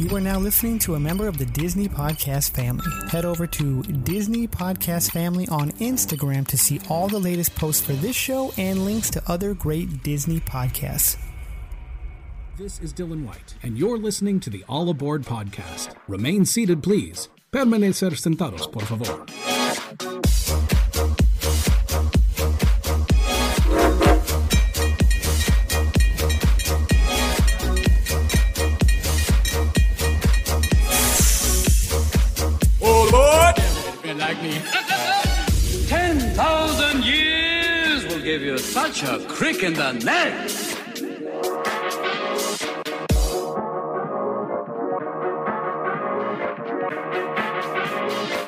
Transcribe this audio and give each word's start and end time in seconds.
You 0.00 0.16
are 0.16 0.20
now 0.20 0.38
listening 0.38 0.78
to 0.78 0.94
a 0.94 0.98
member 0.98 1.28
of 1.28 1.36
the 1.36 1.44
Disney 1.44 1.86
Podcast 1.86 2.52
family. 2.52 2.86
Head 3.10 3.26
over 3.26 3.46
to 3.48 3.82
Disney 3.82 4.48
Podcast 4.48 5.10
Family 5.10 5.46
on 5.48 5.72
Instagram 5.72 6.46
to 6.46 6.56
see 6.56 6.80
all 6.88 7.06
the 7.06 7.18
latest 7.18 7.54
posts 7.54 7.84
for 7.84 7.92
this 7.92 8.16
show 8.16 8.50
and 8.56 8.86
links 8.86 9.10
to 9.10 9.22
other 9.26 9.52
great 9.52 10.02
Disney 10.02 10.40
podcasts. 10.40 11.18
This 12.56 12.80
is 12.80 12.94
Dylan 12.94 13.26
White, 13.26 13.56
and 13.62 13.76
you're 13.76 13.98
listening 13.98 14.40
to 14.40 14.48
the 14.48 14.64
All 14.70 14.88
Aboard 14.88 15.24
podcast. 15.24 15.94
Remain 16.08 16.46
seated, 16.46 16.82
please. 16.82 17.28
Permanecer 17.52 18.12
sentados, 18.12 18.72
por 18.72 18.84
favor. 18.86 19.26
Such 38.70 39.02
a 39.02 39.18
crick 39.26 39.64
in 39.64 39.74
the 39.74 39.90
neck. 39.94 40.48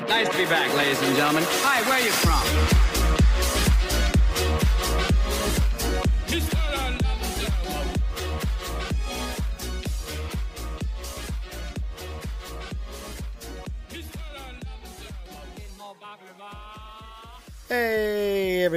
Nice 0.08 0.28
to 0.28 0.38
be 0.38 0.44
back, 0.44 0.72
ladies 0.76 1.02
and 1.02 1.16
gentlemen. 1.16 1.42
Hi, 1.44 1.82
where 1.88 1.98
are 1.98 2.04
you 2.04 2.12
from? 2.12 2.81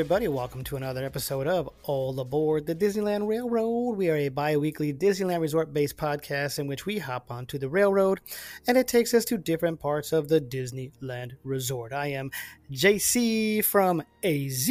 Everybody, 0.06 0.28
welcome 0.28 0.64
to 0.66 0.76
another 0.76 1.04
episode 1.04 1.48
of 1.48 1.68
All 1.82 2.20
Aboard 2.20 2.68
the 2.68 2.76
Disneyland 2.76 3.28
Railroad. 3.28 3.98
We 3.98 4.12
are 4.12 4.16
a 4.16 4.30
bi 4.30 4.56
weekly 4.56 4.94
Disneyland 4.94 5.42
resort 5.42 5.74
based 5.74 5.98
podcast 5.98 6.60
in 6.60 6.68
which 6.68 6.86
we 6.86 7.00
hop 7.00 7.32
onto 7.32 7.58
the 7.58 7.68
railroad 7.68 8.22
and 8.68 8.78
it 8.78 8.88
takes 8.88 9.16
us 9.16 9.26
to 9.26 9.40
different 9.40 9.80
parts 9.80 10.14
of 10.14 10.28
the 10.30 10.40
Disneyland 10.40 11.32
resort. 11.44 11.92
I 11.92 12.10
am 12.10 12.30
JC 12.72 13.66
from 13.66 14.04
AZ, 14.24 14.70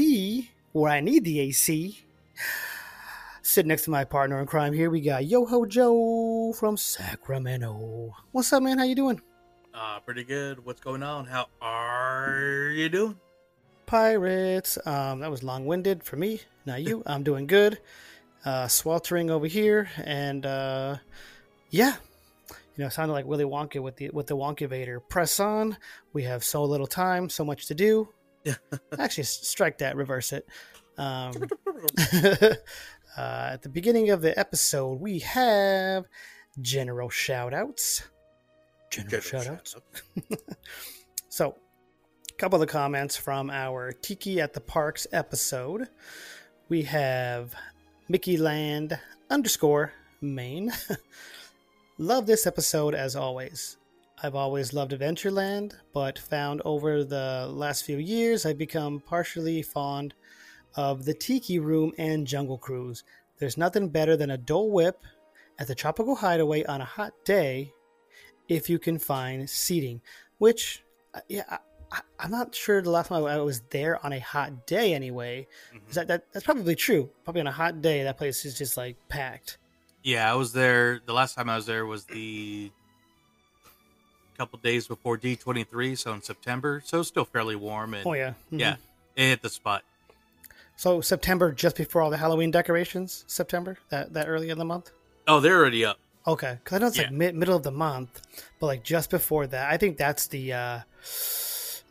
where 0.71 0.93
I 0.93 1.01
need 1.01 1.25
the 1.25 1.41
AC. 1.41 2.07
Sitting 3.43 3.71
next 3.71 3.87
to 3.87 3.91
my 3.91 4.05
partner 4.05 4.39
in 4.39 4.47
crime 4.47 4.73
here, 4.73 4.89
we 4.89 5.01
got 5.01 5.27
Yo 5.27 5.47
Ho 5.47 5.67
Joe 5.67 6.53
from 6.53 6.77
Sacramento. 6.77 8.15
What's 8.31 8.53
up, 8.53 8.63
man? 8.63 8.79
How 8.79 8.85
you 8.85 8.95
doing? 8.95 9.21
Uh, 9.75 9.99
pretty 9.99 10.23
good. 10.23 10.65
What's 10.65 10.81
going 10.81 11.03
on? 11.03 11.27
How 11.27 11.49
are 11.61 12.71
you 12.73 12.89
doing? 12.89 13.17
Pirates. 13.95 14.77
Um, 14.87 15.21
that 15.21 15.31
was 15.31 15.45
long 15.45 15.67
winded 15.67 16.03
for 16.03 16.17
me. 16.17 16.41
Not 16.67 16.83
you. 16.83 17.05
I'm 17.07 17.23
doing 17.23 17.47
good. 17.47 17.79
Uh, 18.45 18.67
sweltering 18.67 19.31
over 19.31 19.47
here, 19.47 19.89
and 19.99 20.45
uh, 20.45 20.97
yeah, 21.71 21.95
you 22.51 22.83
know, 22.83 22.89
sounded 22.89 23.13
like 23.13 23.25
Willy 23.25 23.45
Wonka 23.45 23.81
with 23.81 23.95
the 23.95 24.11
with 24.11 24.27
the 24.27 24.37
Wonkavator. 24.37 24.99
Press 25.09 25.39
on. 25.39 25.77
We 26.13 26.25
have 26.25 26.43
so 26.43 26.65
little 26.65 26.89
time, 26.89 27.29
so 27.29 27.45
much 27.45 27.67
to 27.67 27.75
do. 27.77 28.09
Actually, 28.99 29.23
strike 29.23 29.79
that. 29.79 29.95
Reverse 29.95 30.33
it. 30.33 30.45
Um, 30.99 31.33
uh, 32.13 32.57
at 33.17 33.63
the 33.63 33.69
beginning 33.69 34.11
of 34.11 34.23
the 34.23 34.37
episode, 34.37 35.01
we 35.01 35.21
have 35.21 36.07
general 36.61 37.11
shout 37.11 37.55
outs. 37.55 38.03
General 38.91 39.21
shout 39.21 39.47
outs. 39.47 39.77
So, 41.29 41.57
couple 42.37 42.61
of 42.61 42.67
the 42.67 42.73
comments 42.73 43.17
from 43.17 43.49
our 43.49 43.93
Tiki 43.93 44.41
at 44.41 44.55
the 44.55 44.61
Parks 44.61 45.07
episode. 45.13 45.89
We 46.69 46.83
have 46.83 47.55
Mickey 48.09 48.37
Land 48.37 48.99
underscore 49.31 49.93
Maine. 50.21 50.73
Love 51.99 52.27
this 52.27 52.47
episode 52.47 52.95
as 52.95 53.15
always. 53.15 53.77
I've 54.21 54.35
always 54.35 54.73
loved 54.73 54.93
Adventureland, 54.93 55.75
but 55.93 56.19
found 56.19 56.61
over 56.65 57.05
the 57.05 57.47
last 57.51 57.85
few 57.85 57.99
years 57.99 58.45
I've 58.45 58.59
become 58.59 59.01
partially 59.01 59.63
fond 59.63 60.15
of 60.77 61.05
the 61.05 61.15
Tiki 61.15 61.61
Room 61.61 61.93
and 61.99 62.27
Jungle 62.27 62.59
Cruise. 62.59 63.05
There's 63.39 63.57
nothing 63.57 63.89
better 63.91 64.17
than 64.17 64.31
a 64.31 64.39
Dole 64.39 64.73
Whip 64.73 65.01
at 65.59 65.69
the 65.69 65.75
Tropical 65.75 66.17
Hideaway 66.17 66.65
on 66.65 66.81
a 66.81 66.85
hot 66.85 67.13
day 67.25 67.73
if 68.49 68.69
you 68.69 68.79
can 68.79 68.99
find 68.99 69.49
seating, 69.49 70.01
which, 70.39 70.83
uh, 71.15 71.21
yeah, 71.29 71.59
I, 71.93 72.01
I'm 72.19 72.31
not 72.31 72.55
sure 72.55 72.81
the 72.83 72.91
last 72.91 73.09
time 73.09 73.25
I 73.25 73.37
was 73.39 73.61
there 73.71 74.05
on 74.05 74.13
a 74.13 74.19
hot 74.19 74.67
day 74.67 74.95
anyway. 74.95 75.47
Is 75.89 75.95
that, 75.95 76.09
that 76.09 76.33
That's 76.33 76.45
probably 76.45 76.75
true. 76.75 77.11
Probably 77.25 77.41
on 77.41 77.47
a 77.47 77.53
hot 77.53 77.83
day, 77.83 78.03
that 78.05 78.19
place 78.19 78.45
is 78.45 78.57
just 78.57 78.77
like 78.77 78.97
packed. 79.09 79.59
Yeah, 80.03 80.31
I 80.31 80.35
was 80.35 80.53
there. 80.53 81.01
The 81.05 81.13
last 81.15 81.35
time 81.35 81.49
I 81.49 81.57
was 81.57 81.67
there 81.67 81.87
was 81.87 82.05
the 82.05 82.71
couple 84.37 84.59
days 84.59 84.89
before 84.89 85.17
D23, 85.17 85.97
so 85.97 86.13
in 86.13 86.21
September. 86.23 86.83
So 86.85 87.01
it's 87.01 87.09
still 87.09 87.25
fairly 87.25 87.57
warm. 87.57 87.95
And 87.95 88.07
Oh, 88.07 88.13
yeah. 88.15 88.35
Mhm. 88.53 88.61
yeah, 88.61 88.77
it 89.17 89.23
hit 89.29 89.43
the 89.43 89.49
spot. 89.49 89.83
So 90.77 91.01
September, 91.01 91.53
just 91.53 91.77
before 91.77 92.03
all 92.03 92.11
the 92.11 92.17
Halloween 92.17 92.51
decorations, 92.51 93.25
September, 93.29 93.79
that, 93.91 94.13
that 94.15 94.29
early 94.29 94.51
in 94.51 94.59
the 94.59 94.65
month? 94.65 94.91
Oh, 95.29 95.39
they're 95.41 95.57
already 95.57 95.85
up. 95.85 95.99
Okay, 96.27 96.59
because 96.63 96.77
I 96.77 96.79
know 96.81 96.87
it's 96.89 96.99
like 96.99 97.13
mid, 97.13 97.35
middle 97.37 97.55
of 97.57 97.63
the 97.63 97.71
month, 97.71 98.23
but 98.59 98.67
like 98.67 98.83
just 98.83 99.11
before 99.11 99.47
that, 99.47 99.71
I 99.71 99.77
think 99.77 99.99
that's 99.99 100.27
the 100.27 100.53
uh, 100.55 100.81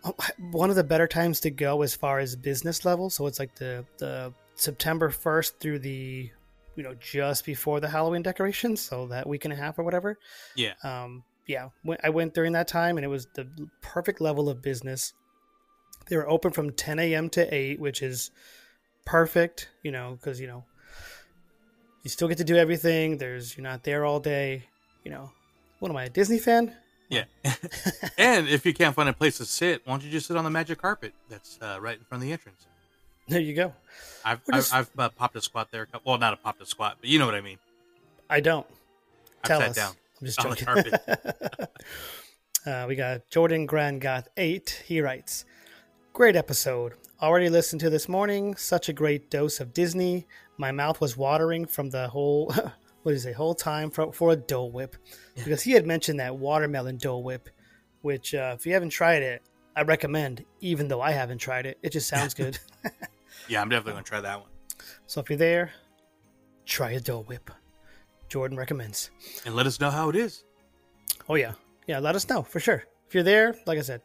one 0.52 0.70
of 0.70 0.76
the 0.76 0.84
better 0.84 1.08
times 1.08 1.40
to 1.42 1.52
go 1.52 1.82
as 1.82 1.96
far 1.96 2.20
as 2.20 2.36
business 2.36 2.86
level. 2.86 3.10
So 3.10 3.28
it's 3.28 3.40
like 3.40 3.56
the 3.56 3.86
the 3.98 4.34
September 4.56 5.10
first 5.10 5.60
through 5.60 5.80
the 5.80 6.30
you 6.76 6.84
know 6.84 6.96
just 6.96 7.46
before 7.46 7.80
the 7.80 7.90
Halloween 7.90 8.22
decorations, 8.22 8.82
so 8.82 9.08
that 9.08 9.28
week 9.28 9.46
and 9.46 9.54
a 9.54 9.58
half 9.58 9.78
or 9.80 9.84
whatever. 9.84 10.18
Yeah. 10.56 10.74
Um, 10.84 11.24
yeah, 11.46 11.70
when- 11.84 11.98
I 12.04 12.10
went 12.10 12.34
during 12.34 12.54
that 12.54 12.68
time, 12.68 12.98
and 12.98 13.04
it 13.04 13.10
was 13.10 13.28
the 13.36 13.48
perfect 13.82 14.22
level 14.22 14.50
of 14.50 14.62
business. 14.62 15.14
They 16.08 16.16
were 16.18 16.30
open 16.30 16.52
from 16.52 16.72
10 16.72 17.00
a.m. 17.00 17.30
to 17.32 17.54
8, 17.54 17.80
which 17.80 18.02
is 18.02 18.32
perfect, 19.06 19.70
you 19.84 19.92
know, 19.92 20.18
because 20.20 20.40
you 20.40 20.48
know 20.48 20.64
you 22.04 22.10
still 22.10 22.28
get 22.28 22.38
to 22.38 22.44
do 22.44 22.56
everything. 22.58 23.18
There's 23.18 23.58
you're 23.58 23.64
not 23.64 23.84
there 23.84 24.06
all 24.06 24.20
day, 24.20 24.64
you 25.04 25.12
know. 25.12 25.32
What 25.80 25.90
am 25.92 25.98
I, 25.98 26.06
a 26.06 26.10
Disney 26.10 26.40
fan? 26.40 26.76
Yeah. 27.14 27.24
and 28.18 28.48
if 28.48 28.66
you 28.66 28.74
can't 28.74 28.96
find 28.96 29.08
a 29.10 29.14
place 29.14 29.38
to 29.38 29.46
sit, 29.46 29.82
why 29.86 29.94
don't 29.94 30.04
you 30.04 30.12
just 30.12 30.28
sit 30.28 30.36
on 30.38 30.44
the 30.44 30.50
magic 30.50 30.80
carpet 30.82 31.14
that's 31.30 31.60
uh, 31.62 31.78
right 31.82 31.98
in 31.98 32.04
front 32.06 32.24
of 32.24 32.28
the 32.28 32.34
entrance? 32.34 32.66
There 33.28 33.40
you 33.40 33.54
go. 33.54 33.74
I've 34.26 34.42
I've, 34.52 34.56
just- 34.56 34.74
I've 34.74 34.90
uh, 34.98 35.10
popped 35.10 35.36
a 35.36 35.42
squat 35.42 35.70
there. 35.72 35.88
Well, 36.06 36.18
not 36.18 36.34
a 36.34 36.38
popped 36.38 36.62
a 36.62 36.66
squat, 36.66 36.98
but 37.00 37.10
you 37.10 37.20
know 37.20 37.26
what 37.26 37.36
I 37.36 37.42
mean. 37.42 37.58
I 38.30 38.40
don't. 38.40 38.66
I've 39.44 39.48
Tell 39.48 39.60
sat 39.60 39.70
us. 39.70 39.76
down 39.76 39.94
I'm 40.20 40.26
just 40.28 40.40
on 40.44 40.50
the 40.52 40.56
joking. 40.56 40.92
carpet. 40.92 41.70
uh, 42.66 42.86
we 42.88 42.96
got 42.96 43.30
Jordan 43.30 43.68
Grandgoth 43.68 44.28
8. 44.38 44.84
He 44.86 45.02
writes, 45.02 45.46
Great 46.14 46.36
episode. 46.36 46.94
Already 47.22 47.50
listened 47.50 47.82
to 47.82 47.90
this 47.90 48.08
morning. 48.10 48.56
Such 48.56 48.90
a 48.90 48.94
great 48.94 49.30
dose 49.30 49.60
of 49.60 49.74
Disney. 49.74 50.28
My 50.58 50.72
mouth 50.72 51.00
was 51.02 51.18
watering 51.18 51.66
from 51.66 51.90
the 51.90 52.08
whole, 52.10 52.54
what 53.04 53.14
is 53.14 53.26
a 53.26 53.34
whole 53.34 53.54
time 53.56 53.90
for, 53.90 54.12
for 54.12 54.32
a 54.32 54.36
Dole 54.36 54.72
Whip. 54.72 54.96
Because 55.36 55.62
he 55.62 55.72
had 55.72 55.86
mentioned 55.86 56.20
that 56.20 56.36
watermelon 56.38 56.98
Dole 56.98 57.24
Whip, 57.24 57.50
which, 58.02 58.34
uh, 58.34 58.56
if 58.58 58.66
you 58.66 58.74
haven't 58.74 58.90
tried 58.90 59.22
it, 59.24 59.42
I 59.76 59.82
recommend, 59.84 60.46
even 60.62 60.88
though 60.88 61.02
I 61.02 61.12
haven't 61.12 61.40
tried 61.40 61.66
it. 61.66 61.78
It 61.82 61.92
just 61.92 62.08
sounds 62.08 62.34
good. 62.42 62.58
yeah, 63.48 63.62
I'm 63.62 63.70
definitely 63.70 63.94
gonna 63.94 64.04
try 64.04 64.22
that 64.22 64.40
one. 64.40 64.50
so 65.08 65.22
if 65.22 65.30
you're 65.30 65.38
there, 65.38 65.72
try 66.66 66.92
a 66.92 67.00
Dole 67.00 67.24
Whip. 67.24 67.50
Jordan 68.30 68.58
recommends. 68.58 69.12
And 69.46 69.56
let 69.56 69.68
us 69.68 69.80
know 69.80 69.92
how 69.92 70.10
it 70.10 70.16
is. 70.16 70.44
Oh 71.30 71.36
yeah, 71.36 71.54
yeah. 71.88 72.00
Let 72.00 72.16
us 72.16 72.28
know 72.30 72.42
for 72.42 72.60
sure. 72.60 72.84
If 73.08 73.14
you're 73.14 73.24
there, 73.24 73.56
like 73.68 73.78
I 73.78 73.82
said, 73.82 74.02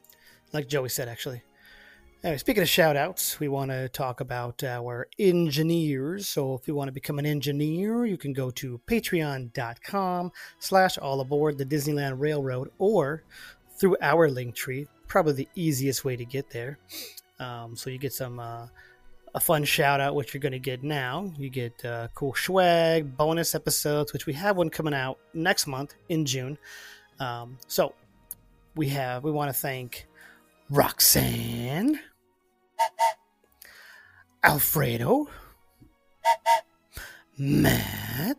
like 0.52 0.68
Joey 0.68 0.88
said, 0.90 1.08
actually. 1.08 1.42
Anyway, 2.24 2.36
speaking 2.36 2.62
of 2.64 2.68
shout 2.68 2.96
outs, 2.96 3.38
we 3.38 3.46
want 3.46 3.70
to 3.70 3.88
talk 3.90 4.20
about 4.20 4.64
our 4.64 5.06
engineers. 5.20 6.26
So 6.26 6.54
if 6.54 6.66
you 6.66 6.74
want 6.74 6.88
to 6.88 6.92
become 6.92 7.20
an 7.20 7.26
engineer, 7.26 8.06
you 8.06 8.16
can 8.16 8.32
go 8.32 8.50
to 8.50 8.80
patreon.com 8.88 10.32
slash 10.58 10.98
all 10.98 11.20
aboard 11.20 11.58
the 11.58 11.64
Disneyland 11.64 12.18
Railroad 12.18 12.72
or 12.78 13.22
through 13.78 13.96
our 14.02 14.28
link 14.28 14.56
tree. 14.56 14.88
Probably 15.06 15.32
the 15.32 15.48
easiest 15.54 16.04
way 16.04 16.16
to 16.16 16.24
get 16.24 16.50
there. 16.50 16.78
Um, 17.38 17.76
so 17.76 17.88
you 17.88 17.98
get 17.98 18.12
some 18.12 18.40
uh, 18.40 18.66
a 19.34 19.40
fun 19.40 19.62
shout 19.62 20.00
out, 20.00 20.16
which 20.16 20.34
you're 20.34 20.40
going 20.40 20.50
to 20.50 20.58
get 20.58 20.82
now. 20.82 21.32
You 21.38 21.50
get 21.50 21.84
uh, 21.84 22.08
cool 22.14 22.34
swag, 22.34 23.16
bonus 23.16 23.54
episodes, 23.54 24.12
which 24.12 24.26
we 24.26 24.32
have 24.32 24.56
one 24.56 24.70
coming 24.70 24.92
out 24.92 25.18
next 25.34 25.68
month 25.68 25.94
in 26.08 26.26
June. 26.26 26.58
Um, 27.20 27.58
so 27.68 27.94
we 28.74 28.88
have 28.88 29.22
we 29.22 29.30
want 29.30 29.54
to 29.54 29.58
thank 29.58 30.06
Roxanne, 30.70 31.98
Alfredo, 34.48 35.28
Matt, 37.36 38.38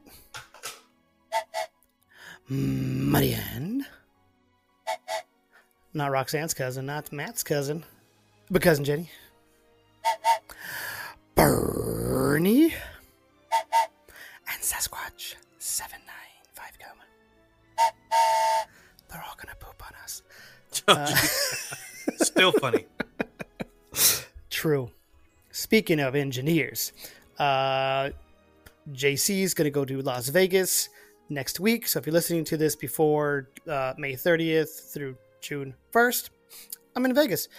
Marianne. 2.50 3.86
Not 5.94 6.10
Roxanne's 6.10 6.56
cousin, 6.56 6.88
not 6.88 7.12
Matt's 7.12 7.44
cousin, 7.44 7.86
but 8.50 8.64
cousin 8.64 8.86
Jenny. 8.86 9.12
Bernie. 11.36 12.74
And 13.54 14.62
Sasquatch 14.64 15.36
795 15.60 16.72
They're 19.12 19.24
all 19.28 19.38
gonna 19.38 19.56
poop 19.60 19.84
on 19.86 19.94
us. 20.04 20.24
Still 22.26 22.52
funny. 22.54 22.88
Speaking 25.70 26.00
of 26.00 26.16
engineers, 26.16 26.94
uh, 27.38 28.10
JC 28.92 29.44
is 29.44 29.54
going 29.54 29.66
to 29.66 29.70
go 29.70 29.86
to 29.86 30.02
Las 30.02 30.30
Vegas 30.30 30.90
next 31.30 31.60
week. 31.60 31.88
So 31.88 32.00
if 32.00 32.08
you're 32.08 32.14
listening 32.14 32.44
to 32.46 32.58
this 32.58 32.76
before 32.76 33.50
uh, 33.70 33.94
May 33.96 34.14
30th 34.14 34.92
through 34.92 35.16
June 35.42 35.76
1st, 35.94 36.32
I'm 36.96 37.06
in 37.06 37.14
Vegas. 37.14 37.50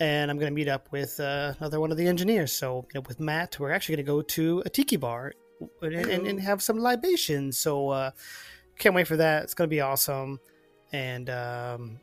And 0.00 0.30
I'm 0.30 0.38
going 0.38 0.50
to 0.50 0.54
meet 0.54 0.68
up 0.68 0.90
with 0.92 1.20
uh, 1.20 1.52
another 1.58 1.78
one 1.78 1.90
of 1.90 1.98
the 1.98 2.08
engineers. 2.08 2.52
So 2.52 2.86
you 2.94 3.00
know, 3.00 3.04
with 3.06 3.20
Matt, 3.20 3.60
we're 3.60 3.70
actually 3.70 3.96
going 3.96 4.06
to 4.06 4.12
go 4.12 4.22
to 4.22 4.62
a 4.64 4.70
tiki 4.70 4.96
bar 4.96 5.34
and, 5.82 5.92
and, 5.92 6.26
and 6.26 6.40
have 6.40 6.62
some 6.62 6.78
libations. 6.78 7.58
So 7.58 7.90
uh, 7.90 8.12
can't 8.78 8.94
wait 8.94 9.06
for 9.06 9.18
that. 9.18 9.42
It's 9.42 9.52
going 9.52 9.68
to 9.68 9.76
be 9.76 9.82
awesome. 9.82 10.40
And 10.90 11.28
um, 11.28 12.00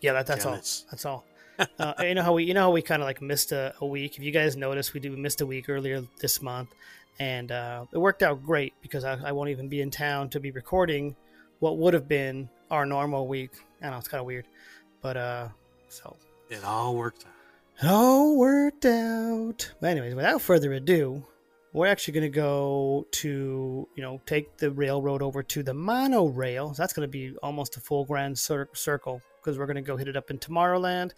yeah, 0.00 0.12
that, 0.12 0.28
that's 0.28 0.44
Jealous. 0.44 0.84
all. 0.84 0.90
That's 0.92 1.04
all. 1.06 1.24
Uh, 1.78 1.94
you 2.00 2.14
know 2.14 2.22
how 2.22 2.32
we, 2.34 2.44
you 2.44 2.54
know 2.54 2.62
how 2.62 2.70
we 2.70 2.82
kind 2.82 3.02
of 3.02 3.06
like 3.06 3.20
missed 3.22 3.52
a, 3.52 3.74
a 3.80 3.86
week. 3.86 4.16
If 4.16 4.22
you 4.22 4.30
guys 4.30 4.56
noticed, 4.56 4.94
we 4.94 5.00
do 5.00 5.10
we 5.10 5.16
missed 5.16 5.40
a 5.40 5.46
week 5.46 5.68
earlier 5.68 6.02
this 6.20 6.40
month, 6.42 6.70
and 7.18 7.50
uh, 7.52 7.84
it 7.92 7.98
worked 7.98 8.22
out 8.22 8.44
great 8.44 8.72
because 8.82 9.04
I, 9.04 9.18
I 9.24 9.32
won't 9.32 9.50
even 9.50 9.68
be 9.68 9.80
in 9.80 9.90
town 9.90 10.28
to 10.30 10.40
be 10.40 10.50
recording 10.50 11.16
what 11.58 11.78
would 11.78 11.94
have 11.94 12.08
been 12.08 12.48
our 12.70 12.86
normal 12.86 13.26
week. 13.26 13.50
I 13.82 13.90
know 13.90 13.98
it's 13.98 14.08
kind 14.08 14.20
of 14.20 14.26
weird, 14.26 14.46
but 15.02 15.16
uh, 15.16 15.48
so 15.88 16.16
It 16.48 16.64
all 16.64 16.94
worked 16.96 17.24
out. 17.26 17.84
it 17.84 17.88
all 17.90 18.36
worked 18.36 18.84
out. 18.86 19.72
But 19.80 19.90
anyways, 19.90 20.14
without 20.14 20.40
further 20.40 20.72
ado, 20.72 21.24
we're 21.72 21.86
actually 21.86 22.14
going 22.14 22.30
to 22.32 22.36
go 22.36 23.06
to 23.12 23.88
you 23.94 24.02
know 24.02 24.20
take 24.26 24.56
the 24.56 24.70
railroad 24.70 25.22
over 25.22 25.42
to 25.42 25.62
the 25.62 25.74
monorail. 25.74 26.74
So 26.74 26.82
that's 26.82 26.92
going 26.92 27.06
to 27.08 27.10
be 27.12 27.36
almost 27.42 27.76
a 27.76 27.80
full 27.80 28.04
grand 28.04 28.38
cir- 28.38 28.68
circle 28.72 29.22
because 29.40 29.58
we're 29.58 29.66
going 29.66 29.76
to 29.76 29.82
go 29.82 29.96
hit 29.96 30.08
it 30.08 30.16
up 30.16 30.30
in 30.30 30.38
Tomorrowland. 30.38 31.12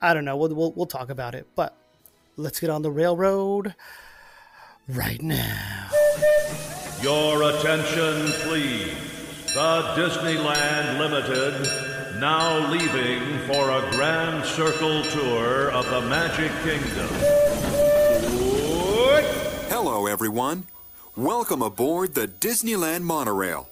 I 0.00 0.14
don't 0.14 0.24
know. 0.24 0.36
We'll, 0.36 0.54
we'll 0.54 0.72
we'll 0.72 0.86
talk 0.86 1.10
about 1.10 1.34
it, 1.34 1.46
but 1.54 1.76
let's 2.36 2.60
get 2.60 2.70
on 2.70 2.82
the 2.82 2.90
railroad 2.90 3.74
right 4.88 5.22
now. 5.22 5.88
Your 7.02 7.42
attention, 7.42 8.32
please. 8.42 8.94
The 9.54 9.82
Disneyland 9.96 10.98
Limited 10.98 12.20
now 12.20 12.70
leaving 12.70 13.38
for 13.46 13.70
a 13.70 13.90
grand 13.92 14.44
circle 14.44 15.02
tour 15.02 15.70
of 15.70 15.88
the 15.90 16.00
Magic 16.02 16.50
Kingdom. 16.62 17.08
Hello, 19.68 20.06
everyone. 20.06 20.64
Welcome 21.14 21.62
aboard 21.62 22.14
the 22.14 22.28
Disneyland 22.28 23.02
Monorail. 23.02 23.68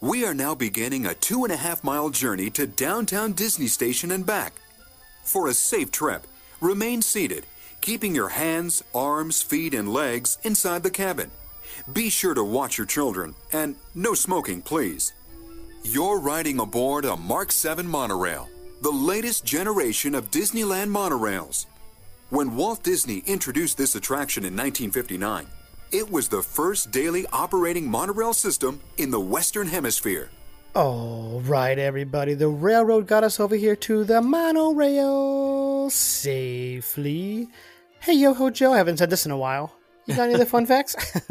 We 0.00 0.24
are 0.24 0.34
now 0.34 0.54
beginning 0.54 1.06
a 1.06 1.14
two 1.14 1.44
and 1.44 1.52
a 1.52 1.56
half 1.56 1.82
mile 1.84 2.10
journey 2.10 2.50
to 2.50 2.66
downtown 2.66 3.32
Disney 3.32 3.66
Station 3.66 4.10
and 4.10 4.26
back. 4.26 4.54
For 5.26 5.48
a 5.48 5.54
safe 5.54 5.90
trip, 5.90 6.24
remain 6.60 7.02
seated, 7.02 7.46
keeping 7.80 8.14
your 8.14 8.28
hands, 8.28 8.84
arms, 8.94 9.42
feet, 9.42 9.74
and 9.74 9.92
legs 9.92 10.38
inside 10.44 10.84
the 10.84 10.90
cabin. 10.90 11.32
Be 11.92 12.10
sure 12.10 12.32
to 12.32 12.44
watch 12.44 12.78
your 12.78 12.86
children, 12.86 13.34
and 13.52 13.74
no 13.92 14.14
smoking, 14.14 14.62
please. 14.62 15.14
You're 15.82 16.20
riding 16.20 16.60
aboard 16.60 17.04
a 17.04 17.16
Mark 17.16 17.50
7 17.50 17.88
monorail, 17.88 18.48
the 18.82 18.92
latest 18.92 19.44
generation 19.44 20.14
of 20.14 20.30
Disneyland 20.30 20.90
monorails. 20.90 21.66
When 22.30 22.54
Walt 22.54 22.84
Disney 22.84 23.24
introduced 23.26 23.76
this 23.76 23.96
attraction 23.96 24.44
in 24.44 24.56
1959, 24.56 25.48
it 25.90 26.08
was 26.08 26.28
the 26.28 26.42
first 26.42 26.92
daily 26.92 27.26
operating 27.32 27.90
monorail 27.90 28.32
system 28.32 28.80
in 28.96 29.10
the 29.10 29.20
Western 29.20 29.66
Hemisphere. 29.66 30.30
All 30.76 31.40
right, 31.46 31.78
everybody. 31.78 32.34
The 32.34 32.48
railroad 32.48 33.06
got 33.06 33.24
us 33.24 33.40
over 33.40 33.56
here 33.56 33.74
to 33.76 34.04
the 34.04 34.20
monorail 34.20 35.88
safely. 35.88 37.48
Hey, 38.00 38.12
Yo 38.12 38.34
Ho 38.34 38.50
Joe, 38.50 38.74
I 38.74 38.76
haven't 38.76 38.98
said 38.98 39.08
this 39.08 39.24
in 39.24 39.32
a 39.32 39.38
while. 39.38 39.74
You 40.04 40.14
got 40.14 40.24
any 40.24 40.34
other 40.34 40.44
fun 40.44 40.66
facts? 40.72 40.94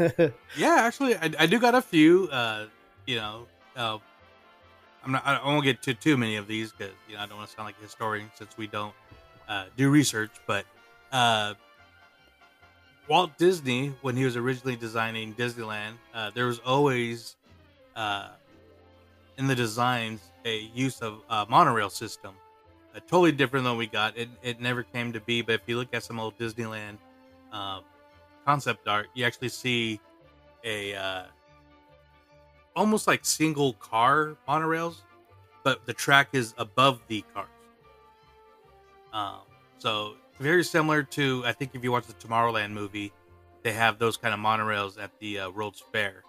Yeah, 0.58 0.74
actually, 0.80 1.14
I, 1.14 1.30
I 1.38 1.46
do 1.46 1.60
got 1.60 1.76
a 1.76 1.80
few. 1.80 2.26
Uh, 2.26 2.66
you 3.06 3.14
know, 3.14 3.46
uh, 3.76 3.98
I'm 5.04 5.12
not. 5.12 5.24
I 5.24 5.46
won't 5.46 5.62
get 5.62 5.80
to 5.82 5.94
too 5.94 6.16
many 6.16 6.34
of 6.34 6.48
these 6.48 6.72
because 6.72 6.92
you 7.08 7.14
know 7.14 7.22
I 7.22 7.26
don't 7.26 7.36
want 7.36 7.48
to 7.48 7.54
sound 7.54 7.66
like 7.66 7.76
a 7.78 7.84
historian 7.84 8.28
since 8.34 8.58
we 8.58 8.66
don't 8.66 8.94
uh, 9.48 9.66
do 9.76 9.90
research. 9.90 10.32
But 10.48 10.66
uh, 11.12 11.54
Walt 13.06 13.38
Disney, 13.38 13.94
when 14.02 14.16
he 14.16 14.24
was 14.24 14.36
originally 14.36 14.74
designing 14.74 15.34
Disneyland, 15.34 15.92
uh, 16.12 16.32
there 16.34 16.46
was 16.46 16.58
always 16.58 17.36
uh, 17.94 18.30
in 19.38 19.46
the 19.46 19.54
designs 19.54 20.32
a 20.44 20.70
use 20.74 21.00
of 21.00 21.20
a 21.28 21.46
monorail 21.48 21.90
system, 21.90 22.34
uh, 22.94 23.00
totally 23.00 23.32
different 23.32 23.64
than 23.64 23.76
we 23.76 23.86
got. 23.86 24.16
It 24.16 24.28
it 24.42 24.60
never 24.60 24.82
came 24.82 25.12
to 25.12 25.20
be. 25.20 25.42
But 25.42 25.56
if 25.56 25.60
you 25.66 25.76
look 25.76 25.92
at 25.92 26.02
some 26.02 26.18
old 26.18 26.38
Disneyland 26.38 26.98
uh, 27.52 27.80
concept 28.44 28.88
art, 28.88 29.08
you 29.14 29.24
actually 29.24 29.48
see 29.48 30.00
a 30.64 30.94
uh, 30.94 31.22
almost 32.74 33.06
like 33.06 33.24
single 33.24 33.74
car 33.74 34.36
monorails, 34.48 34.96
but 35.64 35.84
the 35.86 35.92
track 35.92 36.28
is 36.32 36.54
above 36.58 37.00
the 37.08 37.24
cars. 37.34 37.48
Um, 39.12 39.40
so 39.78 40.14
very 40.38 40.64
similar 40.64 41.02
to 41.02 41.42
I 41.46 41.52
think 41.52 41.72
if 41.74 41.82
you 41.82 41.92
watch 41.92 42.06
the 42.06 42.14
Tomorrowland 42.14 42.72
movie, 42.72 43.12
they 43.62 43.72
have 43.72 43.98
those 43.98 44.16
kind 44.16 44.32
of 44.32 44.40
monorails 44.40 45.02
at 45.02 45.10
the 45.18 45.40
uh, 45.40 45.50
World's 45.50 45.82
Fair. 45.92 46.22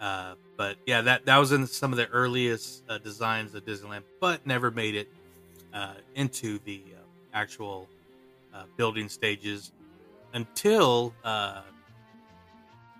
Uh, 0.00 0.34
but 0.56 0.76
yeah, 0.86 1.00
that 1.00 1.24
that 1.26 1.38
was 1.38 1.52
in 1.52 1.66
some 1.66 1.92
of 1.92 1.96
the 1.96 2.08
earliest 2.08 2.82
uh, 2.88 2.98
designs 2.98 3.54
of 3.54 3.64
Disneyland, 3.64 4.02
but 4.20 4.46
never 4.46 4.70
made 4.70 4.94
it 4.94 5.08
uh, 5.72 5.94
into 6.14 6.58
the 6.64 6.82
uh, 6.94 7.00
actual 7.32 7.88
uh, 8.54 8.64
building 8.76 9.08
stages 9.08 9.72
until 10.32 11.14
uh, 11.24 11.62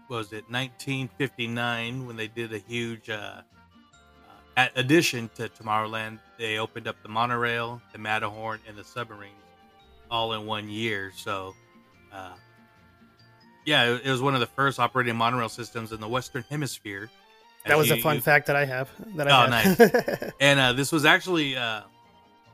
was 0.09 0.33
it 0.33 0.45
1959 0.51 2.07
when 2.07 2.17
they 2.17 2.29
did 2.29 2.53
a 2.53 2.59
huge 2.59 3.11
addition 4.77 5.31
to 5.35 5.49
Tomorrowland. 5.49 6.19
They 6.39 6.59
opened 6.59 6.87
up 6.87 6.97
the 7.03 7.09
monorail, 7.09 7.81
the 7.93 7.99
Matterhorn, 7.99 8.61
and 8.69 8.77
the 8.77 8.85
submarines 8.85 9.35
all 10.11 10.33
in 10.35 10.47
one 10.47 10.69
year. 10.69 11.13
So, 11.17 11.55
uh, 12.13 12.35
yeah, 13.65 13.97
it, 13.97 14.07
was 14.11 14.21
one 14.23 14.35
of 14.35 14.41
the 14.41 14.47
first 14.47 14.79
operating 14.79 15.17
monorail 15.17 15.49
systems 15.49 15.93
in 15.93 16.01
the 16.01 16.09
Western 16.09 16.45
Hemisphere. 16.51 17.11
that 17.65 17.73
As 17.73 17.79
was 17.79 17.91
a 17.91 18.01
fun 18.01 18.17
you- 18.17 18.21
fact 18.23 18.47
that 18.47 18.57
I 18.57 18.65
have. 18.65 18.91
That 19.17 19.29
I 19.31 19.47
Oh, 19.47 19.51
had. 19.51 20.33
and 20.41 20.61
uh, 20.61 20.73
this 20.73 20.93
was 20.93 21.05
actually 21.05 21.57
uh, 21.57 21.83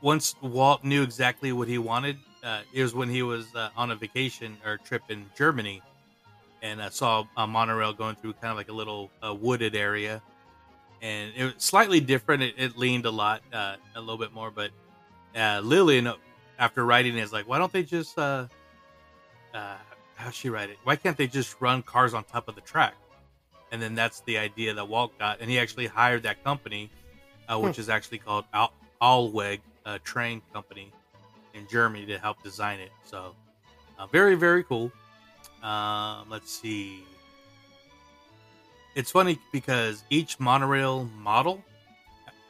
once 0.01 0.35
Walt 0.41 0.83
knew 0.83 1.03
exactly 1.03 1.51
what 1.51 1.67
he 1.67 1.77
wanted. 1.77 2.17
Uh, 2.43 2.61
it 2.73 2.81
was 2.81 2.93
when 2.95 3.09
he 3.09 3.21
was 3.21 3.53
uh, 3.55 3.69
on 3.77 3.91
a 3.91 3.95
vacation 3.95 4.57
or 4.65 4.77
trip 4.77 5.03
in 5.09 5.25
Germany, 5.37 5.81
and 6.61 6.81
uh, 6.81 6.89
saw 6.89 7.23
a 7.37 7.45
monorail 7.45 7.93
going 7.93 8.15
through 8.15 8.33
kind 8.33 8.51
of 8.51 8.57
like 8.57 8.69
a 8.69 8.73
little 8.73 9.11
uh, 9.25 9.33
wooded 9.33 9.75
area, 9.75 10.21
and 11.03 11.31
it 11.35 11.43
was 11.43 11.53
slightly 11.59 11.99
different. 11.99 12.41
It, 12.43 12.55
it 12.57 12.77
leaned 12.77 13.05
a 13.05 13.11
lot, 13.11 13.41
uh, 13.53 13.75
a 13.95 13.99
little 13.99 14.17
bit 14.17 14.33
more. 14.33 14.49
But 14.49 14.71
uh, 15.35 15.61
Lillian, 15.63 16.11
after 16.57 16.83
writing, 16.83 17.15
it, 17.17 17.21
is 17.21 17.31
like, 17.31 17.47
why 17.47 17.59
don't 17.59 17.71
they 17.71 17.83
just 17.83 18.17
uh, 20.25 20.31
she 20.31 20.49
write 20.49 20.69
it? 20.69 20.77
Why 20.83 20.95
can't 20.95 21.17
they 21.17 21.27
just 21.27 21.59
run 21.61 21.81
cars 21.83 22.13
on 22.13 22.23
top 22.23 22.47
of 22.47 22.55
the 22.55 22.61
track? 22.61 22.95
And 23.71 23.81
then 23.81 23.95
that's 23.95 24.21
the 24.21 24.37
idea 24.37 24.73
that 24.73 24.87
Walt 24.87 25.17
got, 25.17 25.39
and 25.39 25.49
he 25.49 25.57
actually 25.57 25.87
hired 25.87 26.23
that 26.23 26.43
company, 26.43 26.89
uh, 27.47 27.57
which 27.59 27.79
is 27.79 27.87
actually 27.89 28.17
called 28.17 28.45
Al- 28.53 28.73
Alweg 29.01 29.59
uh, 29.85 29.97
Train 30.03 30.41
Company 30.53 30.91
in 31.53 31.67
Germany 31.67 32.05
to 32.07 32.17
help 32.17 32.43
design 32.43 32.79
it. 32.79 32.91
So, 33.05 33.33
uh, 33.97 34.07
very 34.07 34.35
very 34.35 34.63
cool. 34.63 34.91
Um, 35.63 36.29
let's 36.29 36.51
see. 36.51 37.03
It's 38.95 39.11
funny 39.11 39.39
because 39.53 40.03
each 40.09 40.37
monorail 40.39 41.05
model, 41.17 41.63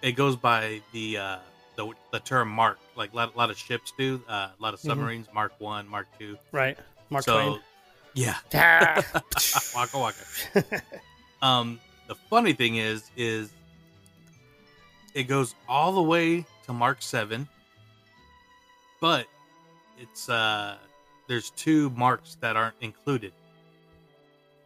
it 0.02 0.14
goes 0.14 0.36
by 0.36 0.82
the 0.92 1.18
uh, 1.18 1.38
the, 1.76 1.92
the 2.12 2.20
term 2.20 2.50
Mark. 2.50 2.80
Like 2.96 3.14
a 3.14 3.16
lot, 3.16 3.36
a 3.36 3.38
lot 3.38 3.50
of 3.52 3.58
ships 3.58 3.94
do. 3.98 4.22
Uh, 4.28 4.50
a 4.58 4.62
lot 4.62 4.74
of 4.74 4.80
submarines, 4.80 5.28
Mark 5.34 5.54
One, 5.60 5.88
Mark 5.88 6.08
Two. 6.18 6.38
right. 6.52 6.78
Mark 7.12 7.26
so, 7.26 7.34
Twain. 7.36 7.60
yeah, 8.16 8.38
Ah. 8.56 9.04
waka 9.76 10.00
waka. 10.00 10.82
um, 11.44 11.80
the 12.08 12.16
funny 12.16 12.54
thing 12.54 12.78
is, 12.78 13.12
is 13.16 13.52
it 15.14 15.24
goes 15.26 15.54
all 15.70 15.92
the 15.92 16.02
way 16.02 16.44
to 16.66 16.74
Mark 16.74 17.02
Seven, 17.02 17.48
but 19.00 19.28
it's 20.00 20.30
uh, 20.30 20.78
there's 21.28 21.52
two 21.52 21.90
marks 21.92 22.38
that 22.42 22.56
aren't 22.56 22.76
included. 22.82 23.34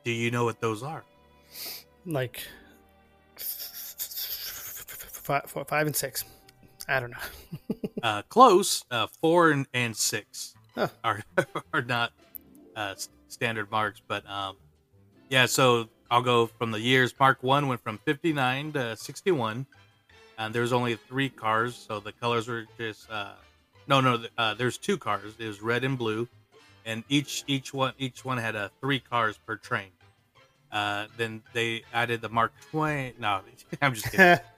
Do 0.04 0.12
you 0.12 0.32
know 0.32 0.46
what 0.46 0.62
those 0.62 0.84
are? 0.84 1.04
like 2.08 2.44
five, 3.38 5.50
four, 5.50 5.66
five 5.66 5.88
and 5.88 5.96
six. 5.96 6.24
I 6.88 7.00
don't 7.00 7.12
know. 7.12 7.18
Uh, 8.04 8.22
close. 8.30 8.84
Uh, 8.92 9.08
four 9.20 9.50
and, 9.50 9.66
and 9.74 9.98
six 9.98 10.54
Huh. 10.76 10.90
are 11.04 11.24
are 11.74 11.82
not 11.82 12.12
uh, 12.76 12.96
standard 13.28 13.72
marks, 13.72 14.02
but 14.06 14.28
um, 14.30 14.58
yeah. 15.30 15.46
So 15.46 15.90
I'll 16.10 16.22
go 16.22 16.48
from 16.48 16.72
the 16.72 16.80
years. 16.80 17.14
Mark 17.20 17.42
one 17.42 17.68
went 17.68 17.82
from 17.82 17.98
fifty 18.00 18.34
nine 18.34 18.72
to 18.74 18.96
sixty 18.96 19.32
one, 19.32 19.66
and 20.38 20.54
there's 20.54 20.74
only 20.74 20.96
three 20.96 21.30
cars, 21.30 21.76
so 21.76 22.00
the 22.00 22.12
colors 22.12 22.48
were 22.48 22.66
just 22.78 23.10
uh, 23.10 23.34
no, 23.88 24.02
no. 24.02 24.24
Uh, 24.38 24.54
there's 24.54 24.78
two 24.78 24.98
cars. 24.98 25.34
It 25.38 25.48
was 25.48 25.62
red 25.62 25.84
and 25.84 25.98
blue, 25.98 26.28
and 26.86 27.04
each 27.10 27.44
each 27.48 27.74
one 27.74 27.94
each 27.98 28.26
one 28.26 28.38
had 28.38 28.56
uh, 28.56 28.70
three 28.82 29.00
cars 29.00 29.38
per 29.46 29.56
train. 29.56 29.90
Uh, 30.72 31.08
then 31.18 31.42
they 31.54 31.84
added 31.94 32.22
the 32.22 32.30
Mark 32.30 32.52
Twain. 32.70 33.14
No, 33.20 33.42
I'm 33.82 33.94
just 33.94 34.12
kidding. 34.12 34.40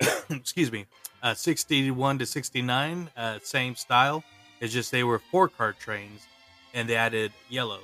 excuse 0.30 0.70
me, 0.70 0.86
uh, 1.22 1.34
61 1.34 2.18
to 2.18 2.26
69, 2.26 3.10
uh, 3.16 3.38
same 3.42 3.74
style. 3.74 4.22
It's 4.60 4.72
just 4.72 4.92
they 4.92 5.04
were 5.04 5.18
four 5.18 5.48
car 5.48 5.72
trains 5.72 6.26
and 6.74 6.88
they 6.88 6.96
added 6.96 7.32
yellow 7.48 7.80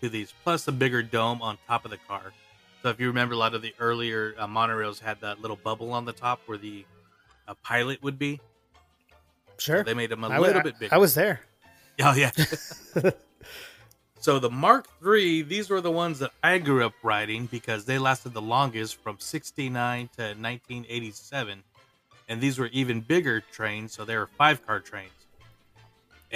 to 0.00 0.08
these, 0.08 0.32
plus 0.44 0.66
a 0.68 0.72
bigger 0.72 1.02
dome 1.02 1.40
on 1.42 1.58
top 1.66 1.84
of 1.84 1.90
the 1.90 1.96
car. 2.08 2.32
So 2.82 2.90
if 2.90 3.00
you 3.00 3.06
remember, 3.08 3.34
a 3.34 3.38
lot 3.38 3.54
of 3.54 3.62
the 3.62 3.74
earlier 3.80 4.34
uh, 4.38 4.46
monorails 4.46 5.00
had 5.00 5.20
that 5.22 5.40
little 5.40 5.56
bubble 5.56 5.92
on 5.92 6.04
the 6.04 6.12
top 6.12 6.40
where 6.46 6.58
the 6.58 6.84
uh, 7.48 7.54
pilot 7.62 8.02
would 8.02 8.18
be. 8.18 8.40
sure. 9.58 9.82
They 9.82 9.94
made 9.94 10.10
them 10.10 10.22
a 10.24 10.28
I, 10.28 10.38
little 10.38 10.60
I- 10.60 10.62
bit 10.62 10.78
bigger. 10.78 10.94
I 10.94 10.98
was 10.98 11.14
there. 11.14 11.40
Oh 12.00 12.12
yeah. 12.14 12.30
so 14.20 14.38
the 14.38 14.50
Mark 14.50 14.86
III, 15.04 15.42
these 15.42 15.70
were 15.70 15.80
the 15.80 15.90
ones 15.90 16.18
that 16.18 16.30
I 16.42 16.58
grew 16.58 16.84
up 16.84 16.92
riding 17.02 17.46
because 17.46 17.84
they 17.86 17.98
lasted 17.98 18.34
the 18.34 18.42
longest 18.42 18.96
from 19.02 19.16
69 19.18 20.08
to 20.16 20.22
1987. 20.22 21.62
And 22.28 22.40
these 22.40 22.58
were 22.58 22.66
even 22.66 23.00
bigger 23.00 23.40
trains, 23.40 23.92
so 23.94 24.04
they 24.04 24.16
were 24.16 24.26
five 24.26 24.66
car 24.66 24.80
trains. 24.80 25.10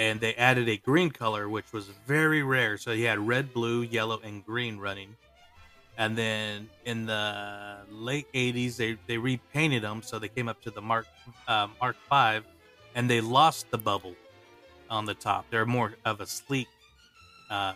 And 0.01 0.19
they 0.19 0.33
added 0.33 0.67
a 0.67 0.77
green 0.77 1.11
color, 1.11 1.47
which 1.47 1.71
was 1.71 1.85
very 2.07 2.41
rare. 2.41 2.75
So 2.79 2.91
you 2.91 3.05
had 3.05 3.19
red, 3.19 3.53
blue, 3.53 3.83
yellow, 3.83 4.19
and 4.23 4.43
green 4.43 4.79
running. 4.79 5.15
And 5.95 6.17
then 6.17 6.71
in 6.85 7.05
the 7.05 7.77
late 7.91 8.25
80s, 8.33 8.77
they, 8.77 8.97
they 9.05 9.19
repainted 9.19 9.83
them, 9.83 10.01
so 10.01 10.17
they 10.17 10.27
came 10.27 10.49
up 10.49 10.59
to 10.63 10.71
the 10.71 10.81
Mark 10.81 11.05
uh, 11.47 11.67
Mark 11.79 11.97
V, 12.09 12.43
and 12.95 13.07
they 13.07 13.21
lost 13.21 13.69
the 13.69 13.77
bubble 13.77 14.15
on 14.89 15.05
the 15.05 15.13
top. 15.13 15.45
They're 15.51 15.67
more 15.67 15.93
of 16.03 16.19
a 16.19 16.25
sleek 16.25 16.67
uh, 17.51 17.73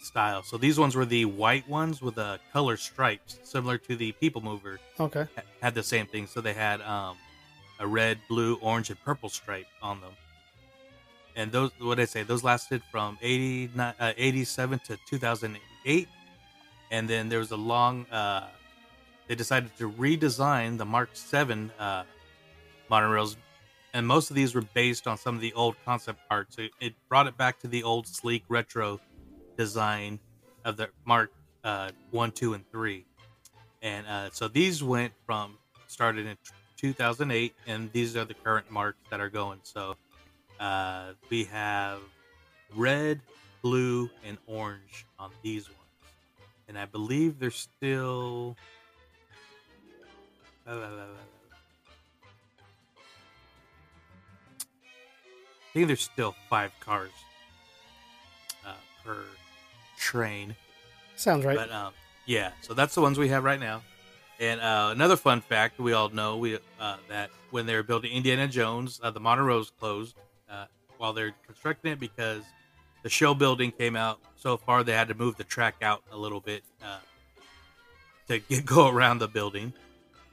style. 0.00 0.44
So 0.44 0.56
these 0.56 0.78
ones 0.78 0.94
were 0.94 1.06
the 1.06 1.24
white 1.24 1.68
ones 1.68 2.00
with 2.00 2.14
the 2.14 2.38
color 2.52 2.76
stripes, 2.76 3.40
similar 3.42 3.78
to 3.78 3.96
the 3.96 4.12
People 4.12 4.42
Mover. 4.42 4.78
Okay. 5.00 5.26
Had 5.60 5.74
the 5.74 5.82
same 5.82 6.06
thing. 6.06 6.28
So 6.28 6.40
they 6.40 6.54
had 6.54 6.80
um, 6.82 7.16
a 7.80 7.86
red, 7.88 8.20
blue, 8.28 8.58
orange, 8.62 8.90
and 8.90 9.04
purple 9.04 9.28
stripe 9.28 9.66
on 9.82 10.00
them. 10.00 10.12
And 11.36 11.50
those, 11.50 11.70
what 11.78 11.96
did 11.96 12.02
I 12.02 12.06
say? 12.06 12.22
Those 12.22 12.44
lasted 12.44 12.82
from 12.90 13.18
89, 13.20 13.94
uh, 13.98 14.12
87 14.16 14.78
to 14.86 14.98
2008. 15.08 16.08
And 16.90 17.08
then 17.08 17.28
there 17.28 17.40
was 17.40 17.50
a 17.50 17.56
long. 17.56 18.06
Uh, 18.06 18.48
they 19.26 19.34
decided 19.34 19.76
to 19.78 19.90
redesign 19.90 20.78
the 20.78 20.84
Mark 20.84 21.10
Seven 21.14 21.72
uh, 21.78 22.04
monorails 22.90 23.36
and 23.94 24.04
most 24.04 24.28
of 24.28 24.36
these 24.36 24.56
were 24.56 24.66
based 24.74 25.06
on 25.06 25.16
some 25.16 25.36
of 25.36 25.40
the 25.40 25.52
old 25.54 25.76
concept 25.84 26.18
art. 26.28 26.52
So 26.52 26.66
it 26.80 26.94
brought 27.08 27.28
it 27.28 27.36
back 27.36 27.60
to 27.60 27.68
the 27.68 27.84
old 27.84 28.08
sleek 28.08 28.42
retro 28.48 29.00
design 29.56 30.18
of 30.64 30.76
the 30.76 30.90
Mark 31.04 31.32
uh, 31.62 31.92
One, 32.10 32.32
Two, 32.32 32.54
and 32.54 32.68
Three. 32.72 33.06
And 33.82 34.04
uh, 34.06 34.30
so 34.32 34.48
these 34.48 34.82
went 34.82 35.12
from 35.24 35.58
started 35.86 36.26
in 36.26 36.36
2008, 36.76 37.54
and 37.68 37.90
these 37.92 38.16
are 38.16 38.24
the 38.24 38.34
current 38.34 38.68
marks 38.68 38.98
that 39.10 39.20
are 39.20 39.30
going. 39.30 39.60
So 39.62 39.94
uh, 40.60 41.12
we 41.30 41.44
have 41.44 42.00
red, 42.74 43.20
blue, 43.62 44.10
and 44.24 44.38
orange 44.46 45.06
on 45.18 45.30
these 45.42 45.68
ones, 45.68 45.80
and 46.68 46.78
I 46.78 46.86
believe 46.86 47.38
they're 47.38 47.50
still. 47.50 48.56
I 50.66 51.08
think 55.74 55.88
there's 55.88 56.00
still 56.00 56.34
five 56.48 56.72
cars 56.80 57.10
uh, 58.64 58.72
per 59.04 59.24
train. 59.98 60.54
Sounds 61.16 61.44
right. 61.44 61.56
But 61.56 61.70
um, 61.70 61.92
yeah, 62.26 62.52
so 62.62 62.74
that's 62.74 62.94
the 62.94 63.00
ones 63.00 63.18
we 63.18 63.28
have 63.28 63.44
right 63.44 63.60
now. 63.60 63.82
And 64.40 64.60
uh, 64.60 64.90
another 64.92 65.16
fun 65.16 65.40
fact 65.40 65.78
we 65.78 65.92
all 65.92 66.08
know 66.08 66.36
we 66.38 66.58
uh, 66.80 66.96
that 67.08 67.30
when 67.50 67.66
they 67.66 67.74
were 67.74 67.82
building 67.82 68.12
Indiana 68.12 68.48
Jones, 68.48 69.00
uh, 69.02 69.10
the 69.10 69.20
monorails 69.20 69.70
closed 69.78 70.16
uh, 70.50 70.66
while 70.98 71.12
they're 71.12 71.34
constructing 71.46 71.92
it 71.92 72.00
because 72.00 72.42
the 73.02 73.08
show 73.08 73.34
building 73.34 73.70
came 73.70 73.96
out 73.96 74.20
so 74.36 74.56
far 74.56 74.82
they 74.82 74.92
had 74.92 75.08
to 75.08 75.14
move 75.14 75.36
the 75.36 75.44
track 75.44 75.76
out 75.82 76.02
a 76.10 76.16
little 76.16 76.40
bit 76.40 76.62
uh, 76.82 76.98
to 78.28 78.38
get, 78.38 78.64
go 78.64 78.88
around 78.88 79.18
the 79.18 79.28
building. 79.28 79.72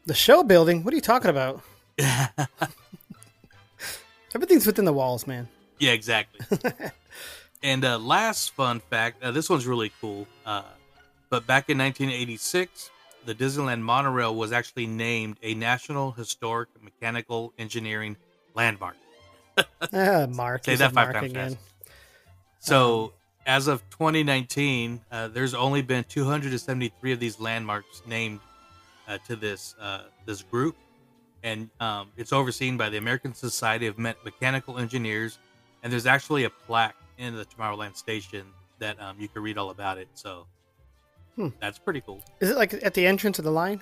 the 0.06 0.14
show 0.14 0.44
building. 0.44 0.84
What 0.84 0.94
are 0.94 0.96
you 0.96 1.02
talking 1.02 1.30
about? 1.30 1.62
Everything's 4.34 4.66
within 4.66 4.86
the 4.86 4.94
walls, 4.94 5.28
man. 5.28 5.48
Yeah, 5.80 5.92
exactly. 5.92 6.58
and 7.64 7.84
uh, 7.84 8.00
last 8.00 8.52
fun 8.52 8.80
fact 8.80 9.22
uh, 9.24 9.32
this 9.32 9.50
one's 9.50 9.68
really 9.68 9.92
cool. 10.00 10.28
Uh, 10.46 10.64
but 11.30 11.46
back 11.48 11.70
in 11.70 11.78
1986, 11.78 12.90
the 13.26 13.36
Disneyland 13.36 13.82
monorail 13.82 14.36
was 14.36 14.52
actually 14.52 14.88
named 14.88 15.38
a 15.44 15.54
National 15.54 16.12
Historic 16.12 16.70
Mechanical 16.82 17.54
Engineering 17.58 18.16
Landmark. 18.56 18.96
Ah, 19.94 20.26
Mark. 20.30 20.64
Say 20.66 20.76
that 20.76 20.94
five 20.94 21.08
Mark 21.08 21.14
times 21.16 21.32
again. 21.32 21.50
fast. 21.56 21.58
So, 22.60 23.14
as 23.46 23.68
of 23.68 23.82
2019, 23.90 25.02
uh, 25.12 25.28
there's 25.30 25.54
only 25.54 25.82
been 25.82 26.04
273 26.04 27.12
of 27.14 27.20
these 27.20 27.40
landmarks 27.40 28.02
named 28.06 28.40
uh, 29.08 29.18
to 29.28 29.36
this 29.36 29.76
uh, 29.80 30.02
this 30.26 30.44
group, 30.44 30.76
and 31.44 31.70
um, 31.80 32.10
it's 32.18 32.32
overseen 32.32 32.78
by 32.78 32.90
the 32.90 32.98
American 32.98 33.34
Society 33.34 33.88
of 33.88 33.98
Me- 33.98 34.14
Mechanical 34.24 34.78
Engineers. 34.78 35.40
And 35.84 35.92
there's 35.92 36.06
actually 36.06 36.44
a 36.44 36.50
plaque 36.52 36.96
in 37.18 37.36
the 37.36 37.44
Tomorrowland 37.46 37.96
station 37.98 38.46
that 38.78 39.02
um, 39.02 39.20
you 39.20 39.28
can 39.28 39.42
read 39.42 39.58
all 39.58 39.72
about 39.72 39.98
it. 39.98 40.08
So, 40.14 40.46
Hmm. 41.36 41.48
that's 41.60 41.80
pretty 41.80 42.02
cool. 42.02 42.22
Is 42.42 42.50
it 42.52 42.58
like 42.58 42.74
at 42.84 42.94
the 42.94 43.08
entrance 43.08 43.40
of 43.40 43.46
the 43.46 43.52
line? 43.52 43.82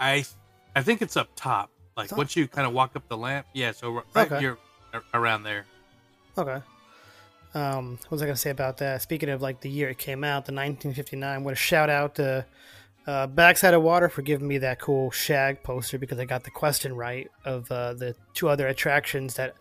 I 0.00 0.24
I 0.74 0.82
think 0.82 1.00
it's 1.00 1.16
up 1.16 1.28
top. 1.36 1.70
Like 1.96 2.08
Top? 2.10 2.18
once 2.18 2.36
you 2.36 2.46
kind 2.46 2.66
of 2.66 2.74
walk 2.74 2.94
up 2.96 3.08
the 3.08 3.16
lamp, 3.16 3.46
yeah. 3.54 3.72
So 3.72 4.02
right 4.14 4.26
Okay. 4.30 4.36
a- 4.36 4.40
around 5.14 5.42
there. 5.42 5.66
Okay. 6.38 6.60
Um, 7.54 7.92
what 8.02 8.10
was 8.10 8.22
I 8.22 8.26
going 8.26 8.34
to 8.34 8.40
say 8.40 8.50
about 8.50 8.78
that? 8.78 9.00
Speaking 9.02 9.30
of 9.30 9.40
like 9.40 9.60
the 9.60 9.70
year 9.70 9.88
it 9.88 9.98
came 9.98 10.24
out, 10.24 10.44
the 10.44 10.52
1959. 10.52 11.44
What 11.44 11.52
a 11.52 11.56
shout 11.56 11.88
out 11.88 12.16
to 12.16 12.44
uh, 13.06 13.26
Backside 13.28 13.72
of 13.72 13.82
Water 13.82 14.08
for 14.08 14.22
giving 14.22 14.46
me 14.46 14.58
that 14.58 14.78
cool 14.78 15.10
Shag 15.10 15.62
poster 15.62 15.98
because 15.98 16.18
I 16.18 16.24
got 16.24 16.44
the 16.44 16.50
question 16.50 16.94
right 16.94 17.30
of 17.44 17.70
uh, 17.70 17.94
the 17.94 18.14
two 18.34 18.48
other 18.48 18.66
attractions 18.68 19.34
that 19.34 19.54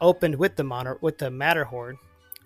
opened 0.00 0.36
with 0.36 0.56
the 0.56 0.64
mono 0.64 0.98
with 1.00 1.18
the 1.18 1.30
Matterhorn, 1.30 1.98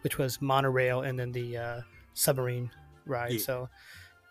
which 0.03 0.19
was 0.19 0.43
monorail 0.43 1.03
and 1.03 1.19
then 1.19 1.33
the 1.33 1.57
uh, 1.57 1.81
submarine 2.15 2.71
ride. 3.07 3.33
Yeah. 3.33 3.39
So, 3.39 3.69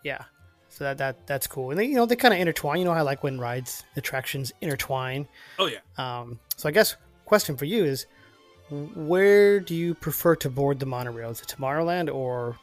yeah. 0.03 0.23
So 0.69 0.83
that, 0.83 0.99
that 0.99 1.25
that's 1.25 1.47
cool, 1.47 1.71
and 1.71 1.79
they, 1.79 1.85
you 1.85 1.95
know 1.95 2.05
they 2.05 2.15
kind 2.15 2.31
of 2.31 2.39
intertwine. 2.39 2.77
You 2.77 2.85
know, 2.85 2.91
I 2.91 3.01
like 3.01 3.23
when 3.23 3.39
rides 3.39 3.83
attractions 3.97 4.53
intertwine. 4.61 5.27
Oh 5.57 5.65
yeah. 5.65 5.79
Um, 5.97 6.39
so 6.57 6.69
I 6.69 6.71
guess 6.71 6.95
question 7.29 7.55
for 7.55 7.65
you 7.65 7.85
is, 7.85 8.05
where 8.69 9.59
do 9.59 9.73
you 9.75 9.93
prefer 9.95 10.35
to 10.37 10.49
board 10.49 10.79
the 10.79 10.85
monorail? 10.85 11.29
Is 11.29 11.41
it 11.41 11.47
Tomorrowland 11.47 12.13
or 12.13 12.57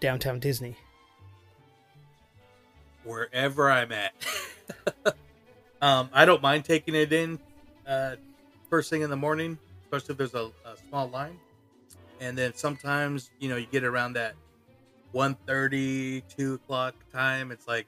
downtown 0.00 0.38
Disney? 0.40 0.76
wherever 3.04 3.70
I'm 3.70 3.92
at. 3.92 4.14
um, 5.82 6.08
I 6.12 6.24
don't 6.24 6.40
mind 6.42 6.64
taking 6.64 6.94
it 6.94 7.12
in 7.12 7.38
uh, 7.86 8.16
first 8.70 8.88
thing 8.88 9.02
in 9.02 9.10
the 9.10 9.16
morning, 9.16 9.58
especially 9.84 10.12
if 10.12 10.16
there's 10.16 10.34
a, 10.34 10.50
a 10.64 10.76
small 10.88 11.08
line. 11.10 11.38
And 12.20 12.36
then 12.38 12.54
sometimes, 12.54 13.30
you 13.40 13.50
know, 13.50 13.56
you 13.56 13.66
get 13.70 13.84
around 13.84 14.14
that 14.14 14.34
1.30, 15.14 16.22
2 16.34 16.54
o'clock 16.54 16.94
time. 17.12 17.50
It's 17.50 17.68
like, 17.68 17.86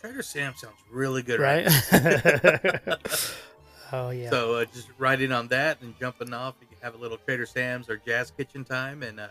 Trader 0.00 0.22
Sam 0.22 0.54
sounds 0.56 0.76
really 0.90 1.22
good, 1.22 1.40
Right? 1.40 1.68
now. 1.92 2.96
oh 3.92 4.10
yeah. 4.10 4.30
So 4.30 4.54
uh, 4.54 4.64
just 4.66 4.88
riding 4.98 5.32
on 5.32 5.48
that 5.48 5.80
and 5.82 5.98
jumping 5.98 6.32
off, 6.32 6.54
you 6.60 6.66
can 6.66 6.76
have 6.82 6.94
a 6.94 6.98
little 6.98 7.18
Trader 7.18 7.46
Sam's 7.46 7.88
or 7.88 7.96
Jazz 7.98 8.30
Kitchen 8.30 8.64
time, 8.64 9.02
and 9.02 9.20
uh, 9.20 9.28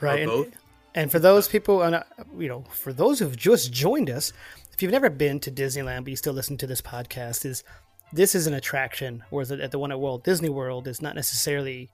right. 0.00 0.20
And, 0.20 0.30
both. 0.30 0.48
and 0.94 1.10
for 1.10 1.18
those 1.18 1.48
people, 1.48 1.82
and 1.82 1.96
uh, 1.96 2.04
you 2.38 2.48
know, 2.48 2.64
for 2.70 2.92
those 2.92 3.18
who've 3.18 3.36
just 3.36 3.72
joined 3.72 4.10
us, 4.10 4.32
if 4.72 4.82
you've 4.82 4.92
never 4.92 5.10
been 5.10 5.40
to 5.40 5.50
Disneyland 5.50 6.04
but 6.04 6.10
you 6.10 6.16
still 6.16 6.34
listen 6.34 6.56
to 6.58 6.66
this 6.66 6.80
podcast, 6.80 7.44
is 7.44 7.64
this 8.12 8.34
is 8.34 8.46
an 8.46 8.54
attraction, 8.54 9.22
whereas 9.30 9.50
at 9.52 9.70
the 9.70 9.78
one 9.78 9.92
at 9.92 10.00
Walt 10.00 10.24
Disney 10.24 10.48
World 10.48 10.88
is 10.88 11.00
not 11.02 11.14
necessarily 11.14 11.90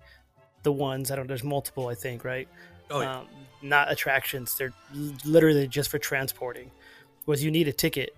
the 0.62 0.72
ones. 0.72 1.10
I 1.10 1.16
don't. 1.16 1.26
There's 1.26 1.44
multiple, 1.44 1.88
I 1.88 1.94
think, 1.94 2.24
right? 2.24 2.48
oh 2.90 3.00
yeah, 3.00 3.18
um, 3.18 3.26
not 3.62 3.90
attractions. 3.90 4.56
They're 4.56 4.72
literally 5.24 5.66
just 5.66 5.90
for 5.90 5.98
transporting. 5.98 6.70
Whereas 7.24 7.44
you 7.44 7.50
need 7.50 7.68
a 7.68 7.72
ticket 7.72 8.16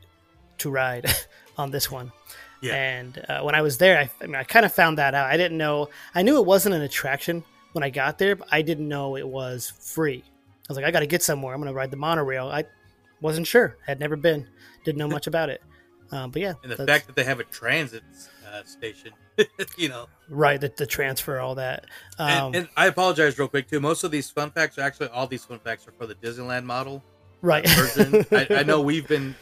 to 0.59 0.71
ride 0.71 1.13
on 1.59 1.71
this 1.71 1.91
one. 1.91 2.13
Yeah. 2.61 2.75
And 2.75 3.25
uh, 3.29 3.41
when 3.43 3.55
I 3.55 3.63
was 3.63 3.79
there, 3.79 3.99
I, 3.99 4.11
I 4.23 4.27
mean, 4.27 4.37
I 4.37 4.45
kind 4.45 4.67
of 4.67 4.73
found 4.73 4.99
that 4.99 5.15
out. 5.15 5.27
I 5.31 5.37
didn't 5.37 5.57
know. 5.59 5.89
I 6.15 6.23
knew 6.23 6.37
it 6.37 6.45
wasn't 6.45 6.75
an 6.75 6.83
attraction 6.83 7.43
when 7.73 7.83
I 7.83 7.91
got 7.91 8.19
there, 8.19 8.37
but 8.37 8.49
I 8.53 8.63
didn't 8.63 8.89
know 8.89 9.17
it 9.17 9.27
was 9.27 9.71
free. 9.71 10.23
I 10.27 10.65
was 10.69 10.77
like, 10.77 10.85
I 10.85 10.91
got 10.91 11.01
to 11.01 11.07
get 11.07 11.23
somewhere. 11.23 11.55
I'm 11.55 11.61
going 11.61 11.73
to 11.73 11.77
ride 11.77 11.91
the 11.91 11.97
monorail. 11.97 12.49
I 12.49 12.65
wasn't 13.21 13.47
sure. 13.47 13.77
Had 13.87 13.99
never 13.99 14.17
been. 14.17 14.47
Didn't 14.85 14.99
know 14.99 15.09
much 15.09 15.27
about 15.27 15.49
it. 15.51 15.63
Um, 16.13 16.33
but 16.33 16.43
yeah, 16.43 16.55
And 16.65 16.73
the 16.73 16.77
that's- 16.77 16.89
fact 16.89 17.07
that 17.07 17.15
they 17.15 17.23
have 17.23 17.39
a 17.39 17.45
transit 17.45 18.03
uh, 18.53 18.65
station, 18.65 19.13
you 19.77 19.89
know. 19.89 20.09
right, 20.29 20.61
the, 20.61 20.73
the 20.77 20.85
transfer, 20.85 21.39
all 21.39 21.55
that. 21.55 21.87
Um, 22.19 22.29
and, 22.29 22.57
and 22.57 22.69
I 22.77 22.87
apologize 22.89 23.39
real 23.39 23.47
quick 23.47 23.69
too. 23.69 23.79
Most 23.79 24.03
of 24.03 24.11
these 24.11 24.29
fun 24.29 24.51
facts 24.51 24.77
are 24.77 24.81
actually 24.81 25.07
all 25.11 25.29
these 25.29 25.45
fun 25.45 25.61
facts 25.61 25.87
are 25.87 25.93
for 25.93 26.07
the 26.09 26.17
Disneyland 26.17 26.65
model 26.65 27.05
right. 27.43 27.65
version. 27.69 28.27
I, 28.33 28.47
I 28.51 28.63
know 28.65 28.81
we've 28.81 29.07
been 29.07 29.37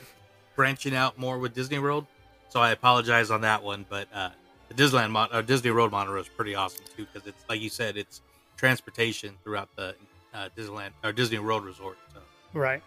branching 0.57 0.95
out 0.95 1.17
more 1.19 1.39
with 1.39 1.55
Disney 1.55 1.79
World, 1.79 2.05
so 2.49 2.61
I 2.61 2.71
apologize 2.71 3.31
on 3.31 3.43
that 3.43 3.63
one. 3.63 3.87
But 3.89 4.09
uh, 4.13 4.31
the 4.69 4.75
Disneyland 4.75 5.11
mon- 5.11 5.33
or 5.33 5.43
Disney 5.43 5.71
World 5.71 5.93
monorail 5.93 6.23
is 6.23 6.29
pretty 6.29 6.55
awesome 6.55 6.85
too 6.97 7.07
because 7.13 7.27
it's 7.27 7.45
like 7.49 7.61
you 7.61 7.71
said, 7.71 7.97
it's 7.97 8.21
transportation 8.57 9.35
throughout 9.45 9.69
the 9.77 9.95
uh, 10.35 10.49
Disneyland 10.57 10.91
or 11.05 11.13
Disney 11.13 11.39
World 11.39 11.65
Resort. 11.65 11.99
So 12.13 12.21
Right. 12.53 12.83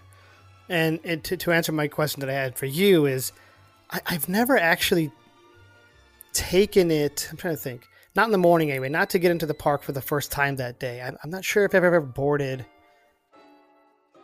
And, 0.69 0.99
and 1.03 1.23
to, 1.25 1.37
to 1.37 1.51
answer 1.51 1.71
my 1.71 1.87
question 1.87 2.21
that 2.21 2.29
I 2.29 2.33
had 2.33 2.57
for 2.57 2.65
you 2.65 3.05
is 3.05 3.31
I, 3.89 4.01
I've 4.05 4.29
never 4.29 4.57
actually 4.57 5.11
taken 6.33 6.91
it. 6.91 7.27
I'm 7.29 7.37
trying 7.37 7.55
to 7.55 7.61
think. 7.61 7.87
Not 8.15 8.25
in 8.25 8.31
the 8.31 8.37
morning 8.37 8.71
anyway, 8.71 8.89
not 8.89 9.09
to 9.11 9.19
get 9.19 9.31
into 9.31 9.45
the 9.45 9.53
park 9.53 9.83
for 9.83 9.93
the 9.93 10.01
first 10.01 10.31
time 10.31 10.57
that 10.57 10.79
day. 10.79 11.01
I'm, 11.01 11.17
I'm 11.23 11.29
not 11.29 11.45
sure 11.45 11.63
if 11.63 11.73
I've 11.73 11.83
ever 11.83 12.01
boarded 12.01 12.65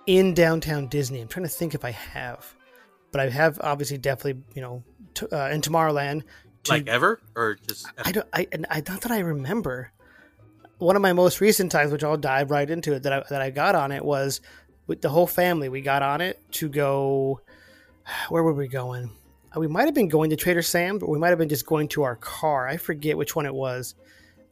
in 0.08 0.34
downtown 0.34 0.88
Disney. 0.88 1.22
I'm 1.22 1.28
trying 1.28 1.46
to 1.46 1.52
think 1.52 1.74
if 1.74 1.86
I 1.86 1.92
have. 1.92 2.54
But 3.18 3.26
I 3.26 3.30
have 3.32 3.58
obviously 3.64 3.98
definitely, 3.98 4.44
you 4.54 4.62
know, 4.62 4.84
t- 5.16 5.26
uh, 5.32 5.50
in 5.50 5.62
Tomorrowland. 5.62 6.22
to- 6.66 6.72
like 6.72 6.88
ever 6.88 7.20
or 7.36 7.56
just 7.68 7.88
I 8.06 8.12
don't. 8.12 8.28
I 8.32 8.48
and 8.52 8.68
I 8.70 8.84
not 8.88 9.02
that 9.02 9.12
I 9.12 9.20
remember. 9.20 9.92
One 10.78 10.96
of 10.96 11.02
my 11.02 11.14
most 11.14 11.42
recent 11.42 11.72
times, 11.72 11.92
which 11.92 12.04
I'll 12.04 12.16
dive 12.18 12.52
right 12.52 12.70
into 12.70 12.94
it, 12.94 13.02
that 13.02 13.12
I, 13.14 13.24
that 13.32 13.42
I 13.42 13.50
got 13.50 13.74
on 13.74 13.92
it 13.92 14.06
was 14.06 14.40
with 14.86 15.02
the 15.02 15.10
whole 15.10 15.26
family. 15.26 15.68
We 15.68 15.82
got 15.82 16.04
on 16.04 16.22
it 16.22 16.40
to 16.54 16.70
go. 16.70 17.42
Where 18.30 18.44
were 18.44 18.54
we 18.54 18.68
going? 18.68 19.10
Uh, 19.56 19.62
We 19.62 19.68
might 19.68 19.86
have 19.86 19.96
been 19.96 20.10
going 20.10 20.30
to 20.30 20.36
Trader 20.36 20.62
Sam, 20.62 21.00
but 21.00 21.10
we 21.10 21.18
might 21.18 21.30
have 21.30 21.40
been 21.40 21.50
just 21.50 21.66
going 21.66 21.88
to 21.90 22.04
our 22.04 22.18
car. 22.18 22.68
I 22.68 22.78
forget 22.78 23.18
which 23.18 23.36
one 23.36 23.48
it 23.48 23.54
was. 23.56 23.96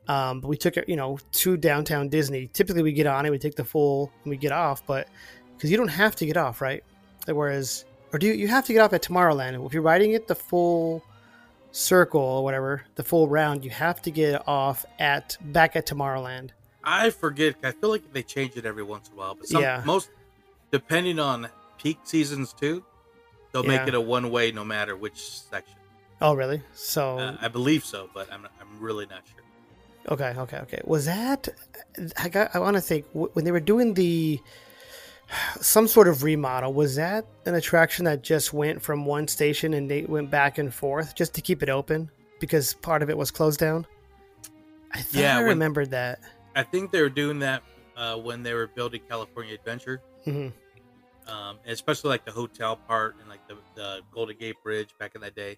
Um, 0.07 0.41
but 0.41 0.47
we 0.47 0.57
took 0.57 0.75
it, 0.77 0.89
you 0.89 0.95
know, 0.95 1.19
to 1.33 1.55
downtown 1.55 2.09
Disney. 2.09 2.47
Typically, 2.47 2.81
we 2.81 2.93
get 2.93 3.05
on 3.05 3.27
it, 3.27 3.29
we 3.29 3.37
take 3.37 3.55
the 3.55 3.63
full, 3.63 4.11
and 4.23 4.31
we 4.31 4.37
get 4.37 4.51
off. 4.51 4.83
But 4.87 5.07
because 5.55 5.69
you 5.69 5.77
don't 5.77 5.87
have 5.89 6.15
to 6.15 6.25
get 6.25 6.37
off, 6.37 6.59
right? 6.61 6.83
Whereas, 7.27 7.85
or 8.15 8.17
do 8.17 8.27
you? 8.27 8.33
You 8.33 8.47
have 8.47 8.65
to 8.67 8.73
get 8.73 8.79
off 8.79 8.93
at 8.93 9.01
Tomorrowland 9.03 9.65
if 9.65 9.73
you're 9.73 9.81
riding 9.83 10.11
it 10.13 10.27
the 10.27 10.35
full 10.35 11.03
circle 11.73 12.21
or 12.21 12.43
whatever, 12.45 12.83
the 12.95 13.03
full 13.03 13.27
round. 13.27 13.65
You 13.65 13.71
have 13.71 14.01
to 14.03 14.11
get 14.11 14.47
off 14.47 14.85
at 14.99 15.37
back 15.41 15.75
at 15.75 15.85
Tomorrowland. 15.85 16.51
I 16.81 17.09
forget. 17.09 17.55
I 17.61 17.71
feel 17.71 17.89
like 17.89 18.13
they 18.13 18.23
change 18.23 18.55
it 18.55 18.65
every 18.65 18.83
once 18.83 19.09
in 19.09 19.15
a 19.15 19.17
while, 19.17 19.35
but 19.35 19.47
some, 19.47 19.61
Yeah. 19.61 19.81
most 19.85 20.09
depending 20.71 21.19
on 21.19 21.49
peak 21.77 21.97
seasons 22.03 22.53
too, 22.53 22.85
they'll 23.51 23.63
make 23.63 23.85
it 23.85 23.93
a 23.95 23.99
one 23.99 24.31
way 24.31 24.51
no 24.53 24.63
matter 24.63 24.95
which 24.95 25.29
section. 25.31 25.75
Oh, 26.21 26.33
really? 26.35 26.61
So 26.73 27.19
Uh, 27.19 27.37
I 27.41 27.49
believe 27.49 27.83
so, 27.83 28.09
but 28.13 28.31
I'm 28.31 28.47
I'm 28.61 28.79
really 28.79 29.07
not 29.07 29.23
sure. 29.27 29.43
Okay, 30.07 30.33
okay, 30.37 30.59
okay. 30.59 30.81
Was 30.85 31.05
that? 31.05 31.49
I 32.17 32.29
got. 32.29 32.55
I 32.55 32.59
want 32.59 32.77
to 32.77 32.81
think 32.81 33.05
when 33.11 33.43
they 33.43 33.51
were 33.51 33.59
doing 33.59 33.95
the 33.95 34.39
some 35.61 35.87
sort 35.87 36.07
of 36.07 36.23
remodel. 36.23 36.73
Was 36.73 36.95
that 36.95 37.25
an 37.45 37.55
attraction 37.55 38.05
that 38.05 38.21
just 38.21 38.53
went 38.53 38.81
from 38.81 39.05
one 39.05 39.27
station 39.27 39.73
and 39.73 39.89
they 39.89 40.03
went 40.03 40.29
back 40.29 40.57
and 40.57 40.73
forth 40.73 41.15
just 41.15 41.33
to 41.35 41.41
keep 41.41 41.63
it 41.63 41.69
open 41.69 42.09
because 42.39 42.73
part 42.75 43.01
of 43.01 43.09
it 43.09 43.17
was 43.17 43.31
closed 43.31 43.59
down? 43.59 43.85
I 44.93 45.01
thought 45.01 45.19
Yeah, 45.21 45.35
I 45.35 45.39
when- 45.39 45.47
remembered 45.49 45.91
that. 45.91 46.19
I 46.55 46.63
think 46.63 46.91
they 46.91 47.01
were 47.01 47.09
doing 47.09 47.39
that 47.39 47.63
uh, 47.97 48.15
when 48.17 48.41
they 48.43 48.53
were 48.53 48.67
building 48.67 49.01
California 49.09 49.53
Adventure, 49.55 50.01
hmm 50.23 50.47
um, 51.27 51.57
especially 51.65 52.09
like 52.09 52.23
the 52.23 52.31
hotel 52.31 52.75
part 52.75 53.15
and 53.19 53.27
like 53.27 53.45
the, 53.47 53.57
the 53.73 54.01
Golden 54.13 54.37
Gate 54.37 54.55
Bridge 54.63 54.89
back 54.99 55.15
in 55.15 55.21
that 55.21 55.35
day. 55.35 55.57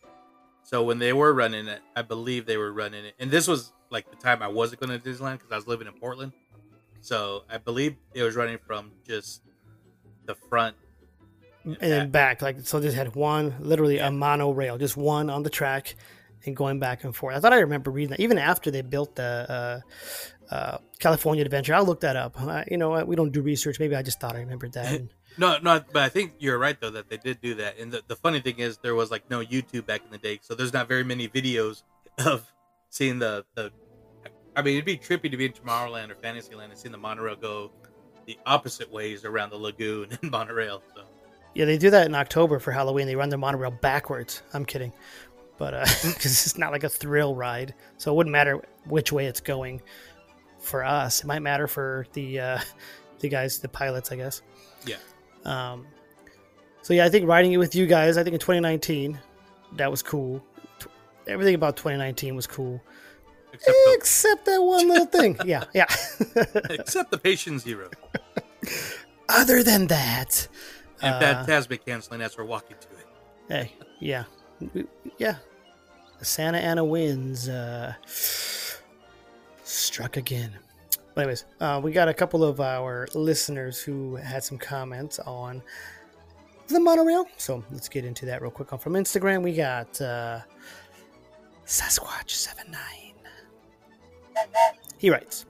So 0.63 0.81
when 0.83 0.97
they 0.97 1.11
were 1.13 1.33
running 1.33 1.67
it, 1.67 1.81
I 1.95 2.01
believe 2.03 2.45
they 2.45 2.55
were 2.57 2.71
running 2.73 3.03
it, 3.05 3.15
and 3.19 3.29
this 3.29 3.47
was 3.47 3.73
like 3.89 4.09
the 4.09 4.15
time 4.15 4.41
I 4.41 4.47
wasn't 4.47 4.79
going 4.81 4.97
to 4.97 5.09
Disneyland 5.09 5.33
because 5.39 5.51
I 5.51 5.55
was 5.55 5.67
living 5.67 5.87
in 5.87 5.93
Portland. 5.93 6.31
So 7.01 7.43
I 7.49 7.57
believe 7.57 7.95
it 8.13 8.23
was 8.23 8.35
running 8.35 8.57
from 8.65 8.91
just 9.05 9.41
the 10.27 10.35
front 10.35 10.75
And 11.65 11.77
then 11.79 12.11
back, 12.11 12.41
like 12.41 12.61
so, 12.61 12.79
just 12.79 12.95
had 12.95 13.15
one, 13.15 13.55
literally 13.59 13.97
a 13.97 14.11
monorail, 14.11 14.77
just 14.77 14.95
one 14.95 15.29
on 15.29 15.43
the 15.43 15.49
track, 15.49 15.95
and 16.45 16.55
going 16.55 16.79
back 16.79 17.03
and 17.03 17.13
forth. 17.15 17.35
I 17.35 17.39
thought 17.39 17.51
I 17.51 17.59
remember 17.59 17.91
reading 17.91 18.11
that 18.11 18.19
even 18.19 18.37
after 18.37 18.71
they 18.71 18.81
built 18.81 19.15
the 19.15 19.83
uh, 20.49 20.53
uh, 20.53 20.77
California 20.99 21.43
Adventure. 21.43 21.73
I'll 21.73 21.85
look 21.85 22.01
that 22.01 22.15
up. 22.15 22.39
Uh, 22.39 22.63
you 22.69 22.77
know, 22.77 23.03
we 23.03 23.15
don't 23.15 23.31
do 23.31 23.41
research. 23.41 23.79
Maybe 23.79 23.95
I 23.95 24.01
just 24.01 24.19
thought 24.19 24.35
I 24.35 24.39
remembered 24.39 24.73
that. 24.73 24.93
And- 24.93 25.09
No, 25.39 25.59
no, 25.61 25.83
but 25.93 26.01
I 26.01 26.09
think 26.09 26.33
you're 26.39 26.57
right 26.57 26.79
though 26.81 26.89
that 26.89 27.09
they 27.09 27.17
did 27.17 27.39
do 27.41 27.53
that. 27.55 27.77
And 27.77 27.91
the, 27.91 28.01
the 28.07 28.15
funny 28.15 28.39
thing 28.39 28.57
is, 28.57 28.79
there 28.79 28.95
was 28.95 29.11
like 29.11 29.29
no 29.29 29.45
YouTube 29.45 29.85
back 29.85 30.01
in 30.03 30.09
the 30.09 30.17
day, 30.17 30.39
so 30.41 30.55
there's 30.55 30.73
not 30.73 30.87
very 30.87 31.03
many 31.03 31.27
videos 31.27 31.83
of 32.25 32.51
seeing 32.89 33.19
the 33.19 33.45
the. 33.53 33.71
I 34.55 34.63
mean, 34.63 34.73
it'd 34.73 34.85
be 34.85 34.97
trippy 34.97 35.29
to 35.29 35.37
be 35.37 35.45
in 35.45 35.51
Tomorrowland 35.51 36.09
or 36.09 36.15
Fantasyland 36.15 36.71
and 36.71 36.79
seeing 36.79 36.91
the 36.91 36.97
monorail 36.97 37.35
go 37.35 37.71
the 38.27 38.37
opposite 38.45 38.91
ways 38.91 39.25
around 39.25 39.49
the 39.49 39.57
lagoon 39.57 40.15
in 40.21 40.29
monorail. 40.29 40.83
So 40.93 41.01
Yeah, 41.55 41.65
they 41.65 41.79
do 41.79 41.89
that 41.89 42.05
in 42.05 42.13
October 42.13 42.59
for 42.59 42.71
Halloween. 42.71 43.07
They 43.07 43.15
run 43.15 43.29
the 43.29 43.37
monorail 43.37 43.71
backwards. 43.71 44.43
I'm 44.53 44.65
kidding, 44.65 44.93
but 45.57 45.71
because 46.03 46.45
it's 46.45 46.57
not 46.57 46.71
like 46.71 46.83
a 46.83 46.89
thrill 46.89 47.33
ride, 47.33 47.73
so 47.97 48.11
it 48.11 48.15
wouldn't 48.15 48.31
matter 48.31 48.61
which 48.85 49.11
way 49.11 49.25
it's 49.25 49.41
going. 49.41 49.81
For 50.59 50.83
us, 50.83 51.21
it 51.21 51.27
might 51.27 51.39
matter 51.39 51.67
for 51.67 52.05
the 52.13 52.39
uh, 52.39 52.59
the 53.19 53.29
guys, 53.29 53.59
the 53.59 53.69
pilots, 53.69 54.11
I 54.11 54.17
guess. 54.17 54.41
yeah, 54.85 54.97
Um, 55.45 55.87
so 56.81 56.93
yeah, 56.93 57.05
I 57.05 57.09
think 57.09 57.27
riding 57.27 57.53
it 57.53 57.57
with 57.57 57.73
you 57.73 57.85
guys. 57.85 58.17
I 58.17 58.23
think 58.23 58.33
in 58.33 58.39
2019, 58.39 59.17
that 59.77 59.89
was 59.89 60.03
cool. 60.03 60.43
Everything 61.27 61.55
about 61.55 61.77
2019 61.77 62.35
was 62.35 62.47
cool, 62.47 62.81
except 63.59 63.77
except 63.93 64.45
that 64.45 64.61
one 64.61 64.87
little 64.87 65.05
thing. 65.05 65.37
Yeah, 65.45 65.63
yeah. 65.73 65.85
except 66.69 67.11
the 67.11 67.17
patient 67.17 67.61
zero 67.61 67.89
Other 69.29 69.63
than 69.63 69.87
that, 69.87 70.47
and 71.01 71.15
Uh, 71.15 71.19
Phantasmic 71.19 71.85
canceling 71.85 72.21
as 72.21 72.37
we're 72.37 72.45
walking 72.45 72.77
to 72.79 72.87
it. 72.99 73.05
Hey, 73.49 73.73
yeah, 73.99 74.23
yeah. 75.17 75.35
The 76.19 76.25
Santa 76.25 76.57
Ana 76.57 76.83
winds 76.83 77.47
uh, 77.49 77.93
struck 79.63 80.17
again. 80.17 80.57
But 81.13 81.21
anyways, 81.21 81.45
uh, 81.59 81.79
we 81.83 81.91
got 81.91 82.07
a 82.07 82.13
couple 82.13 82.43
of 82.43 82.59
our 82.59 83.07
listeners 83.13 83.79
who 83.81 84.15
had 84.15 84.43
some 84.43 84.57
comments 84.57 85.19
on 85.19 85.61
the 86.67 86.79
monorail. 86.79 87.25
So 87.37 87.63
let's 87.71 87.89
get 87.89 88.05
into 88.05 88.25
that 88.27 88.41
real 88.41 88.51
quick. 88.51 88.69
From 88.79 88.93
Instagram, 88.93 89.41
we 89.43 89.53
got 89.53 89.99
uh, 90.01 90.39
Sasquatch79. 91.65 93.06
He 94.97 95.09
writes, 95.09 95.45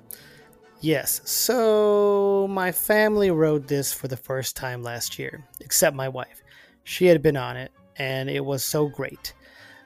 Yes, 0.79 1.21
so 1.25 2.47
my 2.49 2.71
family 2.71 3.31
rode 3.31 3.67
this 3.67 3.91
for 3.91 4.07
the 4.07 4.17
first 4.17 4.55
time 4.55 4.83
last 4.83 5.17
year, 5.17 5.43
except 5.59 5.95
my 5.95 6.07
wife. 6.07 6.43
She 6.83 7.07
had 7.07 7.23
been 7.23 7.35
on 7.37 7.57
it, 7.57 7.71
and 7.97 8.29
it 8.29 8.45
was 8.45 8.63
so 8.63 8.87
great. 8.87 9.33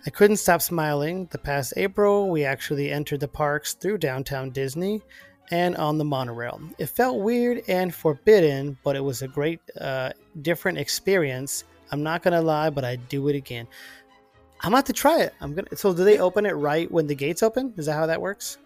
I 0.06 0.10
couldn't 0.10 0.38
stop 0.38 0.62
smiling. 0.62 1.28
The 1.32 1.38
past 1.38 1.74
April, 1.78 2.30
we 2.30 2.44
actually 2.44 2.92
entered 2.92 3.20
the 3.20 3.28
parks 3.28 3.74
through 3.74 4.00
downtown 4.00 4.50
Disney 4.50 5.02
and 5.52 5.78
on 5.78 5.98
the 5.98 6.04
monorail. 6.04 6.60
It 6.78 6.88
felt 6.88 7.22
weird 7.22 7.62
and 7.68 7.94
forbidden, 7.94 8.78
but 8.84 8.96
it 8.96 9.04
was 9.04 9.22
a 9.22 9.28
great, 9.28 9.62
uh, 9.80 10.12
different 10.42 10.78
experience. 10.78 11.64
I'm 11.92 12.04
not 12.04 12.24
gonna 12.24 12.42
lie, 12.42 12.70
but 12.70 12.84
I'd 12.84 13.08
do 13.10 13.28
it 13.28 13.36
again. 13.36 13.68
I'm 14.62 14.74
about 14.74 14.86
to 14.88 14.94
try 14.94 15.22
it. 15.22 15.34
I'm 15.40 15.54
gonna. 15.54 15.76
So, 15.76 15.94
do 15.94 16.04
they 16.04 16.20
open 16.20 16.46
it 16.46 16.54
right 16.54 16.90
when 16.92 17.08
the 17.08 17.16
gates 17.16 17.44
open? 17.44 17.74
Is 17.78 17.86
that 17.88 17.94
how 17.94 18.06
that 18.06 18.22
works? 18.22 18.58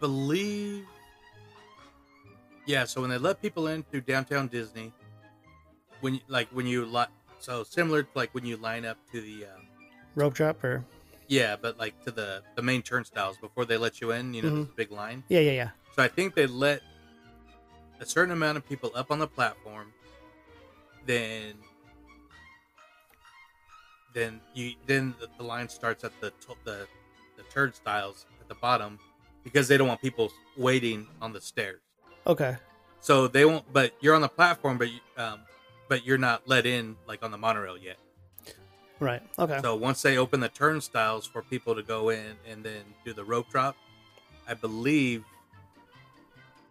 Believe. 0.00 0.86
Yeah, 2.66 2.84
so 2.84 3.00
when 3.00 3.10
they 3.10 3.18
let 3.18 3.40
people 3.40 3.68
in 3.68 3.82
through 3.84 4.02
downtown 4.02 4.48
Disney, 4.48 4.92
when 6.00 6.14
you, 6.14 6.20
like 6.28 6.48
when 6.50 6.66
you 6.66 6.84
li- 6.84 7.06
so 7.38 7.64
similar 7.64 8.02
to 8.02 8.08
like 8.14 8.34
when 8.34 8.44
you 8.44 8.56
line 8.56 8.84
up 8.84 8.98
to 9.12 9.20
the 9.20 9.44
um, 9.46 9.66
Rope 10.14 10.34
drop 10.34 10.62
or? 10.62 10.84
yeah, 11.28 11.56
but 11.56 11.78
like 11.78 12.02
to 12.04 12.10
the 12.10 12.42
the 12.56 12.62
main 12.62 12.82
turnstiles 12.82 13.38
before 13.38 13.64
they 13.64 13.76
let 13.78 14.00
you 14.00 14.10
in, 14.12 14.34
you 14.34 14.42
know, 14.42 14.48
Mhm. 14.50 14.54
there's 14.56 14.68
a 14.68 14.76
big 14.76 14.90
line. 14.92 15.24
Yeah, 15.28 15.40
yeah, 15.40 15.52
yeah. 15.52 15.70
So 15.96 16.02
I 16.02 16.08
think 16.08 16.34
they 16.34 16.46
let 16.46 16.82
a 18.00 18.06
certain 18.06 18.32
amount 18.32 18.58
of 18.58 18.68
people 18.68 18.92
up 18.94 19.10
on 19.10 19.18
the 19.18 19.26
platform, 19.26 19.92
then 21.06 21.54
then 24.12 24.40
you 24.54 24.74
then 24.86 25.14
the, 25.20 25.28
the 25.38 25.42
line 25.44 25.68
starts 25.68 26.04
at 26.04 26.12
the 26.20 26.30
to- 26.32 26.56
the 26.64 26.86
the 27.36 27.42
turnstiles 27.44 28.26
at 28.40 28.48
the 28.48 28.54
bottom 28.56 28.98
because 29.48 29.66
they 29.66 29.78
don't 29.78 29.88
want 29.88 30.02
people 30.02 30.30
waiting 30.56 31.06
on 31.22 31.32
the 31.32 31.40
stairs. 31.40 31.80
Okay. 32.26 32.56
So 33.00 33.28
they 33.28 33.44
won't. 33.46 33.70
But 33.72 33.94
you're 34.00 34.14
on 34.14 34.20
the 34.20 34.28
platform, 34.28 34.76
but 34.76 34.90
you, 34.90 35.00
um, 35.16 35.40
but 35.88 36.04
you're 36.04 36.18
not 36.18 36.46
let 36.46 36.66
in 36.66 36.96
like 37.06 37.24
on 37.24 37.30
the 37.30 37.38
monorail 37.38 37.78
yet. 37.78 37.96
Right. 39.00 39.22
Okay. 39.38 39.60
So 39.62 39.74
once 39.74 40.02
they 40.02 40.18
open 40.18 40.40
the 40.40 40.48
turnstiles 40.48 41.26
for 41.26 41.40
people 41.42 41.74
to 41.74 41.82
go 41.82 42.10
in 42.10 42.36
and 42.46 42.62
then 42.62 42.82
do 43.04 43.14
the 43.14 43.24
rope 43.24 43.48
drop, 43.48 43.76
I 44.46 44.54
believe 44.54 45.24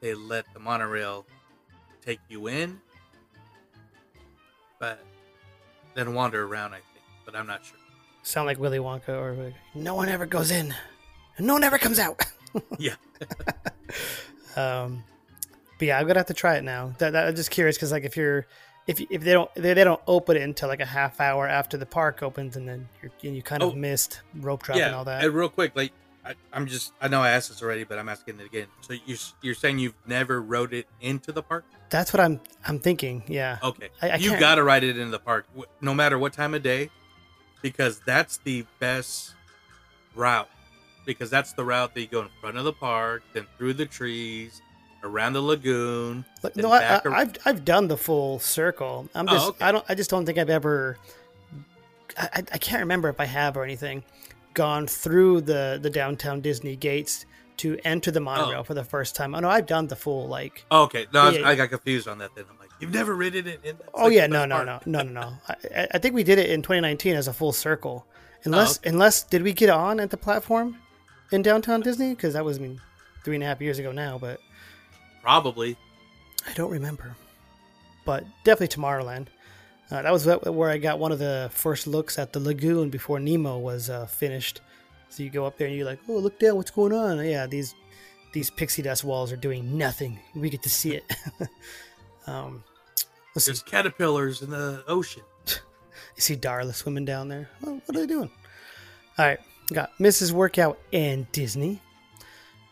they 0.01 0.13
let 0.13 0.45
the 0.53 0.59
monorail 0.59 1.25
take 2.05 2.19
you 2.29 2.47
in, 2.47 2.79
but 4.79 5.03
then 5.95 6.13
wander 6.13 6.45
around. 6.45 6.73
I 6.73 6.77
think, 6.77 7.05
but 7.25 7.35
I'm 7.35 7.47
not 7.47 7.65
sure. 7.65 7.77
Sound 8.21 8.45
like 8.45 8.59
Willy 8.59 8.77
Wonka 8.77 9.09
or 9.09 9.33
like, 9.33 9.53
no 9.73 9.95
one 9.95 10.09
ever 10.09 10.25
goes 10.25 10.51
in, 10.51 10.75
and 11.37 11.47
no 11.47 11.53
one 11.53 11.63
ever 11.63 11.79
comes 11.79 11.97
out. 11.97 12.23
Yeah. 12.79 12.95
Um, 14.55 15.03
but 15.77 15.87
yeah, 15.87 15.99
I'm 15.99 16.07
gonna 16.07 16.19
have 16.19 16.27
to 16.27 16.33
try 16.33 16.55
it 16.57 16.63
now. 16.63 16.93
That, 16.97 17.11
that 17.13 17.27
I'm 17.27 17.35
just 17.35 17.51
curious 17.51 17.77
because 17.77 17.91
like 17.91 18.03
if 18.03 18.17
you're 18.17 18.47
if 18.87 18.99
if 19.11 19.21
they 19.21 19.33
don't 19.33 19.53
they, 19.53 19.73
they 19.75 19.83
don't 19.83 20.01
open 20.07 20.35
it 20.35 20.41
until 20.41 20.67
like 20.67 20.79
a 20.79 20.85
half 20.85 21.21
hour 21.21 21.47
after 21.47 21.77
the 21.77 21.85
park 21.85 22.23
opens, 22.23 22.55
and 22.57 22.67
then 22.67 22.89
you're, 23.01 23.11
and 23.23 23.35
you 23.35 23.43
kind 23.43 23.61
of 23.61 23.73
Oh. 23.73 23.75
missed 23.75 24.21
rope 24.35 24.63
drop 24.63 24.79
yeah. 24.79 24.87
and 24.87 24.95
all 24.95 25.05
that. 25.05 25.23
And 25.23 25.33
real 25.33 25.49
quick, 25.49 25.73
like 25.75 25.91
I, 26.25 26.33
I'm 26.51 26.65
just 26.65 26.93
I 26.99 27.07
know 27.07 27.21
I 27.21 27.29
asked 27.29 27.49
this 27.49 27.61
already, 27.61 27.83
but 27.83 27.99
I'm 27.99 28.09
asking 28.09 28.39
it 28.39 28.47
again. 28.47 28.65
So 28.81 28.95
you're 29.05 29.17
you're 29.43 29.53
saying 29.55 29.77
you've 29.77 29.93
never 30.07 30.41
rode 30.41 30.73
it 30.73 30.87
into 31.01 31.31
the 31.31 31.43
park? 31.43 31.63
That's 31.91 32.11
what 32.11 32.19
I'm 32.19 32.41
I'm 32.65 32.79
thinking. 32.79 33.23
Yeah. 33.27 33.59
Okay, 33.61 33.89
I- 34.01 34.09
I 34.09 34.15
you 34.15 34.37
got 34.39 34.55
to 34.55 34.63
ride 34.63 34.83
it 34.83 34.97
into 34.97 35.11
the 35.11 35.19
park, 35.19 35.45
no 35.81 35.93
matter 35.93 36.17
what 36.17 36.33
time 36.33 36.55
of 36.55 36.63
day, 36.63 36.89
because 37.61 37.99
that's 38.05 38.37
the 38.37 38.65
best 38.79 39.35
route. 40.15 40.49
Because 41.07 41.29
that's 41.31 41.53
the 41.53 41.63
route 41.65 41.93
that 41.95 42.01
you 42.01 42.07
go 42.07 42.21
in 42.21 42.27
front 42.39 42.57
of 42.57 42.65
the 42.65 42.73
park, 42.73 43.23
then 43.33 43.47
through 43.57 43.73
the 43.73 43.85
trees, 43.87 44.61
around 45.03 45.33
the 45.33 45.41
lagoon. 45.41 46.23
No, 46.55 46.69
I, 46.71 46.85
ar- 46.85 47.01
I, 47.13 47.21
I've 47.21 47.33
I've 47.45 47.65
done 47.65 47.87
the 47.87 47.97
full 47.97 48.37
circle. 48.39 49.09
I'm 49.15 49.27
Oh, 49.27 49.31
just 49.33 49.49
okay. 49.49 49.65
I 49.65 49.71
don't 49.71 49.85
I 49.89 49.95
just 49.95 50.09
don't 50.11 50.25
think 50.25 50.37
I've 50.37 50.49
ever. 50.51 50.97
I, 52.17 52.43
I- 52.51 52.57
can't 52.57 52.81
remember 52.81 53.09
if 53.09 53.19
I 53.19 53.25
have 53.25 53.57
or 53.57 53.63
anything 53.63 54.03
gone 54.53 54.85
through 54.87 55.41
the 55.41 55.79
the 55.81 55.89
downtown 55.89 56.41
Disney 56.41 56.75
gates 56.75 57.25
to 57.57 57.77
enter 57.83 58.11
the 58.11 58.19
oh. 58.19 58.23
monorail 58.23 58.59
Oh. 58.59 58.63
for 58.63 58.73
the 58.73 58.83
first 58.83 59.15
time. 59.15 59.33
Oh 59.33 59.39
no, 59.39 59.49
I've 59.49 59.65
done 59.65 59.87
the 59.87 59.95
full 59.95 60.27
like. 60.27 60.65
Oh, 60.71 60.83
okay, 60.83 61.05
no, 61.13 61.21
I, 61.21 61.25
was- 61.29 61.37
Yeah, 61.37 61.47
I 61.47 61.55
got 61.55 61.69
confused 61.69 62.07
on 62.07 62.17
that. 62.17 62.31
Then 62.35 62.45
I'm 62.51 62.57
like, 62.59 62.69
you've 62.81 62.93
never 62.93 63.15
ridden 63.15 63.47
it. 63.47 63.61
In, 63.63 63.77
Oh 63.93 64.05
like 64.05 64.13
yeah, 64.13 64.27
no, 64.27 64.45
no, 64.45 64.55
part." 64.65 64.85
no, 64.87 65.03
no, 65.03 65.09
no, 65.09 65.21
no. 65.21 65.33
I- 65.47 65.81
I, 65.83 65.87
I 65.93 65.97
think 65.99 66.15
we 66.15 66.23
did 66.23 66.37
it 66.37 66.49
in 66.49 66.61
2019 66.61 67.15
as 67.15 67.27
a 67.29 67.33
full 67.33 67.53
circle. 67.53 68.05
Oh, 68.45 68.49
unless, 68.51 68.77
Oh, 68.77 68.81
okay. 68.81 68.89
unless 68.91 69.23
did 69.23 69.41
we 69.41 69.51
get 69.51 69.69
on 69.69 69.99
at 69.99 70.11
the 70.11 70.15
platform 70.15 70.77
in 71.31 71.41
downtown 71.41 71.81
Disney? 71.81 72.09
Because 72.15 72.33
that 72.33 72.45
was 72.45 72.57
I 72.57 72.61
mean, 72.61 72.81
three 73.23 73.35
and 73.35 73.43
a 73.43 73.47
half 73.47 73.61
years 73.61 73.79
ago 73.79 73.91
now, 73.91 74.17
but 74.17 74.39
Probably. 75.21 75.75
I 76.47 76.53
don't 76.53 76.71
remember. 76.71 77.15
But 78.05 78.23
definitely 78.45 78.81
Tomorrowland. 78.81 79.27
Uh, 79.91 80.01
that 80.01 80.11
was 80.11 80.25
where 80.25 80.69
I 80.69 80.77
got 80.77 80.99
one 80.99 81.11
of 81.11 81.19
the 81.19 81.49
first 81.51 81.87
looks 81.87 82.17
at 82.17 82.33
the 82.33 82.39
lagoon 82.39 82.89
before 82.89 83.19
Nemo 83.19 83.57
was 83.57 83.89
uh, 83.89 84.05
finished. 84.05 84.61
So 85.09 85.23
you 85.23 85.29
go 85.29 85.45
up 85.45 85.57
there 85.57 85.67
and 85.67 85.75
you're 85.75 85.85
like, 85.85 85.99
"Oh, 86.07 86.17
look 86.17 86.39
down! 86.39 86.55
What's 86.55 86.71
going 86.71 86.93
on?" 86.93 87.25
Yeah, 87.25 87.45
these 87.45 87.75
these 88.33 88.49
pixie 88.49 88.81
dust 88.81 89.03
walls 89.03 89.31
are 89.31 89.37
doing 89.37 89.77
nothing. 89.77 90.19
We 90.35 90.49
get 90.49 90.63
to 90.63 90.69
see 90.69 90.95
it. 90.95 91.03
um, 92.27 92.63
let's 93.35 93.45
see. 93.45 93.51
There's 93.51 93.63
caterpillars 93.63 94.41
in 94.41 94.49
the 94.49 94.83
ocean. 94.87 95.23
You 96.15 96.21
see 96.21 96.35
Darla 96.35 96.73
swimming 96.73 97.05
down 97.05 97.27
there. 97.27 97.47
Oh, 97.63 97.79
what 97.85 97.95
are 97.95 97.99
they 97.99 98.07
doing? 98.07 98.31
All 99.19 99.25
right, 99.25 99.39
got 99.73 99.91
Mrs. 99.99 100.31
Workout 100.31 100.79
and 100.93 101.29
Disney. 101.31 101.81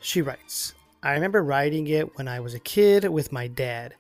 She 0.02 0.22
writes, 0.22 0.74
I 1.04 1.14
remember 1.14 1.44
riding 1.44 1.88
it 1.88 2.18
when 2.18 2.28
I 2.28 2.40
was 2.40 2.54
a 2.54 2.60
kid 2.60 3.08
with 3.10 3.32
my 3.32 3.48
dad, 3.48 3.96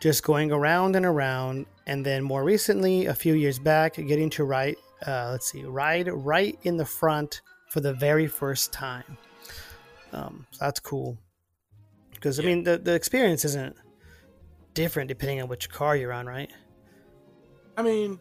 just 0.00 0.22
going 0.22 0.50
around 0.52 0.96
and 0.96 1.04
around, 1.04 1.66
and 1.86 2.04
then 2.04 2.22
more 2.22 2.44
recently, 2.44 3.06
a 3.06 3.14
few 3.14 3.34
years 3.34 3.58
back, 3.58 3.94
getting 3.94 4.30
to 4.30 4.44
ride. 4.44 4.76
Uh, 5.06 5.28
let's 5.30 5.50
see, 5.50 5.64
ride 5.64 6.08
right 6.08 6.58
in 6.62 6.76
the 6.76 6.84
front 6.84 7.40
for 7.68 7.80
the 7.80 7.92
very 7.94 8.26
first 8.26 8.72
time. 8.72 9.16
Um, 10.12 10.46
so 10.50 10.64
that's 10.64 10.80
cool. 10.80 11.18
Because 12.12 12.38
I 12.38 12.42
Yeah. 12.42 12.48
mean, 12.48 12.64
the 12.64 12.78
the 12.78 12.94
experience 12.94 13.44
isn't 13.44 13.76
different 14.74 15.08
depending 15.08 15.40
on 15.40 15.48
which 15.48 15.68
car 15.70 15.96
you're 15.96 16.12
on, 16.12 16.26
right? 16.26 16.50
I 17.76 17.82
mean, 17.82 18.18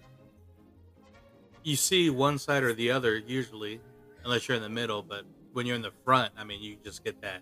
you 1.64 1.76
see 1.76 2.10
one 2.10 2.38
side 2.38 2.64
or 2.64 2.74
the 2.74 2.92
other 2.92 3.18
usually, 3.18 3.82
unless 4.24 4.48
you're 4.48 4.58
in 4.58 4.64
the 4.64 4.70
middle. 4.70 5.02
But 5.02 5.26
when 5.54 5.66
you're 5.66 5.76
in 5.76 5.82
the 5.82 5.94
front, 6.06 6.34
I 6.38 6.44
mean, 6.44 6.62
you 6.62 6.78
just 6.84 7.04
get 7.04 7.22
that. 7.22 7.42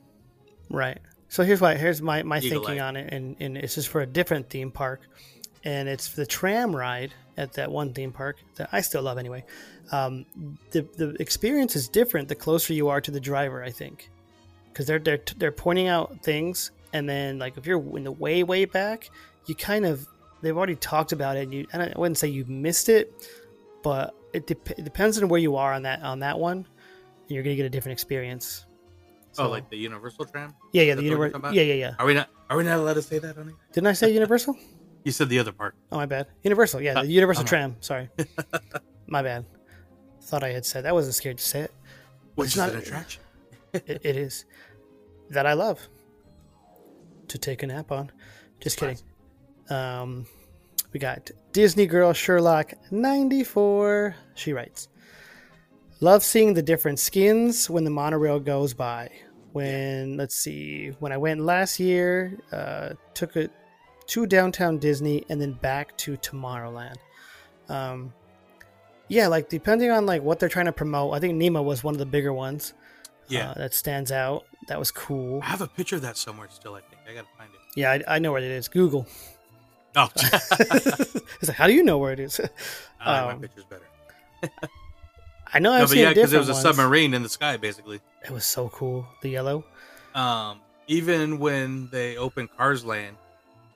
Right. 0.69 0.99
So 1.29 1.43
here's 1.43 1.61
why. 1.61 1.75
Here's 1.75 2.01
my 2.01 2.23
my 2.23 2.39
Eagle 2.39 2.63
thinking 2.63 2.81
on 2.81 2.95
it, 2.95 3.13
and 3.13 3.35
and 3.39 3.57
it's 3.57 3.75
just 3.75 3.89
for 3.89 4.01
a 4.01 4.05
different 4.05 4.49
theme 4.49 4.71
park, 4.71 5.01
and 5.63 5.89
it's 5.89 6.09
the 6.09 6.25
tram 6.25 6.75
ride 6.75 7.13
at 7.37 7.53
that 7.53 7.71
one 7.71 7.93
theme 7.93 8.11
park 8.11 8.37
that 8.55 8.69
I 8.71 8.81
still 8.81 9.01
love 9.03 9.17
anyway. 9.17 9.43
Um, 9.91 10.25
the 10.71 10.87
the 10.97 11.15
experience 11.19 11.75
is 11.75 11.87
different 11.87 12.27
the 12.29 12.35
closer 12.35 12.73
you 12.73 12.89
are 12.89 13.01
to 13.01 13.11
the 13.11 13.19
driver, 13.19 13.63
I 13.63 13.71
think, 13.71 14.09
because 14.71 14.85
they're 14.85 14.99
they're 14.99 15.21
they're 15.37 15.51
pointing 15.51 15.87
out 15.87 16.23
things, 16.23 16.71
and 16.93 17.07
then 17.07 17.39
like 17.39 17.57
if 17.57 17.65
you're 17.65 17.81
in 17.97 18.03
the 18.03 18.11
way 18.11 18.43
way 18.43 18.65
back, 18.65 19.09
you 19.47 19.55
kind 19.55 19.85
of 19.85 20.07
they've 20.41 20.55
already 20.55 20.75
talked 20.75 21.11
about 21.11 21.37
it. 21.37 21.43
And 21.43 21.53
you 21.53 21.67
and 21.73 21.83
I 21.83 21.93
wouldn't 21.95 22.17
say 22.17 22.27
you 22.27 22.45
missed 22.45 22.89
it, 22.89 23.13
but 23.87 24.13
it, 24.33 24.45
dep- 24.47 24.71
it 24.79 24.83
depends 24.83 25.17
on 25.21 25.29
where 25.29 25.39
you 25.39 25.55
are 25.55 25.71
on 25.73 25.83
that 25.83 26.01
on 26.03 26.19
that 26.19 26.37
one. 26.37 26.67
You're 27.29 27.41
gonna 27.43 27.55
get 27.55 27.65
a 27.65 27.69
different 27.69 27.93
experience. 27.93 28.65
oh, 29.39 29.47
like 29.47 29.69
the 29.69 29.77
Universal 29.77 30.25
tram. 30.25 30.53
yeah, 30.73 30.81
yeah, 30.83 30.91
Is 30.93 30.95
the 30.95 30.95
that 30.95 30.95
the 30.95 30.95
one 30.95 31.05
you're 31.05 31.11
universe. 31.27 31.31
talking 31.31 31.39
about? 31.45 31.53
Yeah, 31.55 31.63
yeah, 31.63 31.73
yeah. 31.85 31.95
Are 31.99 32.05
we 32.05 32.13
not? 32.13 32.27
Are 32.49 32.57
we 32.57 32.63
not 32.65 32.79
allowed 32.79 32.95
to 32.95 33.01
say 33.01 33.19
that 33.19 33.37
on? 33.37 33.53
Didn't 33.71 33.87
I 33.87 33.93
say 33.93 34.11
Universal? 34.13 34.55
You 35.03 35.13
said 35.13 35.29
the 35.29 35.39
other 35.39 35.53
part. 35.53 35.73
Oh, 35.89 35.95
my 35.95 36.05
bad. 36.05 36.27
Universal, 36.43 36.81
yeah, 36.81 36.99
Uh, 36.99 37.03
the 37.03 37.07
Universal 37.21 37.43
I'm- 37.43 37.47
tram. 37.47 37.75
Sorry, 37.79 38.09
my 39.07 39.21
bad. 39.23 39.45
Thought 40.21 40.43
I 40.43 40.49
had 40.49 40.65
said. 40.65 40.85
I 40.85 40.91
wasn't 40.91 41.15
scared 41.15 41.37
to 41.37 41.43
say 41.45 41.61
it. 41.61 41.71
Which 42.35 42.47
It's 42.47 42.55
is 42.55 42.59
not- 42.61 42.71
an 42.71 42.77
attraction. 42.79 43.21
it. 43.73 44.01
It 44.03 44.17
is 44.17 44.43
that 45.29 45.45
I 45.45 45.53
love 45.53 45.79
to 47.29 47.37
take 47.37 47.63
a 47.63 47.67
nap 47.67 47.89
on. 47.93 48.11
Just 48.59 48.75
kidding. 48.79 48.97
Um, 49.69 50.25
we 50.97 50.99
got 50.99 51.29
Disney 51.51 51.85
Girl 51.85 52.11
Sherlock 52.11 52.73
ninety 52.89 53.43
four. 53.43 54.15
She 54.33 54.51
writes, 54.51 54.87
"Love 55.99 56.23
seeing 56.23 56.55
the 56.55 56.63
different 56.63 56.97
skins 56.97 57.69
when 57.69 57.83
the 57.83 57.91
monorail 57.91 58.39
goes 58.39 58.73
by. 58.73 59.11
When 59.51 60.17
let's 60.17 60.33
see, 60.33 60.87
when 60.97 61.11
I 61.11 61.17
went 61.17 61.41
last 61.41 61.79
year, 61.79 62.39
uh, 62.51 62.93
took 63.13 63.35
it 63.35 63.51
to 64.07 64.25
downtown 64.25 64.79
Disney 64.79 65.23
and 65.29 65.39
then 65.39 65.51
back 65.53 65.95
to 65.97 66.17
Tomorrowland. 66.17 66.95
Um, 67.69 68.11
yeah, 69.07 69.27
like 69.27 69.49
depending 69.49 69.91
on 69.91 70.07
like 70.07 70.23
what 70.23 70.39
they're 70.39 70.49
trying 70.49 70.65
to 70.65 70.71
promote. 70.71 71.13
I 71.13 71.19
think 71.19 71.35
Nemo 71.35 71.61
was 71.61 71.83
one 71.83 71.93
of 71.93 71.99
the 71.99 72.07
bigger 72.07 72.33
ones. 72.33 72.73
Yeah. 73.27 73.51
uh, 73.51 73.53
that 73.53 73.75
stands 73.75 74.11
out. 74.11 74.45
That 74.67 74.79
was 74.79 74.89
cool. 74.89 75.41
I 75.43 75.45
have 75.45 75.61
a 75.61 75.67
picture 75.67 75.97
of 75.97 76.01
that 76.01 76.17
somewhere 76.17 76.47
still. 76.49 76.73
I 76.73 76.81
think 76.81 77.01
I 77.07 77.13
gotta 77.13 77.27
find 77.37 77.51
it. 77.53 77.59
Yeah, 77.75 77.91
I, 77.91 78.15
I 78.15 78.17
know 78.17 78.31
where 78.31 78.41
it 78.41 78.49
is. 78.49 78.67
Google. 78.67 79.05
Oh, 79.97 80.09
it's 80.15 81.47
like, 81.47 81.57
how 81.57 81.67
do 81.67 81.73
you 81.73 81.83
know 81.83 81.97
where 81.97 82.13
it 82.13 82.19
is? 82.19 82.39
I 83.01 83.11
like 83.11 83.21
Um, 83.23 83.27
my 83.41 83.47
pictures 83.47 83.65
better. 83.65 83.87
I 85.53 85.59
know 85.59 85.71
I've 85.73 85.79
No, 85.79 85.85
but 85.85 85.89
seen 85.89 85.99
yeah, 86.03 86.09
because 86.13 86.33
it 86.33 86.37
was 86.37 86.49
a 86.49 86.53
ones. 86.53 86.61
submarine 86.61 87.13
in 87.13 87.23
the 87.23 87.29
sky, 87.29 87.57
basically. 87.57 87.99
It 88.23 88.31
was 88.31 88.45
so 88.45 88.69
cool. 88.69 89.07
The 89.21 89.29
yellow. 89.29 89.65
Um, 90.13 90.59
even 90.87 91.39
when 91.39 91.89
they 91.91 92.17
opened 92.17 92.49
Cars 92.55 92.85
Land, 92.85 93.17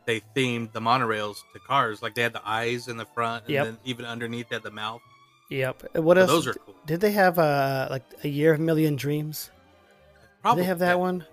they 0.05 0.21
themed 0.35 0.71
the 0.73 0.79
monorails 0.81 1.43
to 1.53 1.59
cars. 1.59 2.01
Like 2.01 2.15
they 2.15 2.21
had 2.23 2.33
the 2.33 2.47
eyes 2.47 2.87
in 2.87 2.97
the 2.97 3.05
front, 3.05 3.45
and 3.45 3.53
Yep. 3.53 3.65
then 3.65 3.77
even 3.85 4.05
underneath 4.05 4.49
they 4.49 4.55
had 4.55 4.63
the 4.63 4.71
mouth. 4.71 5.01
Yep. 5.49 5.97
What 5.97 6.17
So 6.17 6.21
else? 6.21 6.29
those 6.31 6.47
are 6.47 6.53
cool. 6.53 6.75
Did 6.85 7.01
they 7.01 7.11
have 7.11 7.37
uh 7.39 7.87
like 7.89 8.03
a 8.23 8.27
year 8.27 8.53
of 8.53 8.59
million 8.59 8.95
dreams? 8.95 9.49
Did 9.49 10.41
Probably 10.41 10.63
they 10.63 10.67
have 10.67 10.79
that 10.79 10.97
yeah. 10.97 11.07
one? 11.07 11.25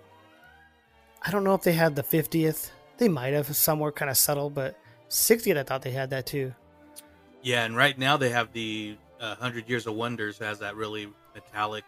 I 1.21 1.31
don't 1.31 1.43
know 1.43 1.53
if 1.53 1.63
they 1.63 1.73
had 1.73 1.95
the 1.95 2.03
fiftieth. 2.03 2.71
They 2.99 3.07
might 3.07 3.33
have 3.33 3.53
somewhere 3.55 3.91
kind 3.91 4.11
of 4.11 4.17
subtle, 4.17 4.49
but 4.49 4.77
60 5.07 5.57
I 5.57 5.63
thought 5.63 5.81
they 5.81 5.91
had 5.91 6.09
that 6.11 6.25
too. 6.25 6.53
Yeah, 7.41 7.63
and 7.65 7.75
right 7.75 7.97
now 7.97 8.17
they 8.17 8.29
have 8.29 8.51
the 8.53 8.97
uh, 9.19 9.35
Hundred 9.35 9.67
Years 9.69 9.87
of 9.87 9.95
Wonders 9.95 10.37
has 10.39 10.59
that 10.59 10.75
really 10.75 11.07
metallic, 11.33 11.85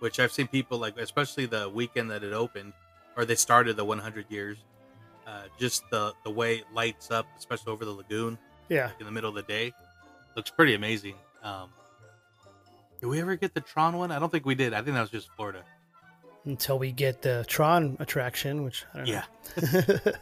which 0.00 0.18
I've 0.18 0.32
seen 0.32 0.48
people 0.48 0.78
like, 0.78 0.96
especially 0.98 1.46
the 1.46 1.68
weekend 1.68 2.10
that 2.10 2.24
it 2.24 2.32
opened, 2.32 2.72
or 3.16 3.24
they 3.24 3.34
started 3.34 3.76
the 3.76 3.84
100 3.84 4.26
years. 4.30 4.56
Uh, 5.26 5.44
just 5.58 5.82
the 5.90 6.12
the 6.24 6.30
way 6.30 6.56
it 6.56 6.64
lights 6.74 7.10
up, 7.10 7.26
especially 7.38 7.72
over 7.72 7.84
the 7.86 7.90
lagoon 7.90 8.36
Yeah. 8.68 8.90
in 9.00 9.06
the 9.06 9.12
middle 9.12 9.30
of 9.30 9.36
the 9.36 9.42
day, 9.42 9.72
looks 10.36 10.50
pretty 10.50 10.74
amazing. 10.74 11.14
Um, 11.42 11.70
did 13.00 13.06
we 13.06 13.20
ever 13.20 13.36
get 13.36 13.54
the 13.54 13.60
Tron 13.62 13.96
one? 13.96 14.10
I 14.10 14.18
don't 14.18 14.30
think 14.30 14.44
we 14.44 14.54
did. 14.54 14.74
I 14.74 14.82
think 14.82 14.94
that 14.96 15.00
was 15.00 15.10
just 15.10 15.30
Florida. 15.36 15.62
Until 16.46 16.78
we 16.78 16.92
get 16.92 17.22
the 17.22 17.44
Tron 17.48 17.96
attraction, 18.00 18.64
which 18.64 18.84
I 18.92 18.98
don't 18.98 19.06
know. 19.06 19.12
Yeah, 19.12 20.12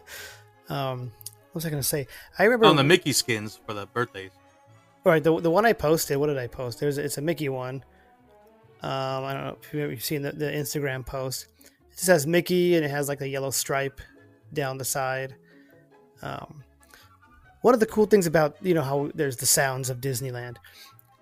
um, 0.69 1.11
what 1.53 1.55
was 1.55 1.67
I 1.67 1.71
going 1.71 1.83
to 1.83 1.89
say? 1.89 2.07
I 2.39 2.45
remember 2.45 2.67
on 2.67 2.77
the 2.77 2.85
Mickey 2.85 3.13
skins 3.13 3.61
for 3.67 3.75
the 3.75 3.87
birthdays. 3.87 4.31
All 5.05 5.11
right, 5.11 5.23
the, 5.23 5.41
the 5.41 5.51
one 5.51 5.67
I 5.67 5.73
posted. 5.73 6.17
What 6.17 6.29
did 6.29 6.39
I 6.39 6.47
post? 6.47 6.79
There's 6.79 6.97
it's 6.97 7.19
a 7.19 7.21
Mickey 7.21 7.49
one. 7.49 7.85
Um, 8.83 9.25
I 9.25 9.33
don't 9.33 9.45
know 9.45 9.57
if 9.61 9.75
you've 9.75 10.05
seen 10.05 10.23
the, 10.23 10.33
the 10.33 10.47
Instagram 10.47 11.05
post. 11.05 11.49
It 11.65 11.97
just 11.97 12.07
has 12.07 12.27
Mickey 12.27 12.77
and 12.77 12.85
it 12.85 12.91
has 12.91 13.09
like 13.09 13.21
a 13.21 13.29
yellow 13.29 13.51
stripe 13.51 14.01
down 14.53 14.79
the 14.79 14.85
side. 14.85 15.35
Um, 16.23 16.63
one 17.63 17.75
of 17.75 17.81
the 17.81 17.87
cool 17.87 18.07
things 18.07 18.27
about 18.27 18.57
you 18.61 18.75
know 18.75 18.83
how 18.83 19.11
there's 19.15 19.37
the 19.37 19.47
sounds 19.47 19.91
of 19.91 20.01
Disneyland, 20.01 20.57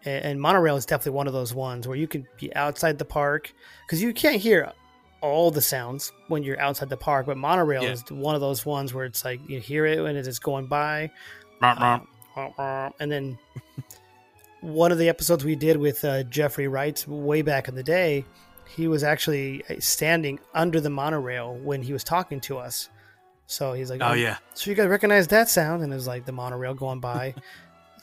and, 0.05 0.25
and 0.25 0.41
monorail 0.41 0.77
is 0.77 0.87
definitely 0.87 1.17
one 1.17 1.27
of 1.27 1.33
those 1.33 1.55
ones 1.55 1.87
where 1.87 1.97
you 1.97 2.07
can 2.07 2.27
be 2.39 2.55
outside 2.55 2.99
the 2.99 3.05
park 3.05 3.53
because 3.87 4.03
you 4.03 4.13
can't 4.13 4.41
hear 4.41 4.73
all 5.23 5.51
the 5.51 5.61
sounds 5.61 6.13
when 6.29 6.43
you're 6.43 6.59
outside 6.61 6.89
the 6.89 6.97
park, 6.97 7.27
but 7.27 7.37
monorail 7.37 7.83
Yeah. 7.85 7.91
is 7.91 8.05
one 8.11 8.35
of 8.35 8.41
those 8.41 8.65
ones 8.65 8.95
where 8.95 9.05
it's 9.05 9.25
like 9.25 9.41
you 9.49 9.61
hear 9.61 9.87
it 9.87 10.01
when 10.03 10.17
it 10.17 10.27
is 10.27 10.39
going 10.39 10.67
by, 10.67 11.11
um, 11.63 12.93
and 13.01 13.11
then 13.13 13.39
one 14.61 14.93
of 14.93 14.99
the 14.99 15.09
episodes 15.09 15.45
we 15.45 15.55
did 15.57 15.77
with 15.77 16.05
uh, 16.05 16.23
Jeffrey 16.25 16.69
Wright 16.69 17.03
way 17.09 17.43
back 17.43 17.69
in 17.69 17.75
the 17.75 17.83
day, 17.83 18.25
he 18.77 18.89
was 18.89 19.03
actually 19.03 19.65
uh, 19.69 19.75
standing 19.79 20.39
under 20.55 20.81
the 20.81 20.91
monorail 20.91 21.55
when 21.57 21.83
he 21.83 21.93
was 21.93 22.05
talking 22.05 22.41
to 22.43 22.59
us. 22.59 22.89
So 23.47 23.73
he's 23.73 23.91
like, 23.91 24.01
Oh 24.03 24.13
yeah. 24.13 24.37
so 24.55 24.71
you 24.71 24.77
guys 24.77 24.87
recognize 24.89 25.27
that 25.29 25.49
sound? 25.49 25.83
And 25.83 25.93
it 25.93 25.97
was 25.97 26.07
like 26.07 26.25
the 26.25 26.33
monorail 26.33 26.75
going 26.75 27.01
by. 27.01 27.35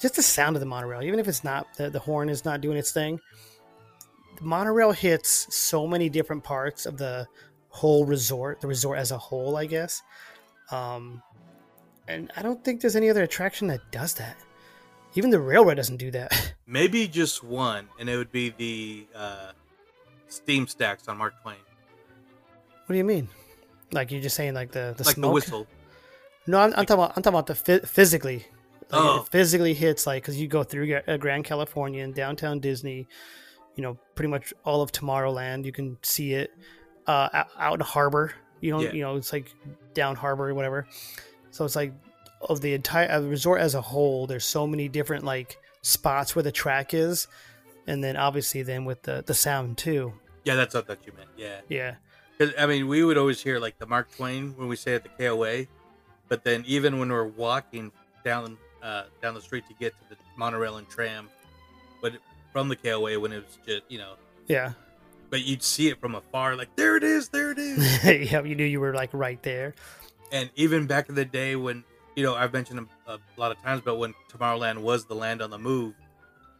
Just 0.01 0.15
the 0.15 0.21
sound 0.21 0.55
of 0.55 0.59
the 0.59 0.65
monorail, 0.67 1.01
even 1.01 1.19
if 1.19 1.27
it's 1.27 1.43
not 1.43 1.65
the, 1.75 1.89
the 1.89 1.97
horn 1.99 2.29
is 2.29 2.45
not 2.45 2.61
doing 2.61 2.77
its 2.77 2.91
thing. 2.91 3.19
The 4.37 4.43
monorail 4.43 4.91
hits 4.91 5.53
so 5.55 5.87
many 5.87 6.09
different 6.09 6.43
parts 6.43 6.85
of 6.85 6.97
the 6.97 7.27
whole 7.69 8.05
resort, 8.05 8.61
the 8.61 8.67
resort 8.67 8.97
as 8.99 9.11
a 9.11 9.17
whole, 9.17 9.57
I 9.57 9.65
guess. 9.65 10.01
Um, 10.71 11.21
and 12.07 12.31
I 12.37 12.41
don't 12.41 12.63
think 12.63 12.81
there's 12.81 12.95
any 12.95 13.09
other 13.09 13.23
attraction 13.23 13.67
that 13.67 13.81
does 13.91 14.13
that. 14.15 14.37
Even 15.15 15.29
the 15.29 15.39
railroad 15.39 15.75
doesn't 15.75 15.97
do 15.97 16.11
that. 16.11 16.53
Maybe 16.67 17.07
just 17.07 17.43
one, 17.43 17.87
and 17.99 18.09
it 18.09 18.17
would 18.17 18.31
be 18.31 18.49
the 18.49 19.07
uh, 19.15 19.51
steam 20.27 20.67
stacks 20.67 21.07
on 21.07 21.17
Mark 21.17 21.41
Twain, 21.41 21.55
What 22.85 22.93
do 22.93 22.97
you 22.97 23.03
mean? 23.03 23.27
Like 23.91 24.11
you're 24.11 24.21
just 24.21 24.35
saying 24.35 24.53
like 24.53 24.71
the 24.71 24.93
the 24.97 25.03
like 25.05 25.15
smoke? 25.15 25.29
the 25.29 25.33
whistle. 25.33 25.67
No, 26.45 26.59
I'm, 26.59 26.73
I'm 26.75 26.85
talking 26.85 27.03
about 27.03 27.13
I'm 27.17 27.23
talking 27.23 27.35
about 27.39 27.47
the 27.47 27.55
phy- 27.55 27.85
physically. 27.87 28.45
Like 28.89 29.01
Oh. 29.01 29.21
It 29.21 29.29
physically 29.29 29.73
hits 29.73 30.05
like 30.05 30.23
because 30.23 30.39
you 30.39 30.47
go 30.47 30.63
through 30.63 30.93
uh, 31.07 31.17
Grand 31.17 31.45
California 31.45 32.03
and 32.03 32.13
downtown 32.13 32.59
Disney, 32.59 33.07
you 33.77 33.83
know, 33.83 33.97
pretty 34.15 34.27
much 34.29 34.53
all 34.65 34.81
of 34.81 34.91
Tomorrowland. 34.91 35.63
You 35.63 35.71
can 35.71 35.97
see 36.03 36.33
it 36.33 36.51
uh, 37.07 37.43
out, 37.57 37.75
in 37.75 37.79
harbor. 37.79 38.33
You 38.59 38.71
know, 38.71 38.81
Yeah. 38.81 38.91
you 38.91 39.01
know, 39.03 39.15
it's 39.15 39.31
like 39.31 39.53
down 39.93 40.15
harbor 40.17 40.49
or 40.49 40.53
whatever. 40.53 40.87
So 41.51 41.63
it's 41.63 41.75
like 41.75 41.93
of 42.41 42.59
the 42.61 42.73
entire 42.73 43.09
uh, 43.09 43.21
resort 43.21 43.61
as 43.61 43.75
a 43.75 43.81
whole. 43.81 44.27
There's 44.27 44.43
so 44.45 44.67
many 44.67 44.89
different 44.89 45.23
like 45.23 45.57
spots 45.83 46.35
where 46.35 46.43
the 46.43 46.51
track 46.51 46.93
is, 46.93 47.27
and 47.85 48.03
then 48.03 48.17
obviously 48.17 48.63
then 48.63 48.83
with 48.83 49.03
the 49.03 49.23
the 49.25 49.33
sound 49.33 49.77
too. 49.77 50.11
Yeah, 50.43 50.55
that's 50.55 50.73
what 50.73 50.87
that 50.87 50.99
you 51.05 51.13
meant. 51.15 51.29
Yeah, 51.37 51.59
Yeah, 51.69 51.95
'Cause, 52.37 52.51
I 52.57 52.65
mean, 52.67 52.87
we 52.87 53.03
would 53.03 53.17
always 53.17 53.41
hear 53.41 53.59
like 53.59 53.77
the 53.79 53.85
Mark 53.85 54.15
Twain 54.15 54.53
when 54.57 54.67
we 54.67 54.75
say 54.75 54.93
at 54.95 55.03
the 55.03 55.09
KOA, 55.09 55.67
but 56.29 56.43
then 56.43 56.63
even 56.67 56.99
when 56.99 57.09
we're 57.11 57.27
walking 57.27 57.91
down 58.23 58.57
uh, 58.83 59.03
down 59.21 59.33
the 59.33 59.41
street 59.41 59.65
to 59.67 59.73
get 59.73 59.93
to 60.03 60.09
the 60.09 60.15
monorail 60.37 60.77
and 60.77 60.87
tram, 60.89 61.29
but 62.01 62.13
from 62.57 62.69
the 62.69 62.75
KOA 62.75 63.19
when 63.19 63.31
it 63.31 63.43
was 63.45 63.59
just 63.67 63.83
you 63.87 63.99
know, 63.99 64.15
yeah, 64.47 64.71
but 65.29 65.41
you'd 65.45 65.61
see 65.61 65.89
it 65.89 65.99
from 66.01 66.15
afar, 66.15 66.55
like 66.55 66.75
there 66.75 66.97
it 66.97 67.03
is, 67.03 67.29
there 67.29 67.51
it 67.51 67.59
is. 67.59 68.03
yeah. 68.31 68.41
You 68.41 68.55
knew 68.55 68.63
you 68.65 68.79
were 68.79 68.95
like 68.95 69.11
right 69.13 69.41
there. 69.43 69.75
and 70.31 70.49
even 70.55 70.87
back 70.87 71.07
in 71.07 71.13
the 71.13 71.23
day 71.23 71.55
when 71.55 71.83
you 72.15 72.23
know 72.23 72.33
I've 72.33 72.53
mentioned 72.53 72.87
a, 73.05 73.11
a 73.13 73.19
lot 73.37 73.51
of 73.51 73.61
times, 73.61 73.83
but 73.85 73.97
when 73.97 74.15
Tomorrowland 74.31 74.79
was 74.79 75.05
the 75.05 75.13
land 75.13 75.43
on 75.43 75.51
the 75.51 75.59
move, 75.59 75.93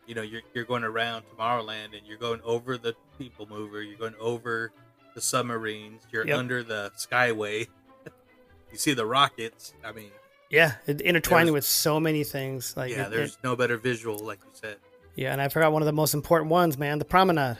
you 0.05 0.13
know 0.13 0.21
you're 0.21 0.43
you're 0.53 0.65
going 0.65 0.83
around 0.83 1.23
Tomorrowland 1.35 1.97
and 1.97 2.05
you're 2.05 2.19
going 2.19 2.41
over 2.43 2.77
the 2.77 2.93
People 3.17 3.47
Mover, 3.49 3.81
you're 3.81 3.97
going 3.97 4.13
over 4.19 4.71
the 5.15 5.21
submarines, 5.21 6.03
you're 6.11 6.27
Yep. 6.27 6.37
under 6.37 6.61
the 6.61 6.91
Skyway, 6.95 7.67
you 8.71 8.77
see 8.77 8.93
the 8.93 9.03
rockets. 9.07 9.73
I 9.83 9.91
mean, 9.93 10.11
Yeah, 10.51 10.73
intertwining 10.85 11.53
with 11.53 11.65
so 11.65 11.99
many 11.99 12.23
things. 12.23 12.77
Like 12.77 12.91
yeah, 12.91 13.07
it- 13.07 13.09
there's 13.09 13.31
it- 13.33 13.43
no 13.43 13.55
better 13.55 13.77
visual, 13.77 14.19
like 14.19 14.37
you 14.43 14.51
said. 14.53 14.77
Yeah, 15.17 15.33
and 15.33 15.41
I 15.41 15.49
forgot 15.49 15.73
one 15.73 15.81
of 15.81 15.85
the 15.87 15.91
most 15.91 16.13
important 16.13 16.49
ones, 16.49 16.77
man. 16.77 16.97
The 16.99 17.05
promenade. 17.05 17.57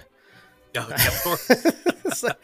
Oh, 0.77 0.87
yeah, 0.89 1.07
of 1.07 1.21
course. 1.23 1.49
it's, 2.05 2.23
like- 2.23 2.39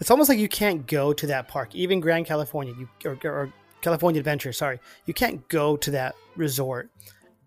it's 0.00 0.10
almost 0.10 0.28
like 0.28 0.38
you 0.38 0.48
can't 0.48 0.86
go 0.86 1.12
to 1.14 1.26
that 1.28 1.48
park, 1.48 1.74
even 1.74 2.00
Grand 2.00 2.26
California, 2.26 2.74
you 2.78 2.88
or, 3.04 3.16
or 3.24 3.52
California 3.80 4.18
Adventure. 4.18 4.52
Sorry, 4.52 4.78
you 5.06 5.14
can't 5.14 5.48
go 5.48 5.76
to 5.78 5.90
that 5.92 6.14
resort 6.36 6.90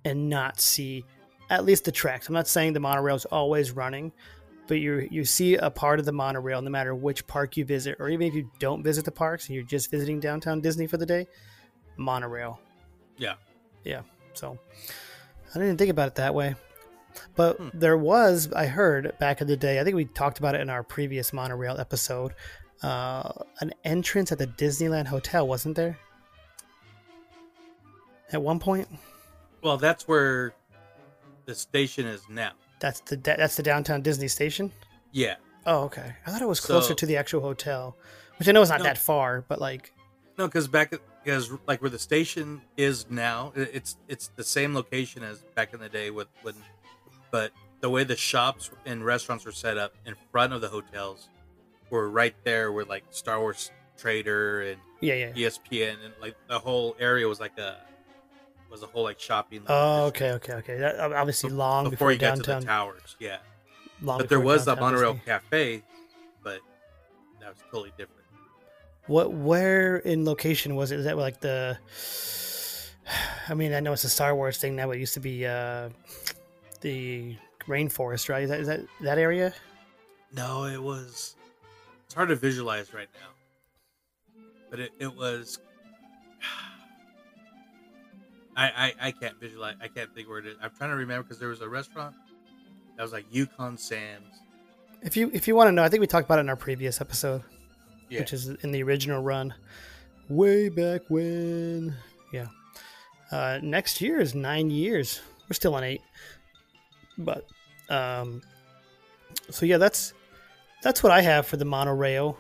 and 0.06 0.30
not 0.30 0.60
see 0.60 1.06
at 1.52 1.66
least 1.66 1.86
the 1.86 1.92
tracks. 1.92 2.28
I'm 2.28 2.34
not 2.34 2.48
saying 2.48 2.74
the 2.74 2.80
monorail 2.80 3.16
is 3.16 3.26
always 3.26 3.72
running, 3.72 4.12
but 4.68 4.76
you 4.80 5.08
you 5.12 5.26
see 5.26 5.56
a 5.56 5.70
part 5.70 6.00
of 6.00 6.06
the 6.06 6.12
monorail 6.12 6.62
no 6.62 6.70
matter 6.70 6.96
which 6.96 7.28
park 7.28 7.58
you 7.58 7.66
visit, 7.66 7.98
or 8.00 8.10
even 8.10 8.28
if 8.28 8.34
you 8.34 8.50
don't 8.60 8.82
visit 8.84 9.04
the 9.06 9.12
parks 9.12 9.48
and 9.48 9.56
you're 9.56 9.64
just 9.66 9.92
visiting 9.92 10.20
downtown 10.20 10.62
Disney 10.62 10.88
for 10.88 10.98
the 10.98 11.06
day, 11.06 11.28
monorail. 11.98 12.60
yeah, 13.18 13.34
Yeah. 13.84 14.02
So 14.34 14.58
I 15.54 15.60
didn't 15.60 15.78
think 15.78 15.90
about 15.92 16.08
it 16.08 16.16
that 16.16 16.34
way. 16.34 16.56
But 17.36 17.58
there 17.74 17.98
was, 17.98 18.52
I 18.54 18.66
heard 18.68 19.14
back 19.20 19.42
in 19.42 19.48
the 19.48 19.58
day, 19.58 19.80
I 19.80 19.84
think 19.84 19.96
we 19.96 20.06
talked 20.06 20.40
about 20.40 20.56
it 20.56 20.62
in 20.62 20.70
our 20.70 20.84
previous 20.84 21.34
monorail 21.34 21.78
episode, 21.80 22.34
uh, 22.84 23.32
an 23.62 23.74
entrance 23.84 24.32
at 24.32 24.38
the 24.38 24.48
Disneyland 24.48 25.08
Hotel, 25.08 25.48
wasn't 25.48 25.76
there? 25.76 25.98
At 28.32 28.42
one 28.42 28.60
point? 28.60 28.88
well, 29.62 29.78
that's 29.78 30.08
where 30.08 30.54
the 31.46 31.56
station 31.56 32.06
is 32.06 32.22
now. 32.30 32.52
That's 32.80 33.02
the 33.02 33.18
that's 33.18 33.56
the 33.58 33.64
downtown 33.64 34.02
Disney 34.02 34.28
station? 34.30 34.72
Yeah, 35.12 35.36
Oh, 35.66 35.82
okay. 35.86 36.16
I 36.26 36.32
thought 36.32 36.42
it 36.42 36.48
was 36.48 36.60
closer 36.62 36.90
So- 36.90 36.94
to 36.96 37.06
the 37.06 37.18
actual 37.18 37.42
hotel, 37.42 37.98
which 38.38 38.48
I 38.48 38.52
know 38.54 38.62
is 38.62 38.70
not 38.70 38.80
No. 38.80 38.84
that 38.86 38.98
far, 38.98 39.42
but 39.42 39.60
like, 39.60 39.94
No, 40.38 40.48
because 40.48 40.68
back 40.70 40.94
because 41.24 41.52
like 41.68 41.82
where 41.82 41.90
the 41.90 42.00
station 42.00 42.62
is 42.78 43.10
now, 43.10 43.52
it's 43.56 43.98
it's 44.08 44.28
the 44.38 44.44
same 44.44 44.74
location 44.74 45.24
as 45.24 45.40
back 45.56 45.74
in 45.74 45.80
the 45.82 45.90
day 45.90 46.12
with 46.12 46.28
when, 46.44 46.56
but 47.32 47.52
the 47.82 47.90
way 47.90 48.04
the 48.04 48.16
shops 48.16 48.72
and 48.86 49.04
restaurants 49.06 49.46
were 49.46 49.52
set 49.52 49.78
up 49.78 49.94
in 50.06 50.16
front 50.32 50.54
of 50.54 50.62
the 50.62 50.68
hotels 50.68 51.30
were 51.90 52.10
right 52.10 52.36
there 52.44 52.72
where 52.72 52.86
like 52.86 53.04
Star 53.10 53.40
Wars 53.40 53.72
Trader 53.98 54.62
and 54.62 54.80
yeah, 55.02 55.14
yeah. 55.14 55.32
ESPN 55.32 55.96
and 56.04 56.14
like 56.22 56.36
the 56.48 56.60
whole 56.60 56.96
area 57.00 57.28
was 57.28 57.40
like 57.40 57.58
a 57.58 57.78
was 58.70 58.84
a 58.84 58.86
whole 58.86 59.04
like 59.04 59.20
shopping. 59.20 59.64
Oh, 59.68 60.06
okay, 60.06 60.32
okay, 60.34 60.54
okay. 60.54 60.78
That, 60.78 61.00
obviously, 61.00 61.50
long 61.50 61.86
before, 61.86 61.92
before, 61.92 62.12
you 62.12 62.18
got 62.18 62.36
to 62.36 62.42
downtown. 62.42 62.62
the 62.62 62.68
towers, 62.68 63.16
yeah. 63.20 63.38
long 64.02 64.20
But 64.20 64.30
there 64.30 64.40
was 64.40 64.66
downtown 64.66 64.84
monorail 64.84 65.14
Disney. 65.14 65.26
cafe, 65.26 65.84
but 66.44 66.60
that 67.40 67.50
was 67.50 67.58
totally 67.72 67.92
different. 67.98 68.22
What 69.08 69.32
where 69.32 69.98
in 69.98 70.24
location 70.26 70.76
was 70.76 70.92
it? 70.92 71.00
Is 71.00 71.06
that 71.06 71.18
like 71.18 71.40
the 71.40 71.78
I 73.50 73.54
mean, 73.54 73.74
I 73.74 73.80
know 73.80 73.94
it's 73.94 74.04
a 74.04 74.10
Star 74.10 74.36
Wars 74.36 74.58
thing 74.58 74.76
now, 74.76 74.88
but 74.88 74.98
it 74.98 75.00
used 75.00 75.16
to 75.16 75.20
be 75.20 75.46
uh 75.46 75.90
the 76.82 77.36
rainforest, 77.68 78.30
right? 78.30 78.44
Is 78.44 78.50
that 78.50 78.60
is 78.60 78.68
that, 78.68 78.82
that 79.02 79.18
area? 79.18 79.54
No, 80.34 80.66
it 80.66 80.82
was. 80.82 81.36
It's 82.06 82.14
hard 82.14 82.30
to 82.30 82.36
visualize 82.36 82.94
right 82.94 83.10
now, 83.14 84.44
but 84.70 84.80
it, 84.80 84.92
it 85.00 85.16
was. 85.16 85.60
I, 88.56 88.94
I 89.02 89.08
I 89.08 89.12
can't 89.12 89.40
visualize. 89.40 89.76
I 89.82 89.88
can't 89.88 90.14
think 90.14 90.28
where 90.28 90.40
it 90.40 90.46
is. 90.48 90.56
I'm 90.62 90.72
trying 90.78 90.90
to 90.90 90.96
remember 90.96 91.24
because 91.24 91.40
there 91.40 91.50
was 91.50 91.62
a 91.62 91.70
restaurant 91.70 92.16
that 92.98 93.04
was 93.04 93.14
like 93.14 93.26
Yukon 93.32 93.78
Sam's. 93.78 94.36
If 95.02 95.16
you 95.16 95.30
if 95.34 95.48
you 95.48 95.56
want 95.56 95.68
to 95.70 95.72
know, 95.72 95.84
I 95.84 95.90
think 95.90 96.02
we 96.02 96.08
talked 96.08 96.26
about 96.26 96.40
it 96.40 96.42
in 96.42 96.50
our 96.50 96.56
previous 96.58 97.00
episode, 97.00 97.42
Yeah. 98.10 98.20
which 98.20 98.34
is 98.34 98.50
in 98.50 98.72
the 98.72 98.84
original 98.84 99.22
run, 99.22 99.54
way 100.28 100.70
back 100.70 101.02
when. 101.10 101.96
Yeah. 102.34 102.48
Uh, 103.32 103.60
next 103.62 104.02
year 104.02 104.20
is 104.20 104.36
nine 104.36 104.70
years. 104.72 105.22
We're 105.48 105.54
still 105.54 105.76
on 105.76 105.84
eight, 105.84 106.02
but 107.20 107.46
um, 107.90 108.42
so 109.52 109.66
yeah, 109.66 109.78
that's 109.78 110.14
that's 110.82 111.04
what 111.04 111.12
I 111.12 111.22
have 111.22 111.46
for 111.46 111.58
the 111.58 111.66
monorail. 111.66 112.38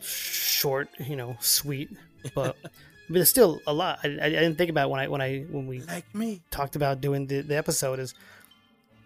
Short, 0.00 0.88
you 1.06 1.16
know, 1.16 1.36
sweet, 1.40 1.90
but 2.34 2.56
but 3.10 3.20
it's 3.20 3.30
still 3.30 3.60
a 3.66 3.72
lot. 3.72 3.98
I, 4.02 4.08
I 4.08 4.28
didn't 4.30 4.56
think 4.56 4.70
about 4.70 4.90
when 4.90 5.00
I 5.00 5.08
when 5.08 5.20
I 5.20 5.40
when 5.50 5.66
we 5.66 5.80
like 5.82 6.12
me. 6.14 6.40
talked 6.50 6.76
about 6.76 7.00
doing 7.00 7.26
the, 7.26 7.42
the 7.42 7.56
episode 7.56 7.98
is 7.98 8.14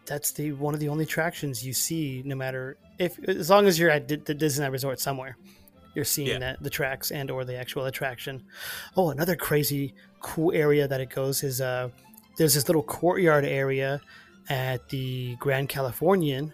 that's 0.07 0.33
the 0.33 0.53
one 0.53 0.75
of 0.75 0.81
the 0.81 0.89
only 0.89 1.05
attractions 1.05 1.65
you 1.65 1.73
see 1.73 2.23
no 2.25 2.35
matter 2.35 2.77
if 2.99 3.19
as 3.29 3.51
long 3.51 3.67
as 3.67 3.79
you're 3.79 3.91
at 3.91 4.09
the 4.09 4.17
Disneyland 4.17 4.73
Resort 4.73 4.99
somewhere 5.01 5.37
you're 5.95 6.05
seeing 6.05 6.29
Yeah. 6.29 6.39
that 6.39 6.63
the 6.63 6.71
tracks 6.71 7.11
and 7.11 7.31
or 7.31 7.45
the 7.45 7.57
actual 7.57 7.85
attraction. 7.87 8.45
Oh, 8.97 9.11
another 9.11 9.35
crazy 9.37 9.95
cool 10.21 10.53
area 10.53 10.87
that 10.89 11.01
it 11.01 11.11
goes 11.11 11.43
is 11.43 11.61
uh 11.61 11.89
there's 12.39 12.55
this 12.55 12.69
little 12.69 12.83
courtyard 12.83 13.45
area 13.45 14.01
at 14.51 14.87
the 14.91 15.37
Grand 15.37 15.69
Californian 15.71 16.53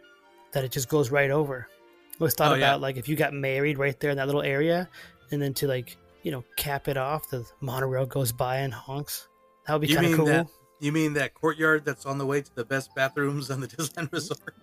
that 0.53 0.63
it 0.65 0.71
just 0.71 0.89
goes 0.89 1.11
right 1.11 1.31
over. 1.31 1.67
I 1.69 2.15
always 2.21 2.35
thought 2.35 2.53
Oh, 2.53 2.55
yeah. 2.55 2.69
about 2.69 2.81
like 2.81 2.97
if 2.97 3.09
you 3.09 3.17
got 3.17 3.33
married 3.33 3.79
right 3.79 3.99
there 3.99 4.11
in 4.11 4.17
that 4.19 4.27
little 4.27 4.43
area 4.43 4.89
and 5.33 5.43
then 5.43 5.53
to 5.55 5.67
like, 5.67 5.97
you 6.23 6.31
know, 6.31 6.45
cap 6.57 6.87
it 6.89 6.97
off, 6.97 7.29
the 7.31 7.45
monorail 7.61 8.07
goes 8.07 8.31
by 8.33 8.59
and 8.59 8.73
honks. 8.73 9.29
That 9.67 9.73
would 9.75 9.89
be 9.89 9.95
kind 9.95 10.07
of 10.07 10.15
cool. 10.17 10.27
that? 10.27 10.47
You 10.79 10.93
mean 10.93 11.15
that 11.15 11.35
courtyard 11.35 11.85
that's 11.85 12.07
on 12.07 12.19
the 12.19 12.27
way 12.27 12.43
to 12.43 12.55
the 12.55 12.65
best 12.65 12.95
bathrooms 12.95 13.51
on 13.51 13.61
the 13.61 13.67
Disneyland 13.69 14.13
Resort? 14.13 14.55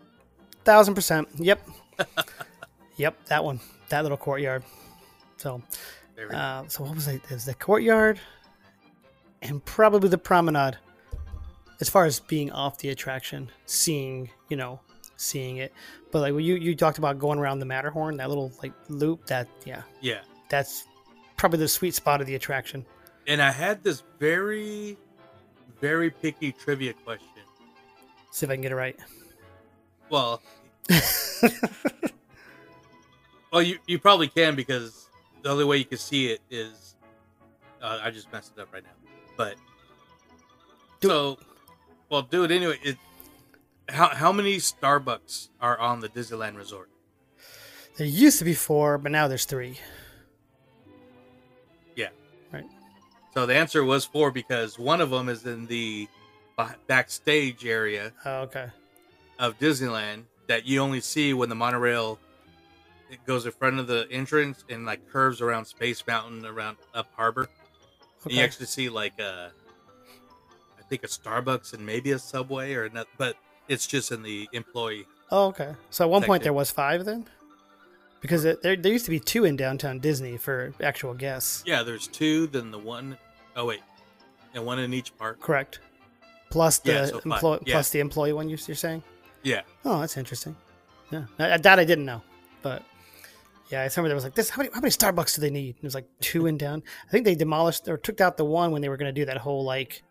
Thousand 0.63 0.93
percent. 0.95 1.27
Yep. 1.35 1.67
yep, 2.97 3.25
that 3.25 3.43
one. 3.43 3.59
That 3.89 4.01
little 4.03 4.17
courtyard. 4.17 4.63
So, 5.37 5.61
There 6.15 6.27
we 6.27 6.31
go. 6.31 6.37
uh, 6.37 6.67
so 6.67 6.83
what 6.83 6.95
was 6.95 7.07
it? 7.07 7.21
There's 7.27 7.45
the 7.45 7.53
courtyard, 7.53 8.19
and 9.41 9.63
probably 9.65 10.09
the 10.09 10.17
promenade. 10.17 10.77
As 11.81 11.89
far 11.89 12.05
as 12.05 12.19
being 12.19 12.51
off 12.51 12.77
the 12.77 12.89
attraction, 12.89 13.49
seeing 13.65 14.29
you 14.49 14.55
know, 14.57 14.79
seeing 15.17 15.57
it, 15.57 15.73
but 16.11 16.19
like 16.19 16.31
you 16.33 16.55
you 16.55 16.75
talked 16.75 16.97
about 16.97 17.19
going 17.19 17.39
around 17.39 17.59
the 17.59 17.65
Matterhorn, 17.65 18.17
that 18.17 18.29
little 18.29 18.51
like 18.61 18.73
loop. 18.89 19.25
That 19.27 19.47
yeah, 19.65 19.81
Yeah. 20.01 20.21
that's 20.49 20.85
probably 21.37 21.59
the 21.59 21.67
sweet 21.67 21.93
spot 21.93 22.21
of 22.21 22.27
the 22.27 22.35
attraction. 22.35 22.85
And 23.27 23.41
I 23.41 23.51
had 23.51 23.83
this 23.83 24.03
very, 24.19 24.97
very 25.81 26.09
picky 26.09 26.51
trivia 26.51 26.93
question. 26.93 27.27
See 28.31 28.45
if 28.45 28.49
I 28.49 28.55
can 28.55 28.61
get 28.61 28.71
it 28.71 28.75
right. 28.75 28.97
Well, 30.09 30.41
well, 33.51 33.61
you, 33.61 33.77
you 33.87 33.99
probably 33.99 34.27
can 34.27 34.55
because 34.55 35.07
the 35.41 35.49
only 35.49 35.65
way 35.65 35.77
you 35.77 35.85
can 35.85 35.97
see 35.97 36.27
it 36.31 36.41
is. 36.49 36.95
Uh, 37.81 37.99
I 38.01 38.11
just 38.11 38.31
messed 38.31 38.53
it 38.57 38.61
up 38.61 38.73
right 38.73 38.83
now. 38.83 39.11
But. 39.37 39.55
Do- 41.01 41.09
so, 41.09 41.37
well, 42.09 42.21
do 42.21 42.43
it 42.43 42.51
anyway. 42.51 42.79
It, 42.83 42.97
how, 43.89 44.09
how 44.09 44.31
many 44.31 44.57
Starbucks 44.57 45.49
are 45.59 45.77
on 45.77 45.99
the 45.99 46.09
Disneyland 46.09 46.55
Resort? 46.57 46.89
There 47.97 48.07
used 48.07 48.39
to 48.39 48.45
be 48.45 48.53
four, 48.53 48.97
but 48.97 49.11
now 49.11 49.27
there's 49.27 49.45
three. 49.45 49.79
Yeah. 51.95 52.09
Right. 52.51 52.65
So 53.33 53.45
the 53.45 53.55
answer 53.55 53.83
was 53.83 54.05
four 54.05 54.31
because 54.31 54.79
one 54.79 55.01
of 55.01 55.09
them 55.09 55.29
is 55.29 55.45
in 55.45 55.67
the 55.67 56.07
backstage 56.87 57.65
area 57.65 58.13
Oh, 58.25 58.41
okay. 58.41 58.67
of 59.39 59.57
Disneyland 59.59 60.23
that 60.47 60.65
you 60.65 60.79
only 60.81 61.01
see 61.01 61.33
when 61.33 61.49
the 61.49 61.55
monorail 61.55 62.19
it 63.09 63.23
goes 63.25 63.45
in 63.45 63.51
front 63.51 63.79
of 63.79 63.85
the 63.87 64.07
entrance 64.09 64.63
and 64.69 64.85
like 64.85 65.07
curves 65.09 65.39
around 65.41 65.65
Space 65.65 66.03
Mountain 66.07 66.45
around 66.45 66.77
up 66.95 67.07
Harbor. 67.15 67.47
And 68.23 68.33
you 68.33 68.41
actually 68.41 68.65
see 68.67 68.89
like 68.89 69.19
a, 69.19 69.51
I 70.83 70.89
think 70.89 71.03
a 71.03 71.07
Starbucks 71.07 71.73
and 71.73 71.85
maybe 71.85 72.11
a 72.11 72.19
Subway 72.19 72.73
or 72.73 72.89
not, 72.89 73.07
but 73.17 73.35
it's 73.67 73.87
just 73.87 74.11
in 74.11 74.21
the 74.21 74.47
employee. 74.53 75.05
Oh, 75.31 75.47
okay. 75.47 75.73
So 75.89 76.03
at 76.05 76.09
one 76.09 76.23
point 76.23 76.43
there 76.43 76.53
was 76.53 76.69
five 76.71 77.05
then, 77.05 77.25
because 78.21 78.45
it, 78.45 78.61
there 78.61 78.75
there 78.75 78.91
used 78.91 79.05
to 79.05 79.11
be 79.11 79.19
two 79.19 79.45
in 79.45 79.55
downtown 79.55 79.99
Disney 79.99 80.37
for 80.37 80.73
actual 80.81 81.13
guests. 81.13 81.63
Yeah, 81.65 81.83
there's 81.83 82.07
two. 82.07 82.47
Then 82.47 82.69
the 82.71 82.77
one, 82.79 83.17
oh 83.55 83.65
wait, 83.65 83.81
and 84.53 84.65
one 84.65 84.79
in 84.79 84.93
each 84.93 85.17
park. 85.17 85.39
Correct. 85.39 85.79
Plus 86.49 86.77
the 86.79 86.91
Yeah, 86.91 87.05
so 87.05 87.19
employee, 87.19 87.59
Yeah. 87.65 87.73
plus 87.75 87.89
the 87.89 87.99
employee 87.99 88.33
one. 88.33 88.47
you- 88.49 88.57
You're 88.67 88.75
saying? 88.75 89.01
Yeah, 89.41 89.61
Oh, 89.83 89.99
that's 90.01 90.17
interesting. 90.17 90.55
Yeah, 91.11 91.25
that, 91.37 91.79
I 91.79 91.83
didn't 91.85 92.05
know, 92.05 92.21
but 92.61 92.83
yeah, 93.69 93.79
I 93.81 93.83
remember 93.85 94.07
there 94.09 94.15
was 94.15 94.23
like 94.23 94.35
this. 94.35 94.49
How 94.49 94.61
many 94.61 94.69
how 94.73 94.79
many 94.81 94.91
Starbucks 94.91 95.35
do 95.35 95.41
they 95.41 95.49
need? 95.49 95.75
It 95.77 95.83
was 95.83 95.95
like 95.95 96.07
two 96.21 96.45
in 96.45 96.57
down. 96.57 96.83
I 97.07 97.11
think 97.11 97.25
they 97.25 97.35
demolished 97.35 97.87
or 97.87 97.97
took 97.97 98.21
out 98.21 98.37
the 98.37 98.45
one 98.45 98.71
when 98.71 98.81
they 98.81 98.89
were 98.89 98.97
going 98.97 99.13
to 99.13 99.19
do 99.19 99.25
that 99.25 99.37
whole 99.37 99.63
like 99.63 100.03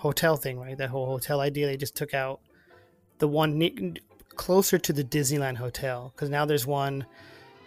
hotel 0.00 0.36
thing, 0.36 0.58
right? 0.58 0.76
That 0.76 0.90
whole 0.90 1.06
hotel 1.06 1.40
idea. 1.40 1.66
They 1.66 1.76
just 1.76 1.94
took 1.94 2.14
out 2.14 2.40
the 3.18 3.28
one 3.28 3.58
ne- 3.58 3.94
closer 4.36 4.78
to 4.78 4.92
the 4.92 5.04
Disneyland 5.04 5.56
hotel 5.58 6.12
because 6.14 6.30
now 6.30 6.44
there's 6.46 6.66
one 6.66 7.04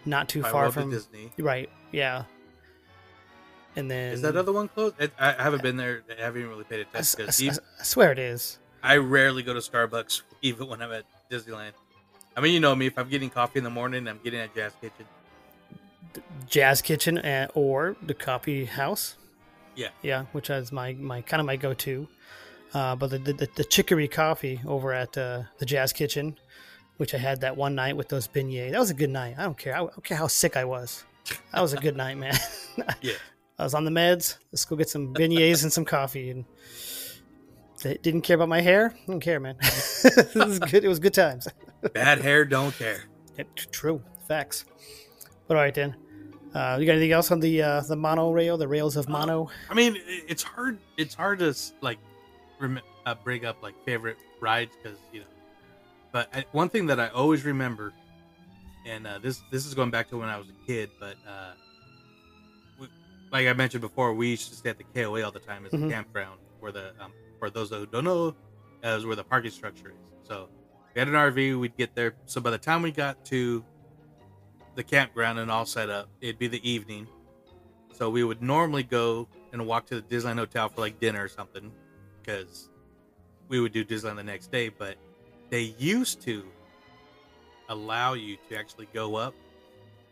not 0.04 0.28
too 0.28 0.42
by 0.42 0.50
far 0.50 0.70
from 0.72 0.90
Disney. 0.90 1.32
right. 1.38 1.70
Yeah, 1.92 2.24
and 3.76 3.88
then 3.90 4.12
Is 4.12 4.22
that 4.22 4.36
other 4.36 4.52
one 4.52 4.68
closed? 4.68 4.96
I, 5.00 5.10
I 5.18 5.42
haven't 5.42 5.62
been 5.62 5.76
there. 5.76 6.02
I 6.18 6.22
haven't 6.22 6.40
even 6.40 6.50
really 6.50 6.64
paid 6.64 6.78
I, 6.80 6.82
attention 6.82 7.24
I 7.24 7.28
s- 7.28 7.40
because 7.40 7.60
I 7.80 7.82
swear 7.84 8.12
it 8.12 8.18
is. 8.18 8.58
I 8.82 8.96
rarely 8.96 9.42
go 9.42 9.54
to 9.54 9.60
Starbucks, 9.60 10.22
even 10.42 10.68
when 10.68 10.82
I'm 10.82 10.92
at 10.92 11.04
Disneyland. 11.30 11.72
I 12.36 12.40
mean, 12.40 12.52
you 12.52 12.60
know 12.60 12.74
me. 12.74 12.86
If 12.88 12.98
I'm 12.98 13.08
getting 13.08 13.30
coffee 13.30 13.58
in 13.58 13.64
the 13.64 13.70
morning, 13.70 14.08
I'm 14.08 14.18
getting 14.24 14.40
at 14.40 14.52
Jazz 14.54 14.72
Kitchen. 14.80 15.06
Jazz 16.48 16.82
Kitchen 16.82 17.18
and, 17.18 17.50
or 17.54 17.96
the 18.02 18.14
Coffee 18.14 18.64
House. 18.64 19.16
Yeah. 19.76 19.88
yeah, 20.02 20.24
which 20.32 20.50
is 20.50 20.72
my 20.72 20.92
my 20.94 21.20
kind 21.22 21.40
of 21.40 21.46
my 21.46 21.56
go 21.56 21.74
to. 21.74 22.08
Uh, 22.72 22.96
but 22.96 23.10
the, 23.10 23.18
the 23.18 23.48
the 23.54 23.64
chicory 23.64 24.08
coffee 24.08 24.60
over 24.66 24.92
at 24.92 25.16
uh, 25.16 25.42
the 25.58 25.66
Jazz 25.66 25.92
Kitchen, 25.92 26.36
which 26.96 27.14
I 27.14 27.18
had 27.18 27.40
that 27.42 27.56
one 27.56 27.74
night 27.74 27.96
with 27.96 28.08
those 28.08 28.26
beignets. 28.26 28.72
That 28.72 28.80
was 28.80 28.90
a 28.90 28.94
good 28.94 29.10
night. 29.10 29.36
I 29.38 29.44
don't 29.44 29.56
care. 29.58 29.74
I 29.74 29.78
don't 29.78 30.04
care 30.04 30.16
how 30.16 30.26
sick 30.26 30.56
I 30.56 30.64
was. 30.64 31.04
That 31.52 31.60
was 31.60 31.72
a 31.72 31.76
good 31.78 31.96
night, 31.96 32.18
man. 32.18 32.34
Yeah. 33.00 33.12
I 33.56 33.62
was 33.62 33.74
on 33.74 33.84
the 33.84 33.90
meds. 33.92 34.38
Let's 34.50 34.64
go 34.64 34.74
get 34.74 34.88
some 34.88 35.14
beignets 35.14 35.62
and 35.62 35.72
some 35.72 35.84
coffee, 35.84 36.30
and 36.30 36.44
they 37.82 37.94
didn't 38.02 38.22
care 38.22 38.34
about 38.34 38.48
my 38.48 38.60
hair. 38.60 38.92
I 38.96 39.06
don't 39.06 39.20
care, 39.20 39.38
man. 39.38 39.56
it 39.60 40.34
was 40.34 40.58
good. 40.58 40.84
It 40.84 40.88
was 40.88 40.98
good 40.98 41.14
times. 41.14 41.46
Bad 41.92 42.20
hair, 42.20 42.44
don't 42.44 42.76
care. 42.76 43.04
Tr- 43.54 43.68
true 43.70 44.02
facts. 44.26 44.64
But 45.46 45.56
all 45.56 45.62
right 45.62 45.74
then. 45.74 45.94
Uh, 46.54 46.76
you 46.78 46.86
got 46.86 46.92
anything 46.92 47.12
else 47.12 47.30
on 47.32 47.40
the 47.40 47.60
uh, 47.62 47.80
the 47.80 47.96
monorail, 47.96 48.56
the 48.56 48.68
rails 48.68 48.96
of 48.96 49.08
mono? 49.08 49.50
I 49.68 49.74
mean, 49.74 49.96
it's 50.06 50.42
hard. 50.42 50.78
It's 50.96 51.14
hard 51.14 51.40
to 51.40 51.54
like 51.80 51.98
rem- 52.60 52.80
uh, 53.06 53.14
bring 53.24 53.44
up 53.44 53.62
like 53.62 53.74
favorite 53.84 54.16
rides 54.40 54.72
because 54.80 54.98
you 55.12 55.20
know. 55.20 55.26
But 56.12 56.28
I, 56.32 56.44
one 56.52 56.68
thing 56.68 56.86
that 56.86 57.00
I 57.00 57.08
always 57.08 57.44
remember, 57.44 57.92
and 58.86 59.04
uh, 59.06 59.18
this 59.18 59.42
this 59.50 59.66
is 59.66 59.74
going 59.74 59.90
back 59.90 60.08
to 60.10 60.16
when 60.16 60.28
I 60.28 60.38
was 60.38 60.46
a 60.48 60.66
kid, 60.66 60.90
but 61.00 61.16
uh, 61.28 61.52
we, 62.78 62.86
like 63.32 63.48
I 63.48 63.52
mentioned 63.52 63.80
before, 63.80 64.14
we 64.14 64.28
used 64.30 64.48
to 64.50 64.54
stay 64.54 64.70
at 64.70 64.78
the 64.78 64.84
KOA 64.94 65.24
all 65.24 65.32
the 65.32 65.40
time 65.40 65.66
as 65.66 65.72
Mhm. 65.72 65.88
a 65.88 65.90
campground. 65.90 66.38
Where 66.60 66.70
the 66.70 66.92
um, 67.00 67.12
for 67.40 67.50
those 67.50 67.70
who 67.70 67.84
don't 67.86 68.04
know, 68.04 68.34
uh, 68.84 68.88
is 68.90 69.04
where 69.04 69.16
the 69.16 69.24
parking 69.24 69.50
structure 69.50 69.88
is. 69.88 70.26
So 70.28 70.48
we 70.94 71.00
had 71.00 71.08
an 71.08 71.14
RV. 71.14 71.58
We'd 71.58 71.76
get 71.76 71.96
there. 71.96 72.14
So 72.26 72.40
by 72.40 72.50
the 72.50 72.58
time 72.58 72.80
we 72.80 72.92
got 72.92 73.24
to 73.26 73.64
the 74.74 74.82
campground 74.82 75.38
and 75.38 75.50
all 75.50 75.66
set 75.66 75.90
up, 75.90 76.08
it'd 76.20 76.38
be 76.38 76.48
the 76.48 76.68
evening. 76.68 77.06
So 77.92 78.10
we 78.10 78.24
would 78.24 78.42
normally 78.42 78.82
go 78.82 79.28
and 79.52 79.66
walk 79.66 79.86
to 79.86 80.00
the 80.00 80.02
Disneyland 80.02 80.38
Hotel 80.38 80.68
for 80.68 80.80
like 80.80 80.98
dinner 80.98 81.22
or 81.22 81.28
something, 81.28 81.70
because 82.20 82.70
we 83.48 83.60
would 83.60 83.72
do 83.72 83.84
Disneyland 83.84 84.16
the 84.16 84.24
next 84.24 84.50
day. 84.50 84.68
But 84.68 84.96
they 85.50 85.74
used 85.78 86.20
to 86.22 86.44
allow 87.68 88.14
you 88.14 88.36
to 88.48 88.56
actually 88.56 88.88
go 88.92 89.14
up 89.14 89.34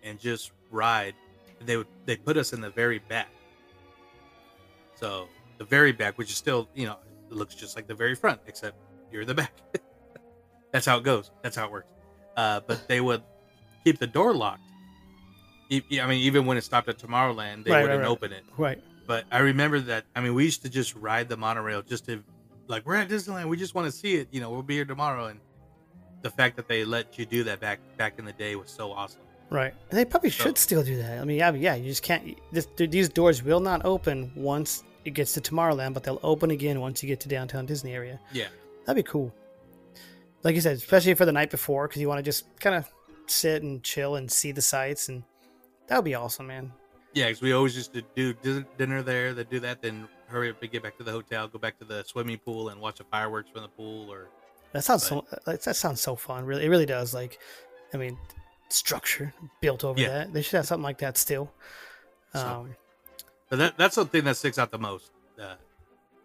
and 0.02 0.18
just 0.18 0.52
ride. 0.70 1.14
They 1.60 1.76
would 1.76 1.88
they 2.06 2.16
put 2.16 2.36
us 2.36 2.52
in 2.52 2.60
the 2.60 2.70
very 2.70 2.98
back. 2.98 3.30
So 4.94 5.28
the 5.58 5.64
very 5.64 5.92
back, 5.92 6.18
which 6.18 6.30
is 6.30 6.36
still 6.36 6.68
you 6.74 6.86
know 6.86 6.96
it 7.30 7.34
looks 7.34 7.54
just 7.54 7.76
like 7.76 7.86
the 7.86 7.94
very 7.94 8.14
front, 8.14 8.40
except 8.46 8.76
you're 9.10 9.24
the 9.24 9.34
back. 9.34 9.52
That's 10.72 10.86
how 10.86 10.98
it 10.98 11.04
goes. 11.04 11.30
That's 11.42 11.56
how 11.56 11.66
it 11.66 11.72
works. 11.72 11.92
Uh, 12.36 12.60
but 12.66 12.88
they 12.88 13.00
would 13.00 13.22
keep 13.84 13.98
the 13.98 14.06
door 14.06 14.34
locked. 14.34 14.62
I 15.70 16.06
mean, 16.06 16.20
even 16.20 16.44
when 16.44 16.56
it 16.56 16.64
stopped 16.64 16.88
at 16.88 16.98
Tomorrowland, 16.98 17.64
they 17.64 17.70
Right, 17.70 17.78
right, 17.78 17.82
wouldn't 17.82 18.00
right. 18.02 18.08
open 18.08 18.32
it. 18.32 18.44
Right. 18.58 18.82
But 19.06 19.24
I 19.30 19.38
remember 19.38 19.80
that. 19.80 20.04
I 20.14 20.20
mean, 20.20 20.34
we 20.34 20.44
used 20.44 20.62
to 20.62 20.68
just 20.68 20.94
ride 20.96 21.28
the 21.28 21.36
monorail 21.36 21.82
just 21.82 22.04
to, 22.06 22.22
like, 22.68 22.84
we're 22.86 22.96
at 22.96 23.08
Disneyland. 23.08 23.48
We 23.48 23.56
just 23.56 23.74
want 23.74 23.86
to 23.86 23.92
see 23.92 24.16
it. 24.16 24.28
You 24.30 24.40
know, 24.40 24.50
we'll 24.50 24.62
be 24.62 24.74
here 24.74 24.84
tomorrow. 24.84 25.26
And 25.26 25.40
the 26.20 26.30
fact 26.30 26.56
that 26.56 26.68
they 26.68 26.84
let 26.84 27.18
you 27.18 27.24
do 27.26 27.42
that 27.44 27.58
back 27.60 27.80
back 27.96 28.18
in 28.18 28.24
the 28.24 28.32
day 28.32 28.54
was 28.54 28.70
so 28.70 28.92
awesome. 28.92 29.22
Right. 29.50 29.74
And 29.90 29.98
they 29.98 30.04
probably 30.04 30.30
should 30.30 30.56
still 30.56 30.82
do 30.82 30.96
that. 30.98 31.18
I 31.18 31.24
mean, 31.24 31.38
yeah, 31.38 31.52
yeah, 31.52 31.74
you 31.74 31.88
just 31.88 32.02
can't. 32.02 32.38
This, 32.52 32.68
these 32.76 33.08
doors 33.08 33.42
will 33.42 33.60
not 33.60 33.84
open 33.84 34.30
once 34.34 34.84
it 35.04 35.10
gets 35.10 35.32
to 35.34 35.40
Tomorrowland, 35.40 35.94
but 35.94 36.04
they'll 36.04 36.20
open 36.22 36.50
again 36.50 36.80
once 36.80 37.02
you 37.02 37.06
get 37.08 37.20
to 37.20 37.28
downtown 37.28 37.66
Disney 37.66 37.94
area. 37.94 38.20
Yeah. 38.32 38.46
That'd 38.86 39.04
be 39.04 39.10
cool. 39.10 39.34
Like 40.42 40.54
you 40.54 40.60
said, 40.60 40.76
especially 40.76 41.14
for 41.14 41.24
the 41.24 41.32
night 41.32 41.50
before, 41.50 41.88
because 41.88 42.00
you 42.00 42.08
want 42.08 42.18
to 42.18 42.22
just 42.22 42.44
kind 42.60 42.76
of 42.76 42.88
sit 43.32 43.62
and 43.62 43.82
chill 43.82 44.16
and 44.16 44.30
see 44.30 44.52
the 44.52 44.62
sights, 44.62 45.08
and 45.08 45.22
that 45.86 45.96
would 45.96 46.04
be 46.04 46.14
awesome, 46.14 46.46
man. 46.46 46.72
Yeah, 47.14 47.26
because 47.28 47.42
we 47.42 47.52
always 47.52 47.76
used 47.76 47.92
to 47.94 48.02
do 48.14 48.32
dinner 48.78 49.02
there, 49.02 49.34
then 49.34 49.46
do 49.50 49.60
that, 49.60 49.82
then 49.82 50.08
hurry 50.28 50.50
up 50.50 50.62
and 50.62 50.70
get 50.70 50.82
back 50.82 50.96
to 50.98 51.04
the 51.04 51.10
hotel, 51.12 51.46
go 51.46 51.58
back 51.58 51.78
to 51.78 51.84
the 51.84 52.02
swimming 52.04 52.38
pool 52.38 52.70
and 52.70 52.80
watch 52.80 52.98
the 52.98 53.04
fireworks 53.04 53.50
from 53.50 53.62
the 53.62 53.68
pool. 53.68 54.10
Or 54.10 54.28
That 54.72 54.82
sounds 54.84 55.06
so. 55.06 55.26
That 55.44 55.62
that 55.62 55.76
sounds 55.76 56.00
so 56.00 56.16
fun. 56.16 56.46
Really, 56.46 56.64
it 56.64 56.68
really 56.70 56.86
does. 56.86 57.12
Like, 57.12 57.38
I 57.92 57.98
mean, 57.98 58.16
structure 58.70 59.34
built 59.60 59.84
over 59.84 60.00
Yeah. 60.00 60.08
that. 60.08 60.32
They 60.32 60.40
should 60.40 60.56
have 60.56 60.66
something 60.66 60.84
like 60.84 60.98
that 60.98 61.18
still. 61.18 61.52
Um, 62.32 62.74
but 63.50 63.58
that 63.58 63.76
that's 63.76 63.96
the 63.96 64.06
thing 64.06 64.24
that 64.24 64.36
sticks 64.38 64.58
out 64.58 64.70
the 64.70 64.78
most. 64.78 65.10
Uh, 65.38 65.56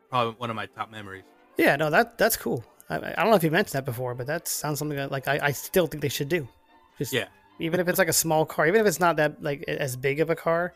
probably 0.09 0.35
one 0.37 0.49
of 0.49 0.55
my 0.55 0.67
top 0.67 0.89
memories. 0.89 1.23
Yeah, 1.57 1.75
no, 1.75 1.89
that 1.89 2.17
that's 2.17 2.37
cool. 2.37 2.63
I, 2.89 2.95
I 2.95 2.99
don't 3.15 3.29
know 3.29 3.35
if 3.35 3.43
you 3.43 3.51
mentioned 3.51 3.73
that 3.73 3.83
before, 3.85 4.15
but 4.15 4.27
that 4.27 4.47
sounds 4.47 4.79
something 4.79 4.97
that 4.97 5.11
like 5.11 5.27
I, 5.27 5.39
I 5.47 5.51
still 5.51 5.87
think 5.87 6.01
they 6.01 6.07
should 6.07 6.29
do. 6.29 6.47
Just 6.97 7.13
Yeah. 7.13 7.27
even 7.59 7.79
if 7.79 7.87
it's 7.87 7.99
like 7.99 8.07
a 8.07 8.13
small 8.13 8.45
car, 8.45 8.67
even 8.67 8.81
if 8.81 8.87
it's 8.87 8.99
not 8.99 9.17
that 9.17 9.41
like 9.41 9.63
as 9.67 9.95
big 9.95 10.19
of 10.19 10.29
a 10.29 10.35
car. 10.35 10.73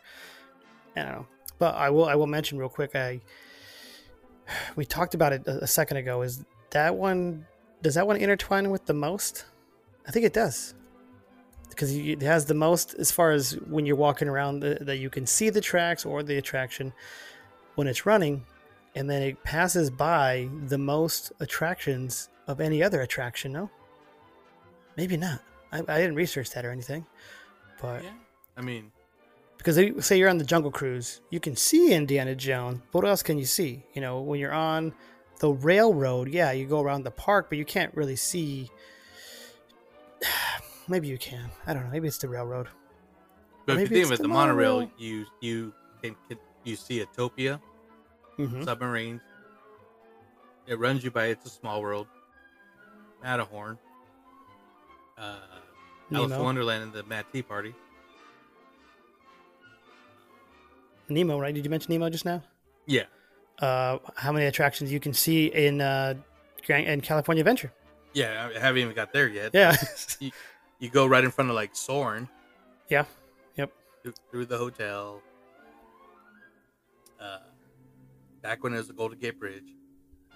I 0.96 1.02
don't 1.02 1.12
know, 1.12 1.26
but 1.58 1.74
I 1.74 1.90
will 1.90 2.04
I 2.04 2.14
will 2.14 2.26
mention 2.26 2.58
real 2.58 2.68
quick. 2.68 2.94
I 2.94 3.20
we 4.76 4.84
talked 4.84 5.14
about 5.14 5.32
it 5.32 5.46
a, 5.46 5.64
a 5.64 5.66
second 5.66 5.96
ago. 5.98 6.22
Is 6.22 6.44
that 6.70 6.94
one 6.94 7.46
does 7.82 7.94
that 7.94 8.06
one 8.06 8.16
intertwine 8.16 8.70
with 8.70 8.86
the 8.86 8.94
most? 8.94 9.46
I 10.06 10.10
think 10.10 10.26
it 10.26 10.32
does 10.32 10.74
because 11.72 11.94
it 11.96 12.22
has 12.22 12.44
the 12.44 12.54
most 12.54 12.94
as 12.94 13.10
far 13.10 13.30
as 13.30 13.52
when 13.68 13.86
you're 13.86 13.96
walking 13.96 14.28
around 14.28 14.60
the, 14.60 14.78
that 14.82 14.98
you 14.98 15.10
can 15.10 15.26
see 15.26 15.50
the 15.50 15.60
tracks 15.60 16.04
or 16.04 16.22
the 16.22 16.36
attraction 16.36 16.92
when 17.74 17.86
it's 17.86 18.04
running 18.06 18.44
and 18.94 19.08
then 19.08 19.22
it 19.22 19.42
passes 19.42 19.90
by 19.90 20.48
the 20.66 20.76
most 20.76 21.32
attractions 21.40 22.28
of 22.46 22.60
any 22.60 22.82
other 22.82 23.00
attraction 23.00 23.52
no 23.52 23.70
maybe 24.96 25.16
not 25.16 25.40
i, 25.72 25.78
I 25.78 25.98
didn't 25.98 26.14
research 26.14 26.50
that 26.50 26.64
or 26.64 26.70
anything 26.70 27.06
but 27.80 28.04
Yeah. 28.04 28.10
I 28.56 28.60
mean, 28.60 28.92
because 29.58 29.76
they, 29.76 29.92
say 30.00 30.18
you're 30.18 30.28
on 30.28 30.38
the 30.38 30.44
Jungle 30.44 30.70
Cruise, 30.70 31.20
you 31.30 31.40
can 31.40 31.56
see 31.56 31.92
Indiana 31.92 32.34
Jones. 32.34 32.80
But 32.90 33.02
what 33.02 33.08
else 33.08 33.22
can 33.22 33.38
you 33.38 33.44
see? 33.44 33.84
You 33.94 34.00
know, 34.00 34.20
when 34.20 34.40
you're 34.40 34.52
on 34.52 34.92
the 35.38 35.50
railroad, 35.50 36.28
yeah, 36.28 36.52
you 36.52 36.66
go 36.66 36.80
around 36.80 37.04
the 37.04 37.10
park, 37.10 37.46
but 37.48 37.58
you 37.58 37.64
can't 37.64 37.94
really 37.94 38.16
see. 38.16 38.70
Maybe 40.88 41.08
you 41.08 41.16
can. 41.16 41.50
I 41.66 41.74
don't 41.74 41.84
know. 41.84 41.90
Maybe 41.90 42.08
it's 42.08 42.18
the 42.18 42.28
railroad. 42.28 42.68
But 43.66 43.78
if 43.78 43.90
you 43.90 43.96
think 43.96 44.06
about 44.06 44.16
the 44.18 44.22
the 44.24 44.28
monorail, 44.28 44.74
monorail. 44.80 44.90
you 44.98 45.26
you 45.40 45.72
can, 46.02 46.16
you 46.64 46.76
see 46.76 47.04
Autopia 47.04 47.60
hmm 48.36 48.64
submarines. 48.64 49.20
It 50.66 50.78
runs 50.78 51.04
you 51.04 51.10
by 51.10 51.26
It's 51.26 51.46
a 51.46 51.48
Small 51.48 51.82
World, 51.82 52.06
Matterhorn, 53.22 53.78
uh, 55.18 55.38
Alice 56.12 56.30
Nemo. 56.30 56.42
Wonderland, 56.42 56.82
and 56.84 56.92
the 56.92 57.02
Mad 57.04 57.26
Tea 57.32 57.42
Party. 57.42 57.74
Nemo, 61.08 61.38
right? 61.38 61.54
Did 61.54 61.64
you 61.64 61.70
mention 61.70 61.92
Nemo 61.92 62.08
just 62.10 62.24
now? 62.24 62.42
Yeah, 62.86 63.04
Uh, 63.58 63.98
how 64.16 64.32
many 64.32 64.46
attractions 64.46 64.90
you 64.90 64.98
can 64.98 65.12
see 65.12 65.46
in 65.46 65.80
uh, 65.80 66.14
in 66.68 67.00
California 67.00 67.40
Adventure? 67.42 67.72
yeah. 68.14 68.50
I 68.54 68.58
haven't 68.58 68.82
even 68.82 68.94
got 68.94 69.12
there 69.12 69.28
yet. 69.28 69.50
Yeah, 69.54 69.76
you, 70.20 70.30
you 70.80 70.90
go 70.90 71.06
right 71.06 71.22
in 71.22 71.30
front 71.30 71.48
of 71.50 71.54
like 71.56 71.76
Soarin' 71.76 72.28
yeah, 72.88 73.04
yep. 73.56 73.72
through, 74.02 74.14
through 74.30 74.46
the 74.46 74.58
hotel. 74.58 75.22
Uh, 77.20 77.38
back 78.42 78.64
when 78.64 78.74
it 78.74 78.78
was 78.78 78.88
the 78.88 78.94
Golden 78.94 79.18
Gate 79.18 79.38
Bridge, 79.38 79.62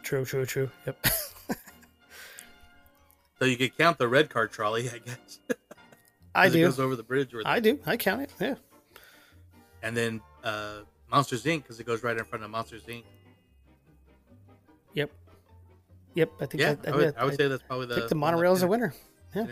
True, 0.04 0.24
true, 0.24 0.46
true. 0.46 0.70
Yep. 0.86 1.06
so 3.38 3.44
you 3.44 3.56
could 3.56 3.76
count 3.76 3.98
the 3.98 4.08
red 4.08 4.30
car 4.30 4.46
trolley, 4.48 4.88
I 4.90 4.98
guess. 4.98 5.38
I 6.34 6.46
'Cause 6.46 6.54
It 6.54 6.60
goes 6.60 6.80
over 6.80 6.96
the 6.96 7.02
bridge, 7.02 7.32
or 7.34 7.42
I 7.44 7.60
do. 7.60 7.78
I 7.86 7.96
count 7.96 8.22
it. 8.22 8.30
Yeah. 8.40 8.54
and 9.82 9.96
then 9.96 10.20
uh, 10.44 10.80
Monsters 11.10 11.44
Inc. 11.44 11.62
because 11.62 11.80
it 11.80 11.84
goes 11.86 12.02
right 12.02 12.16
in 12.16 12.24
front 12.24 12.44
of 12.44 12.50
Monsters 12.50 12.82
Inc. 12.84 13.04
Yep. 14.94 15.10
Yep. 16.14 16.32
I 16.40 16.46
think. 16.46 16.60
Yeah, 16.60 16.74
that, 16.74 16.92
I 16.92 16.96
would, 16.96 17.14
I 17.16 17.24
would 17.24 17.34
I 17.34 17.36
say 17.36 17.48
that's 17.48 17.62
probably 17.62 17.86
the. 17.86 17.94
think 17.96 18.08
the 18.08 18.14
monorail 18.14 18.52
is 18.52 18.62
a 18.62 18.66
winner. 18.68 18.94
Yeah. 19.34 19.46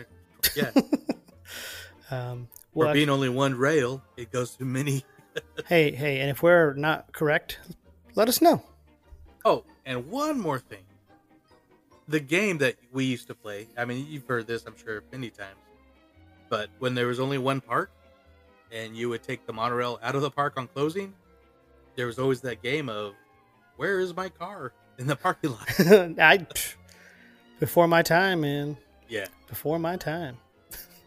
Yeah, 0.55 0.71
Um, 2.11 2.47
for 2.73 2.93
being 2.93 3.09
only 3.09 3.29
one 3.29 3.55
rail, 3.55 4.03
it 4.15 4.31
goes 4.31 4.51
through 4.51 4.67
many. 4.67 5.03
hey, 5.67 5.91
hey, 5.91 6.19
and 6.21 6.29
if 6.29 6.43
we're 6.43 6.73
not 6.73 7.11
correct, 7.13 7.57
let 8.13 8.29
us 8.29 8.41
know. 8.41 8.61
Oh, 9.43 9.63
and 9.85 10.07
one 10.09 10.39
more 10.39 10.59
thing. 10.59 10.83
The 12.07 12.19
game 12.19 12.59
that 12.59 12.75
we 12.91 13.05
used 13.05 13.27
to 13.27 13.35
play, 13.35 13.67
I 13.77 13.85
mean, 13.85 14.05
you've 14.09 14.27
heard 14.27 14.45
this, 14.47 14.63
I'm 14.65 14.75
sure, 14.77 15.03
many 15.11 15.29
times. 15.29 15.57
But 16.49 16.69
when 16.79 16.93
there 16.93 17.07
was 17.07 17.19
only 17.19 17.37
one 17.39 17.61
park 17.61 17.89
and 18.71 18.95
you 18.95 19.09
would 19.09 19.23
take 19.23 19.45
the 19.47 19.53
monorail 19.53 19.99
out 20.03 20.15
of 20.15 20.21
the 20.21 20.29
park 20.29 20.53
on 20.57 20.67
closing, 20.67 21.13
there 21.95 22.05
was 22.05 22.19
always 22.19 22.41
that 22.41 22.61
game 22.61 22.89
of, 22.89 23.13
where 23.77 23.99
is 23.99 24.15
my 24.15 24.29
car 24.29 24.71
in 24.99 25.07
the 25.07 25.15
parking 25.15 25.51
lot? 25.51 25.67
I 25.79 26.37
pff, 26.39 26.75
before 27.59 27.87
my 27.87 28.01
time, 28.03 28.41
man. 28.41 28.77
yeah. 29.09 29.25
Before 29.47 29.79
my 29.79 29.95
time. 29.97 30.37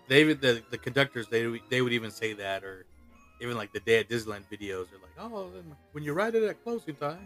They 0.08 0.24
would, 0.24 0.40
the, 0.40 0.62
the 0.70 0.78
conductors, 0.78 1.28
they, 1.28 1.46
would- 1.46 1.60
they 1.68 1.80
would 1.82 1.92
even 1.92 2.10
say 2.10 2.32
that, 2.32 2.64
or 2.64 2.86
even 3.40 3.56
like 3.56 3.72
the 3.72 3.80
day 3.80 3.98
at 4.00 4.08
Disneyland 4.08 4.42
videos, 4.50 4.86
they're 4.90 4.98
like, 5.00 5.12
oh, 5.20 5.50
when 5.92 6.02
you 6.02 6.12
ride 6.12 6.34
it 6.34 6.42
at 6.42 6.62
closing 6.64 6.96
time, 6.96 7.18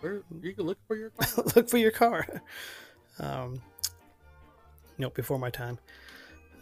where 0.00 0.22
you 0.42 0.54
can 0.54 0.64
look 0.64 0.78
for 0.86 0.96
your 0.96 1.10
car. 1.18 1.44
Look 1.54 1.68
for 1.68 1.78
your 1.78 1.90
car. 1.90 2.26
Um, 3.18 3.60
no, 4.98 5.10
before 5.10 5.38
my 5.38 5.50
time. 5.50 5.78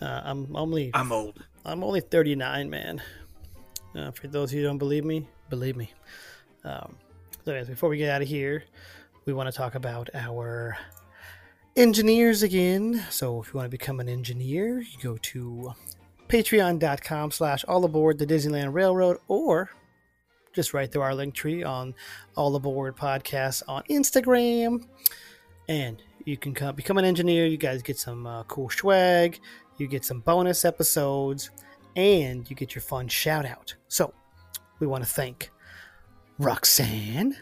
Uh, 0.01 0.20
I'm 0.24 0.55
only 0.57 0.91
I'm 0.93 1.12
old. 1.12 1.43
I'm 1.64 1.82
only 1.82 2.01
39, 2.01 2.68
man. 2.68 3.03
Uh, 3.97 4.11
for 4.11 4.26
those 4.26 4.51
who 4.51 4.62
don't 4.62 4.78
believe 4.78 5.05
me, 5.05 5.26
believe 5.49 5.76
me. 5.76 5.93
Um, 6.64 6.97
so, 7.45 7.53
anyways, 7.53 7.68
before 7.68 7.89
we 7.89 7.99
get 7.99 8.11
out 8.11 8.22
of 8.22 8.28
here, 8.28 8.64
we 9.24 9.32
want 9.32 9.49
to 9.49 9.57
talk 9.57 9.74
about 9.74 10.11
our 10.14 10.76
engineers 11.76 12.43
again. 12.43 13.05
So, 13.11 13.41
if 13.41 13.49
you 13.49 13.55
want 13.59 13.66
to 13.66 13.70
become 13.70 14.01
an 14.01 14.09
engineer, 14.09 14.80
you 14.80 14.99
go 15.03 15.16
to 15.16 15.74
patreon.com 16.28 17.30
slash 17.30 17.64
all 17.64 17.85
aboard 17.85 18.18
the 18.18 18.26
Disneyland 18.26 18.72
Railroad 18.74 19.18
or 19.28 19.70
just 20.55 20.72
right 20.72 20.90
through 20.90 21.02
our 21.02 21.12
Linktree 21.12 21.66
on 21.66 21.94
all 22.36 22.55
aboard 22.57 22.96
podcast 22.96 23.62
on 23.68 23.82
Instagram. 23.90 24.86
And 25.68 26.02
you 26.24 26.36
can 26.36 26.55
come, 26.55 26.74
become 26.74 26.98
an 26.98 27.05
engineer. 27.05 27.46
You 27.46 27.57
guys 27.57 27.82
get 27.82 27.98
some 27.98 28.26
uh, 28.26 28.44
cool 28.44 28.70
swag. 28.70 29.40
You 29.78 29.88
get 29.88 30.05
some 30.05 30.20
bonus 30.20 30.64
episodes 30.64 31.50
and 31.96 32.48
you 32.48 32.57
get 32.57 32.74
your 32.74 32.82
fun 32.82 33.09
shout 33.09 33.44
out. 33.44 33.74
So, 33.88 34.12
we 34.78 34.86
want 34.86 35.05
to 35.05 35.11
thank 35.11 35.50
Roxanne, 36.38 37.36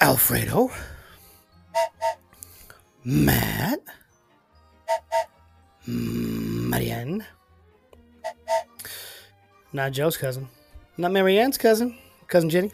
Alfredo, 0.00 0.70
Matt, 3.04 3.80
Marianne, 5.86 7.24
not 9.72 9.92
Joe's 9.92 10.16
cousin, 10.16 10.48
not 10.96 11.12
Marianne's 11.12 11.58
cousin, 11.58 11.96
cousin 12.28 12.50
Jenny, 12.50 12.70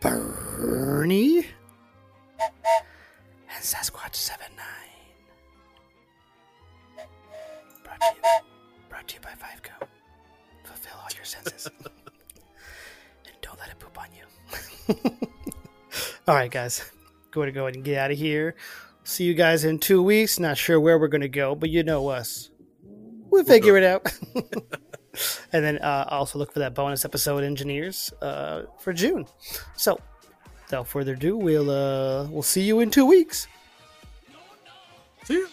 Bernie, 0.00 1.46
and 2.38 3.62
Sasquatch 3.62 4.14
Seven 4.14 4.46
Nine. 4.56 4.66
Brought 7.84 8.00
to 8.00 8.06
you, 8.14 8.22
brought 8.88 9.08
to 9.08 9.14
you 9.14 9.20
by 9.20 9.34
Five 9.34 9.62
Go. 9.62 9.86
Fulfill 10.64 10.92
all 11.02 11.08
your 11.14 11.24
senses, 11.24 11.68
and 11.84 13.34
don't 13.42 13.58
let 13.58 13.68
it 13.70 13.78
poop 13.78 13.98
on 13.98 14.08
you. 14.16 14.24
all 16.28 16.34
right, 16.34 16.50
guys, 16.50 16.90
going 17.30 17.46
to 17.46 17.52
go 17.52 17.64
ahead 17.64 17.74
and 17.74 17.84
get 17.84 17.98
out 17.98 18.10
of 18.10 18.18
here. 18.18 18.54
See 19.04 19.24
you 19.24 19.34
guys 19.34 19.64
in 19.64 19.78
two 19.78 20.02
weeks. 20.02 20.38
Not 20.38 20.56
sure 20.56 20.78
where 20.78 20.98
we're 20.98 21.08
going 21.08 21.20
to 21.22 21.28
go, 21.28 21.54
but 21.54 21.70
you 21.70 21.82
know 21.82 22.08
us. 22.08 22.50
We'll 23.40 23.46
figure 23.46 23.78
it 23.78 23.84
out. 23.84 24.12
and 25.52 25.64
then 25.64 25.78
uh, 25.78 26.04
also 26.10 26.38
look 26.38 26.52
for 26.52 26.58
that 26.58 26.74
bonus 26.74 27.06
episode, 27.06 27.42
engineers, 27.42 28.12
uh, 28.20 28.64
for 28.78 28.92
June. 28.92 29.24
So, 29.76 29.98
without 30.66 30.86
further 30.86 31.14
ado, 31.14 31.38
we'll 31.38 31.70
uh, 31.70 32.26
we'll 32.26 32.42
see 32.42 32.60
you 32.60 32.80
in 32.80 32.90
two 32.90 33.06
weeks. 33.06 33.48
See 35.24 35.40
ya. 35.40 35.46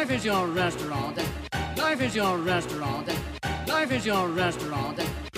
Life 0.00 0.18
is 0.18 0.24
your 0.24 0.46
restaurant. 0.48 1.18
Life 1.76 2.00
is 2.00 2.16
your 2.16 2.38
restaurant. 2.38 3.08
Life 3.68 3.92
is 3.92 4.06
your 4.06 4.28
restaurant. 4.28 5.29